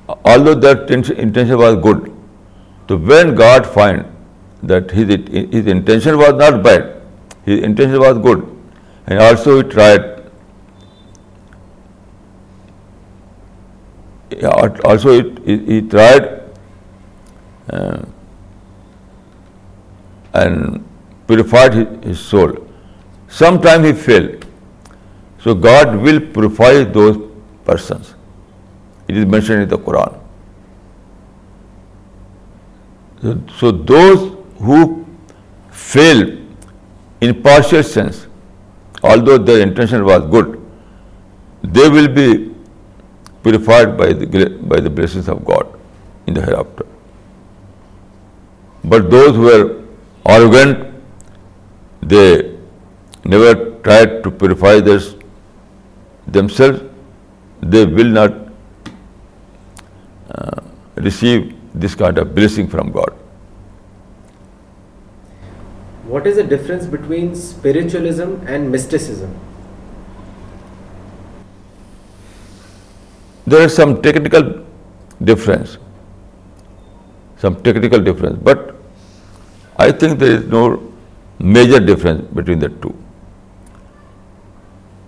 although 0.09 0.57
that 0.67 0.93
intention 0.95 1.55
was 1.63 1.79
good. 1.87 2.03
So 2.89 2.97
when 2.97 3.31
God 3.35 3.65
finds 3.77 4.61
that 4.63 4.91
his 4.91 5.65
intention 5.77 6.17
was 6.17 6.35
not 6.43 6.61
bad, 6.63 6.85
his 7.45 7.63
intention 7.63 7.99
was 7.99 8.17
good, 8.19 8.43
and 9.07 9.19
also 9.19 9.61
he 9.61 9.67
tried, 9.69 10.01
uh, 17.73 17.97
and 20.33 20.83
purified 21.27 21.73
his 22.03 22.19
soul. 22.19 22.57
Sometimes 23.27 23.85
he 23.85 23.93
failed. 23.93 24.45
So 25.39 25.53
God 25.53 25.95
will 25.95 26.21
purify 26.33 26.83
those 26.99 27.17
persons. 27.65 28.05
It 29.11 29.17
is 29.19 29.25
mentioned 29.33 29.61
in 29.63 29.69
the 29.73 29.79
Quran. 29.87 30.17
So 33.59 33.71
those 33.91 34.25
who 34.69 34.81
fail 35.85 36.23
in 37.21 37.37
partial 37.47 37.83
sense, 37.83 38.19
although 39.01 39.37
their 39.37 39.61
intention 39.67 40.03
was 40.09 40.27
good, 40.35 40.51
they 41.63 41.87
will 41.95 42.09
be 42.19 42.27
purified 43.43 43.97
by 43.97 44.79
the 44.87 44.93
blessings 44.99 45.33
of 45.35 45.43
God 45.45 45.73
in 46.27 46.33
the 46.33 46.43
hereafter. 46.49 46.85
But 48.83 49.09
those 49.11 49.37
who 49.37 49.47
were 49.51 49.63
arrogant, 50.35 50.83
they 52.01 52.57
never 53.23 53.53
tried 53.87 54.21
to 54.23 54.31
purify 54.43 54.75
themselves, 54.87 56.83
they 57.61 57.85
will 57.85 58.13
not 58.19 58.35
receive 61.07 61.45
this 61.85 61.95
kind 62.03 62.21
of 62.23 62.35
blessing 62.35 62.69
from 62.75 62.91
God. 62.97 63.15
What 66.13 66.27
is 66.31 66.35
the 66.39 66.45
difference 66.55 66.85
between 66.95 67.35
spiritualism 67.45 68.35
and 68.55 68.71
mysticism? 68.75 69.33
There 73.45 73.67
is 73.69 73.75
some 73.79 73.93
technical 74.07 74.47
difference, 75.31 75.77
but 77.39 78.75
I 79.77 79.91
think 80.03 80.19
there 80.19 80.39
is 80.39 80.47
no 80.55 80.63
major 81.39 81.79
difference 81.79 82.33
between 82.41 82.59
the 82.59 82.69
two. 82.69 82.93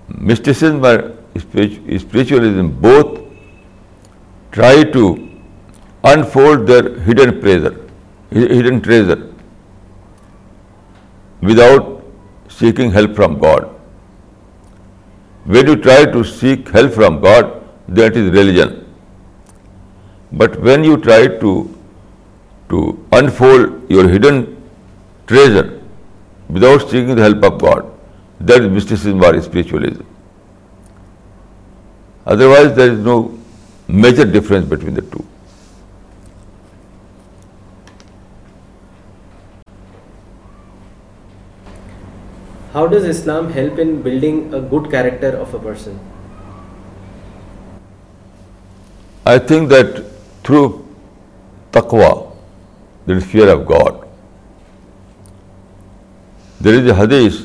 Mysticism 0.09 0.85
and 0.91 1.95
spiritualism 2.09 2.75
both 2.89 3.17
try 4.57 4.75
to 4.97 5.03
unfold 6.11 6.67
their 6.71 6.93
hidden 7.05 8.81
treasure 8.87 9.21
without 11.49 11.95
seeking 12.59 12.91
help 12.97 13.15
from 13.21 13.39
God. 13.45 13.67
When 15.55 15.71
you 15.71 15.75
try 15.87 15.99
to 16.17 16.23
seek 16.31 16.69
help 16.77 16.91
from 16.99 17.19
God, 17.25 17.51
that 17.99 18.17
is 18.21 18.29
religion. 18.37 18.75
But 20.31 20.59
when 20.67 20.83
you 20.87 20.97
try 21.09 21.21
to 21.43 22.87
unfold 23.19 23.95
your 23.95 24.07
hidden 24.09 24.39
treasure 25.27 25.67
without 26.49 26.83
seeking 26.83 27.15
the 27.15 27.23
help 27.23 27.49
of 27.51 27.61
God, 27.63 27.89
that 28.51 28.67
is 28.67 28.69
mysticism 28.79 29.23
or 29.23 29.31
spiritualism. 29.41 30.05
Otherwise, 32.25 32.75
there 32.81 32.91
is 32.93 33.03
no 33.11 33.19
major 33.91 34.25
difference 34.31 34.65
between 34.69 34.95
the 34.95 35.01
two 35.11 35.19
how 42.75 42.85
does 42.87 43.05
Islam 43.09 43.47
help 43.55 43.79
in 43.83 43.95
building 44.03 44.53
a 44.53 44.59
good 44.73 44.91
character 44.91 45.39
of 45.41 45.55
a 45.55 45.59
person 45.63 45.95
I 49.31 49.39
think 49.47 49.69
that 49.69 49.99
through 50.45 50.67
taqwa 51.71 52.13
is 53.15 53.23
fear 53.31 53.53
of 53.55 53.67
God 53.69 54.07
there 56.63 56.77
is 56.79 56.89
a 56.89 57.01
hadith 57.03 57.39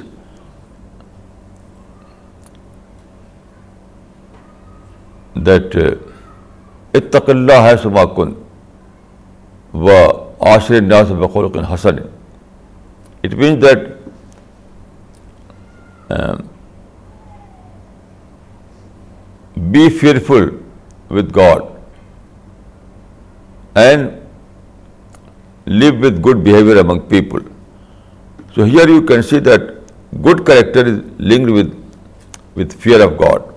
that 5.46 5.76
اتق 6.98 7.28
اللہ 7.30 7.62
ہے 7.66 7.76
سما 7.82 8.04
کن 8.16 8.32
و 9.74 9.90
عاشر 10.48 10.80
ناز 10.80 11.10
بقول 11.20 11.48
کن 11.52 11.64
حسن 11.72 11.96
it 13.24 13.34
means 13.38 13.62
that 13.62 13.88
be 19.74 19.88
fearful 20.26 20.48
with 21.16 21.34
God 21.36 21.62
and 23.84 24.08
live 25.80 25.94
with 26.04 26.24
good 26.26 26.44
behaviour 26.50 26.76
among 26.84 27.00
people 27.08 27.42
so 28.54 28.64
here 28.64 28.88
you 28.88 29.00
can 29.08 29.22
see 29.30 29.40
that 29.50 29.70
good 30.26 30.44
character 30.46 30.86
is 30.92 30.98
linked 31.32 31.50
with 31.58 31.72
with 32.56 32.72
fear 32.80 33.04
of 33.06 33.20
God 33.20 33.52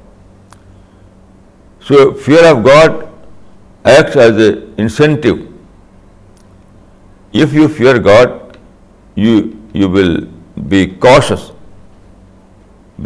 so 1.88 2.10
fear 2.26 2.52
of 2.52 2.66
God 2.66 3.06
acts 3.94 4.22
as 4.24 4.42
an 4.48 4.84
incentive. 4.86 5.38
If 7.44 7.54
you 7.58 7.68
fear 7.80 7.94
God, 8.08 8.34
you 9.28 9.88
will 9.96 10.14
be 10.74 10.82
cautious, 11.06 11.46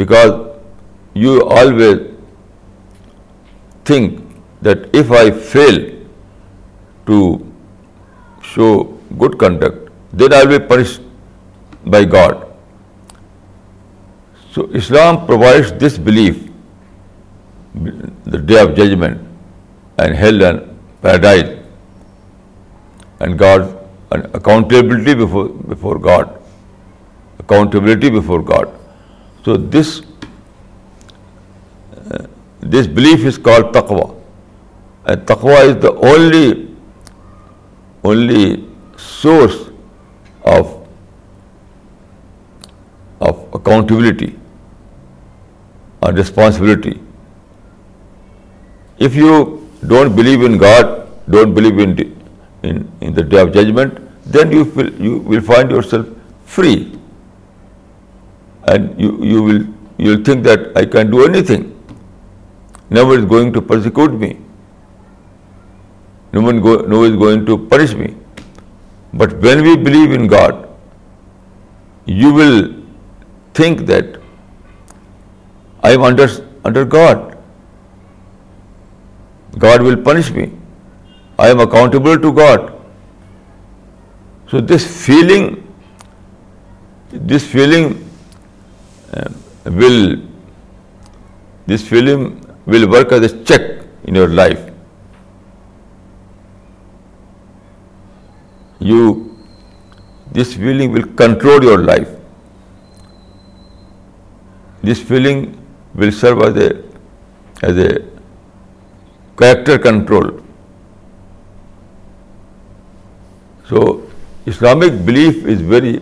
because 0.01 0.33
you 1.21 1.37
always 1.61 2.01
think 3.91 4.19
that 4.69 4.99
if 5.03 5.15
I 5.23 5.23
fail 5.55 5.81
to 7.09 7.17
show 8.53 8.73
good 9.23 9.41
conduct, 9.45 9.89
then 10.21 10.39
I 10.39 10.45
will 10.45 10.53
be 10.59 10.63
punished 10.73 11.83
by 11.97 12.01
God. 12.15 12.47
So 14.53 14.65
Islam 14.83 15.19
provides 15.27 15.73
this 15.83 15.97
belief, 16.09 16.41
the 18.35 18.41
day 18.51 18.63
of 18.63 18.73
judgment 18.77 20.01
and 20.05 20.21
hell 20.23 20.51
and 20.51 20.59
paradise 21.05 23.15
and 23.25 23.37
God, 23.39 23.65
and 24.11 24.37
accountability 24.41 25.15
before 25.17 25.97
God. 26.07 26.29
Accountability 27.43 28.11
before 28.17 28.37
God. 28.41 28.69
So 29.43 29.55
uh, 29.57 29.59
this 32.73 32.89
belief 32.97 33.23
is 33.31 33.39
called 33.49 33.71
taqwa, 33.77 34.05
and 35.05 35.25
taqwa 35.31 35.57
is 35.69 35.73
the 35.85 35.93
only 38.11 38.45
source 38.97 39.57
of 40.55 40.69
accountability 43.59 44.29
or 45.99 46.13
responsibility. 46.13 46.95
If 48.99 49.19
you 49.23 49.41
don't 49.87 50.15
believe 50.15 50.41
in 50.43 50.57
God, 50.57 51.07
don't 51.29 51.53
believe 51.53 51.79
in 51.81 53.13
the 53.15 53.23
day 53.23 53.39
of 53.39 53.53
judgment, 53.53 53.99
then 54.25 54.51
you 54.51 54.63
will 54.73 55.41
find 55.41 55.71
yourself 55.71 56.07
free, 56.45 56.99
and 58.63 58.93
you'll 58.97 60.23
think 60.23 60.43
that 60.43 60.71
I 60.75 60.85
can 60.85 61.09
do 61.09 61.25
anything. 61.25 61.67
No 62.89 63.05
one 63.05 63.19
is 63.19 63.25
going 63.25 63.53
to 63.53 63.61
persecute 63.61 64.13
me. 64.13 64.37
No 66.33 66.41
one 66.41 66.57
is 66.57 67.15
going 67.17 67.45
to 67.45 67.57
punish 67.57 67.93
me. 67.93 68.15
But 69.13 69.37
when 69.39 69.63
we 69.63 69.77
believe 69.77 70.11
in 70.11 70.27
God, 70.27 70.67
you 72.05 72.33
will 72.33 72.73
think 73.53 73.85
that 73.87 74.17
I 75.83 75.91
am 75.91 76.03
under 76.03 76.85
God. 76.85 77.29
God 79.59 79.81
will 79.81 79.97
punish 79.97 80.31
me. 80.31 80.51
I 81.37 81.49
am 81.49 81.59
accountable 81.59 82.19
to 82.19 82.31
God. 82.31 82.73
So 84.47 84.61
this 84.61 84.85
feeling 85.05 85.63
uh, 89.11 89.29
will 89.65 90.19
work 92.95 93.11
as 93.11 93.31
a 93.31 93.43
check 93.43 93.61
in 94.03 94.15
your 94.15 94.27
life. 94.27 94.59
This 100.33 100.53
feeling 100.55 100.93
will 100.93 101.07
control 101.15 101.61
your 101.61 101.79
life. 101.79 102.07
This 104.81 105.01
feeling 105.01 105.57
will 105.93 106.11
serve 106.11 106.39
as 106.45 107.77
a 107.77 107.99
character 109.41 109.77
control. 109.85 110.27
So, 113.69 113.85
Islamic 114.53 114.99
belief 115.09 115.47
is 115.53 115.61
very 115.73 115.93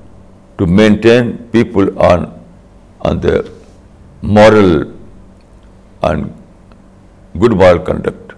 to 0.59 0.67
maintain 0.81 1.31
people 1.55 1.89
on 2.09 3.17
the 3.27 3.33
moral 4.39 4.73
and 6.11 6.29
good 7.39 7.57
moral 7.63 7.79
conduct. 7.91 8.37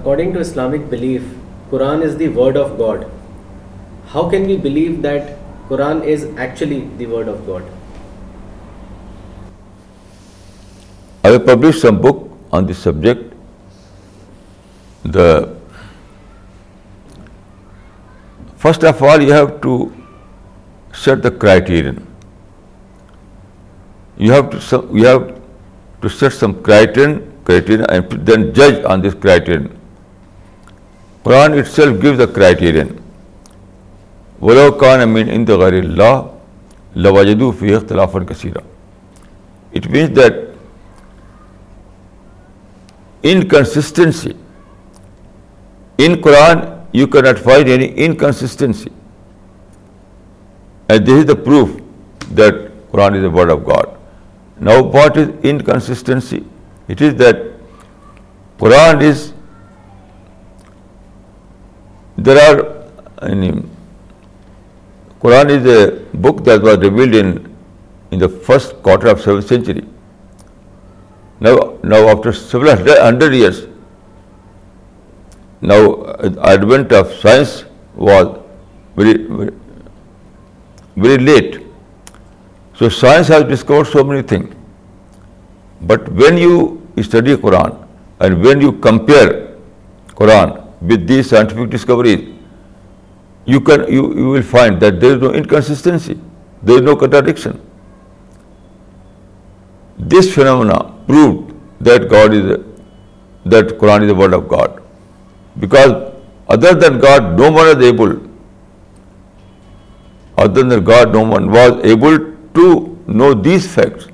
According 0.00 0.32
to 0.34 0.46
Islamic 0.46 0.88
belief, 0.94 1.28
Quran 1.74 2.08
is 2.08 2.16
the 2.24 2.30
word 2.40 2.62
of 2.62 2.72
God. 2.78 3.04
How 4.16 4.24
can 4.34 4.50
we 4.54 4.56
believe 4.70 4.96
that 5.10 5.30
Quran 5.68 6.02
is 6.16 6.26
actually 6.48 6.82
the 7.04 7.14
word 7.14 7.36
of 7.36 7.46
God? 7.52 7.70
I 11.28 11.38
publish 11.46 11.78
some 11.80 11.96
book 12.02 12.18
on 12.54 12.60
this 12.68 12.76
subject 12.82 13.24
the 15.14 15.26
first 18.62 18.82
of 18.84 19.02
all 19.10 19.18
you 19.28 19.34
have 19.34 19.46
to 19.60 19.72
set 21.04 21.18
the 21.24 21.30
criterion 21.44 21.96
you 24.24 24.30
have 24.34 24.42
to 24.52 24.56
you 24.72 24.78
have 25.08 25.18
to 26.00 26.06
set 26.18 26.32
some 26.34 26.50
criterion 26.64 27.12
and 27.90 28.14
then 28.26 28.40
جج 28.56 28.72
on 28.92 28.96
this 29.04 29.14
criterion 29.22 29.64
self 31.74 31.94
give 32.02 32.12
the 32.18 32.26
criterion 32.34 32.88
one 34.40 34.98
a 35.00 35.04
man 35.12 35.28
ان 35.32 35.42
دا 35.48 35.54
غیر 35.58 35.76
اللہ 35.82 36.12
لواجدو 37.06 37.46
فی 37.58 37.66
اختلاف 37.74 38.10
کثیرہ 38.28 38.62
it 39.76 39.84
means 39.90 40.10
that 40.16 40.34
inconsistency. 43.22 44.36
In 45.98 46.14
Quran, 46.26 46.66
you 46.92 47.06
cannot 47.06 47.38
find 47.38 47.68
any 47.68 47.86
inconsistency. 48.06 48.90
And 50.88 51.06
this 51.06 51.20
is 51.20 51.26
the 51.26 51.36
proof 51.36 51.80
that 52.40 52.72
Quran 52.92 53.16
is 53.16 53.22
the 53.22 53.30
word 53.30 53.50
of 53.50 53.64
God. 53.64 53.96
Now, 54.58 54.82
what 54.82 55.16
is 55.16 55.28
inconsistency? 55.42 56.44
It 56.88 57.00
is 57.00 57.14
that 57.16 57.40
Quran 58.58 59.00
is, 59.02 59.32
Quran 62.16 63.56
is 65.50 65.66
a 65.78 65.90
book 66.16 66.44
that 66.44 66.62
was 66.62 66.78
revealed 66.78 67.14
in 67.14 67.48
the 68.18 68.28
first 68.28 68.74
quarter 68.82 69.08
of 69.08 69.20
7th 69.20 69.44
century. 69.44 69.80
Now 71.44 72.00
after 72.14 72.32
several 72.38 72.90
hundred 72.90 73.34
years, 73.34 73.60
now 75.70 75.80
advent 76.52 76.92
of 76.98 77.12
science 77.22 77.54
was 77.94 78.28
very, 78.96 79.50
very 81.06 81.18
late. 81.30 81.60
So 82.74 82.88
science 82.88 83.28
has 83.28 83.44
discovered 83.52 83.90
so 83.94 84.04
many 84.04 84.22
things. 84.34 84.54
But 85.92 86.08
when 86.20 86.38
you 86.38 86.56
study 87.02 87.36
Quran 87.36 87.76
and 88.20 88.44
when 88.44 88.60
you 88.60 88.72
compare 88.86 89.30
Quran 90.22 90.56
with 90.92 91.08
these 91.08 91.28
scientific 91.30 91.70
discoveries, 91.70 92.28
you 93.44 93.60
will 93.66 94.48
find 94.54 94.80
that 94.80 95.00
there 95.00 95.16
is 95.16 95.22
no 95.22 95.32
inconsistency, 95.32 96.20
there 96.62 96.76
is 96.76 96.88
no 96.88 96.96
contradiction. 97.04 97.60
This 100.16 100.34
phenomena 100.38 100.80
proved 101.08 101.88
that 101.88 102.62
that 103.52 103.74
Quran 103.82 104.04
is 104.04 104.08
the 104.08 104.14
word 104.14 104.34
of 104.38 104.48
God, 104.48 104.80
because 105.64 105.92
other 106.48 106.74
than 106.82 106.98
God, 107.04 107.32
no 107.38 107.50
one 107.52 107.68
is 107.76 107.84
able. 107.92 108.12
Other 110.36 110.62
than 110.72 110.84
God, 110.84 111.12
no 111.12 111.22
one 111.34 111.50
was 111.50 111.78
able 111.94 112.18
to 112.58 112.66
know 113.06 113.34
these 113.46 113.68
facts 113.74 114.08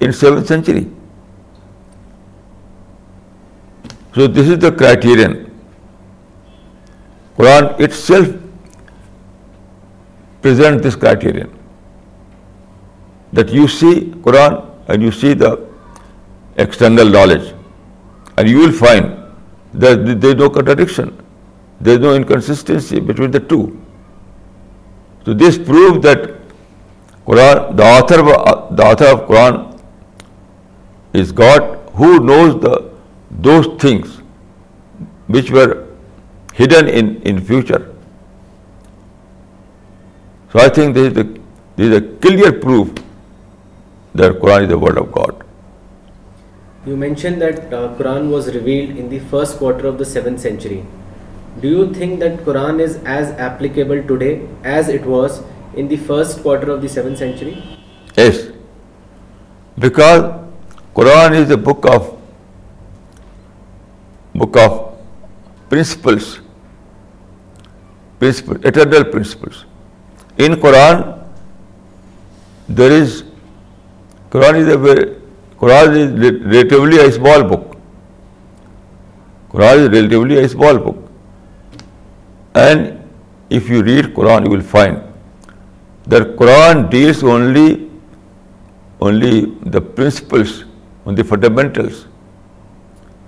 in 0.00 0.14
7th 0.20 0.46
century. 0.46 0.86
So 4.14 4.26
this 4.26 4.48
is 4.56 4.58
the 4.64 4.72
criterion. 4.72 5.36
Quran 7.36 7.68
itself 7.88 8.28
presents 10.40 10.82
this 10.82 10.96
criterion, 10.96 11.52
that 13.32 13.54
you 13.60 13.68
see 13.68 13.94
Quran 14.28 14.58
and 14.88 15.08
you 15.08 15.12
see 15.20 15.34
the 15.44 15.56
external 16.56 17.08
knowledge. 17.08 17.52
And 18.36 18.48
you 18.48 18.58
will 18.58 18.72
find 18.72 19.12
that 19.74 20.20
there 20.20 20.30
is 20.30 20.36
no 20.36 20.50
contradiction, 20.50 21.16
there 21.80 21.94
is 21.94 22.00
no 22.00 22.14
inconsistency 22.14 23.00
between 23.00 23.30
the 23.30 23.40
two. 23.40 23.80
So 25.24 25.34
this 25.34 25.56
proves 25.56 26.02
that 26.02 26.34
Quran, 27.26 27.76
the 27.76 27.84
author 27.84 29.06
of 29.06 29.28
Quran 29.28 29.80
is 31.12 31.32
God, 31.32 31.78
who 31.92 32.18
knows 32.18 32.60
those 33.30 33.66
things 33.80 34.20
which 35.28 35.50
were 35.50 35.86
hidden 36.54 36.88
in 36.88 37.40
future. 37.44 37.94
So 40.52 40.60
I 40.60 40.68
think 40.68 40.94
this 40.94 41.16
is 41.78 41.96
a 41.96 42.02
clear 42.18 42.52
proof 42.52 42.92
that 44.14 44.32
Quran 44.32 44.64
is 44.64 44.68
the 44.68 44.78
word 44.78 44.98
of 44.98 45.10
God. 45.12 45.32
You 46.86 46.96
mention 47.02 47.34
Quran 47.98 48.26
was 48.32 48.48
revealed 48.54 49.86
of 49.88 49.98
the 49.98 50.04
seven 50.04 50.36
century 50.38 50.80
do 51.60 51.68
you 51.68 51.84
think 51.92 52.20
that 52.20 52.44
Quran 52.44 52.80
of 56.44 56.82
the 56.82 56.88
seven 56.88 57.16
centuries 57.16 58.44
in 70.44 70.54
Quran 70.60 71.02
the 72.78 72.92
Quran 74.30 74.56
relatively 75.70 76.98
book 77.48 77.72
Quran 79.52 79.86
book 80.60 80.96
and 82.58 82.86
if 83.56 83.70
you 83.70 83.82
read 83.84 84.14
Quran 84.14 84.44
the 86.10 86.24
Quran 86.38 86.82
deals 86.90 87.22
only 87.32 87.68
only 89.06 89.44
the 89.72 89.80
per 89.96 90.42
fundamentals 91.28 92.04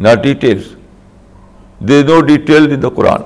نا 0.07 0.15
details 0.25 0.67
don't 1.89 2.27
detail 2.27 2.89
Quran 2.97 3.23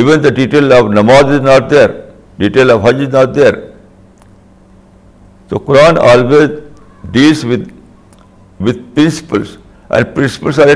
even 0.00 0.22
the 0.24 0.28
detail 0.34 0.72
of 0.72 0.90
namaz 0.94 1.32
is 1.34 1.40
not 1.50 1.70
this 2.38 2.70
of 2.74 2.84
hajj 2.86 3.02
is 3.04 3.12
not 3.14 3.34
the 5.50 5.56
Quran 5.66 5.98
always 6.10 6.48
deals 7.12 7.44
with 7.44 7.66
with 8.66 8.78
principles 8.94 9.56
and 9.88 10.14
principles 10.14 10.74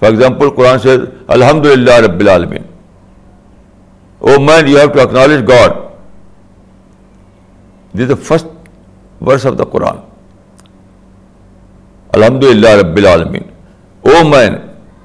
for 0.00 0.08
example 0.10 0.48
Quran 0.56 0.78
says 0.82 1.00
الحمد 1.34 1.66
للہ 1.66 1.96
رب 2.04 2.22
عالمین 2.30 2.62
O 4.28 4.38
man 4.40 4.68
you 4.68 4.78
have 4.78 4.88
to 4.94 5.00
acknowledge 5.00 5.42
God 5.50 5.72
the 8.08 8.14
first 8.28 9.26
of 9.46 9.58
the 9.58 9.64
Quran 9.72 9.96
الحمد 12.14 12.44
للہ 12.44 12.70
رب 12.80 12.96
العالمین 12.96 13.42
O 14.08 14.24
man 14.28 14.56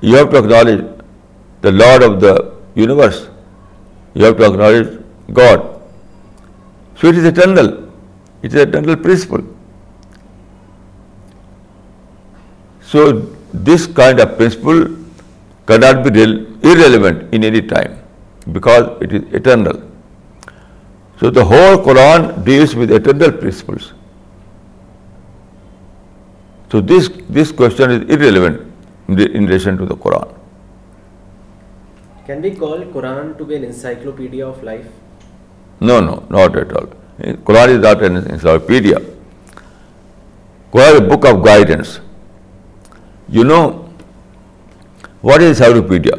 you 0.08 0.16
have 0.16 0.26
to 0.32 0.38
acknowledge 0.38 0.82
the 1.64 1.70
Lord 1.72 2.04
of 2.04 2.22
the 2.22 2.34
universe 2.82 3.22
you 4.16 4.24
have 4.26 4.34
to 4.38 4.46
acknowledge 4.52 4.88
God 5.38 5.60
so it 7.02 7.16
is 7.16 7.26
eternal 7.26 7.74
so 8.42 9.42
this 13.68 13.86
kind 13.96 14.22
of principle 14.22 14.78
can 15.68 15.78
not 15.82 15.98
be 16.06 16.12
irrelevant 16.84 17.18
any 17.32 17.60
time 17.70 17.90
because 18.54 19.76
so 21.20 21.26
the 21.32 21.44
Quran 21.86 22.20
deals 22.44 22.76
with eternal 22.76 23.32
principle 23.40 23.76
so 26.72 26.78
this 26.80 27.08
کون 27.58 27.66
is 27.66 27.82
irrelevant 28.08 29.76
to 29.78 29.86
the 29.86 29.96
Quran 30.00 30.30
can 32.26 32.40
be 32.42 32.54
Quran 32.94 33.26
to 33.38 33.44
be 33.46 33.56
encyclopedia 33.56 34.46
Quran 37.46 37.70
is 37.70 37.80
not 37.84 38.02
an 38.04 38.38
Quran 40.72 40.98
کو 40.98 41.16
book 41.16 41.26
of 41.26 41.44
guidance 41.46 41.98
you 43.36 43.44
know 43.44 43.62
what 45.24 45.40
is 45.42 45.46
encyclopedia 45.48 46.14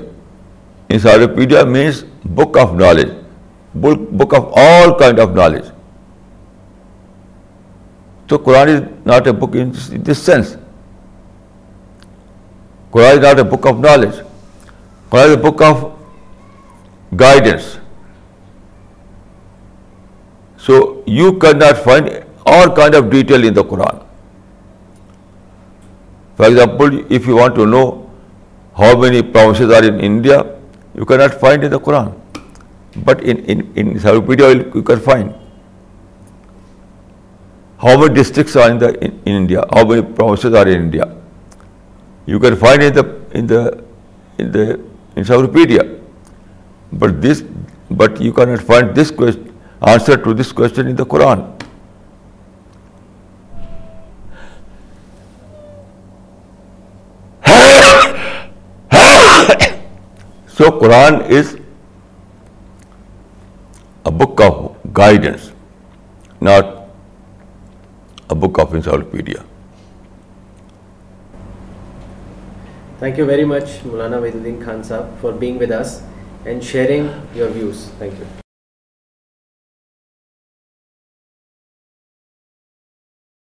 encyclopedia 0.95 1.63
means 1.65 2.03
book 2.35 2.59
of 2.59 2.73
knowledge 2.81 3.11
book 4.19 4.35
of 4.35 4.59
all 4.63 4.99
kind 4.99 5.21
of 5.21 5.29
knowledge 5.37 5.71
تو 8.29 8.37
Quran 8.45 8.69
is 8.75 8.83
not 9.07 9.27
a 9.27 9.33
book 9.41 9.57
in 9.63 9.71
this 10.11 10.19
sense 10.27 10.57
Quran 12.91 13.13
is 13.17 13.25
not 13.25 13.39
a 13.39 13.45
book 13.57 13.67
of 13.67 13.79
knowledge 13.87 14.21
Quran 15.11 15.25
is 15.31 15.37
a 15.37 15.43
book 15.51 15.63
of 15.67 15.85
guidance 17.21 17.77
So 20.71 21.03
you 21.19 21.33
cannot 21.43 21.79
find 21.85 22.09
all 22.55 22.73
kind 22.75 22.97
of 23.01 23.11
detail 23.13 23.47
in 23.49 23.55
the 23.55 23.63
Quran. 23.71 23.97
For 26.37 26.49
example, 26.49 26.93
if 27.19 27.27
you 27.31 27.39
want 27.39 27.57
to 27.61 27.67
know 27.73 27.85
how 28.81 28.91
many 29.05 29.23
provinces 29.37 29.73
are 29.79 29.83
in 29.89 29.99
India, 30.09 30.39
you 30.95 31.09
cannot 31.13 31.35
find 31.41 31.65
in 31.69 31.73
the 31.73 31.81
Quran. 31.89 32.13
But 33.09 33.25
in 33.33 33.65
encyclopedia 33.85 34.51
you 34.61 34.85
can 34.93 35.03
find. 35.11 35.35
How 37.83 37.99
many 37.99 38.15
districts 38.15 38.57
are 38.63 38.71
in 38.71 39.21
India? 39.35 39.65
How 39.75 39.85
many 39.91 40.05
provinces 40.21 40.61
are 40.63 40.67
in 40.69 40.83
India? 40.83 41.13
You 42.27 42.39
can 42.39 42.57
find 42.67 43.01
in 43.43 43.47
the 43.49 44.81
encyclopedia. 45.17 45.89
But 48.01 48.21
you 48.21 48.33
cannot 48.33 48.69
find 48.73 48.95
this 49.01 49.17
question 49.23 49.39
answer 49.89 50.17
to 50.25 50.33
this 50.37 50.53
question 50.53 50.87
in 50.87 50.99
the 50.99 51.05
Quran 51.09 51.41
so 60.57 60.71
Quran 60.81 61.15
is 61.39 61.55
a 64.07 64.11
book 64.25 64.43
of 64.47 64.55
guidance 64.97 65.49
not 66.43 66.67
a 68.31 68.35
book 68.41 68.61
of 68.61 68.75
encyclopedia 68.75 69.43
thank 72.99 73.19
you 73.19 73.27
very 73.27 73.45
much 73.55 73.71
Maulana 73.87 74.19
Wahid 74.19 74.35
uddin 74.35 74.61
Khan 74.65 74.83
Sahab 74.89 75.21
for 75.21 75.33
being 75.47 75.61
with 75.61 75.73
us 75.81 76.01
and 76.45 76.63
sharing 76.73 77.37
your 77.37 77.49
views 77.55 77.89
thank 77.99 78.21
you 78.21 78.40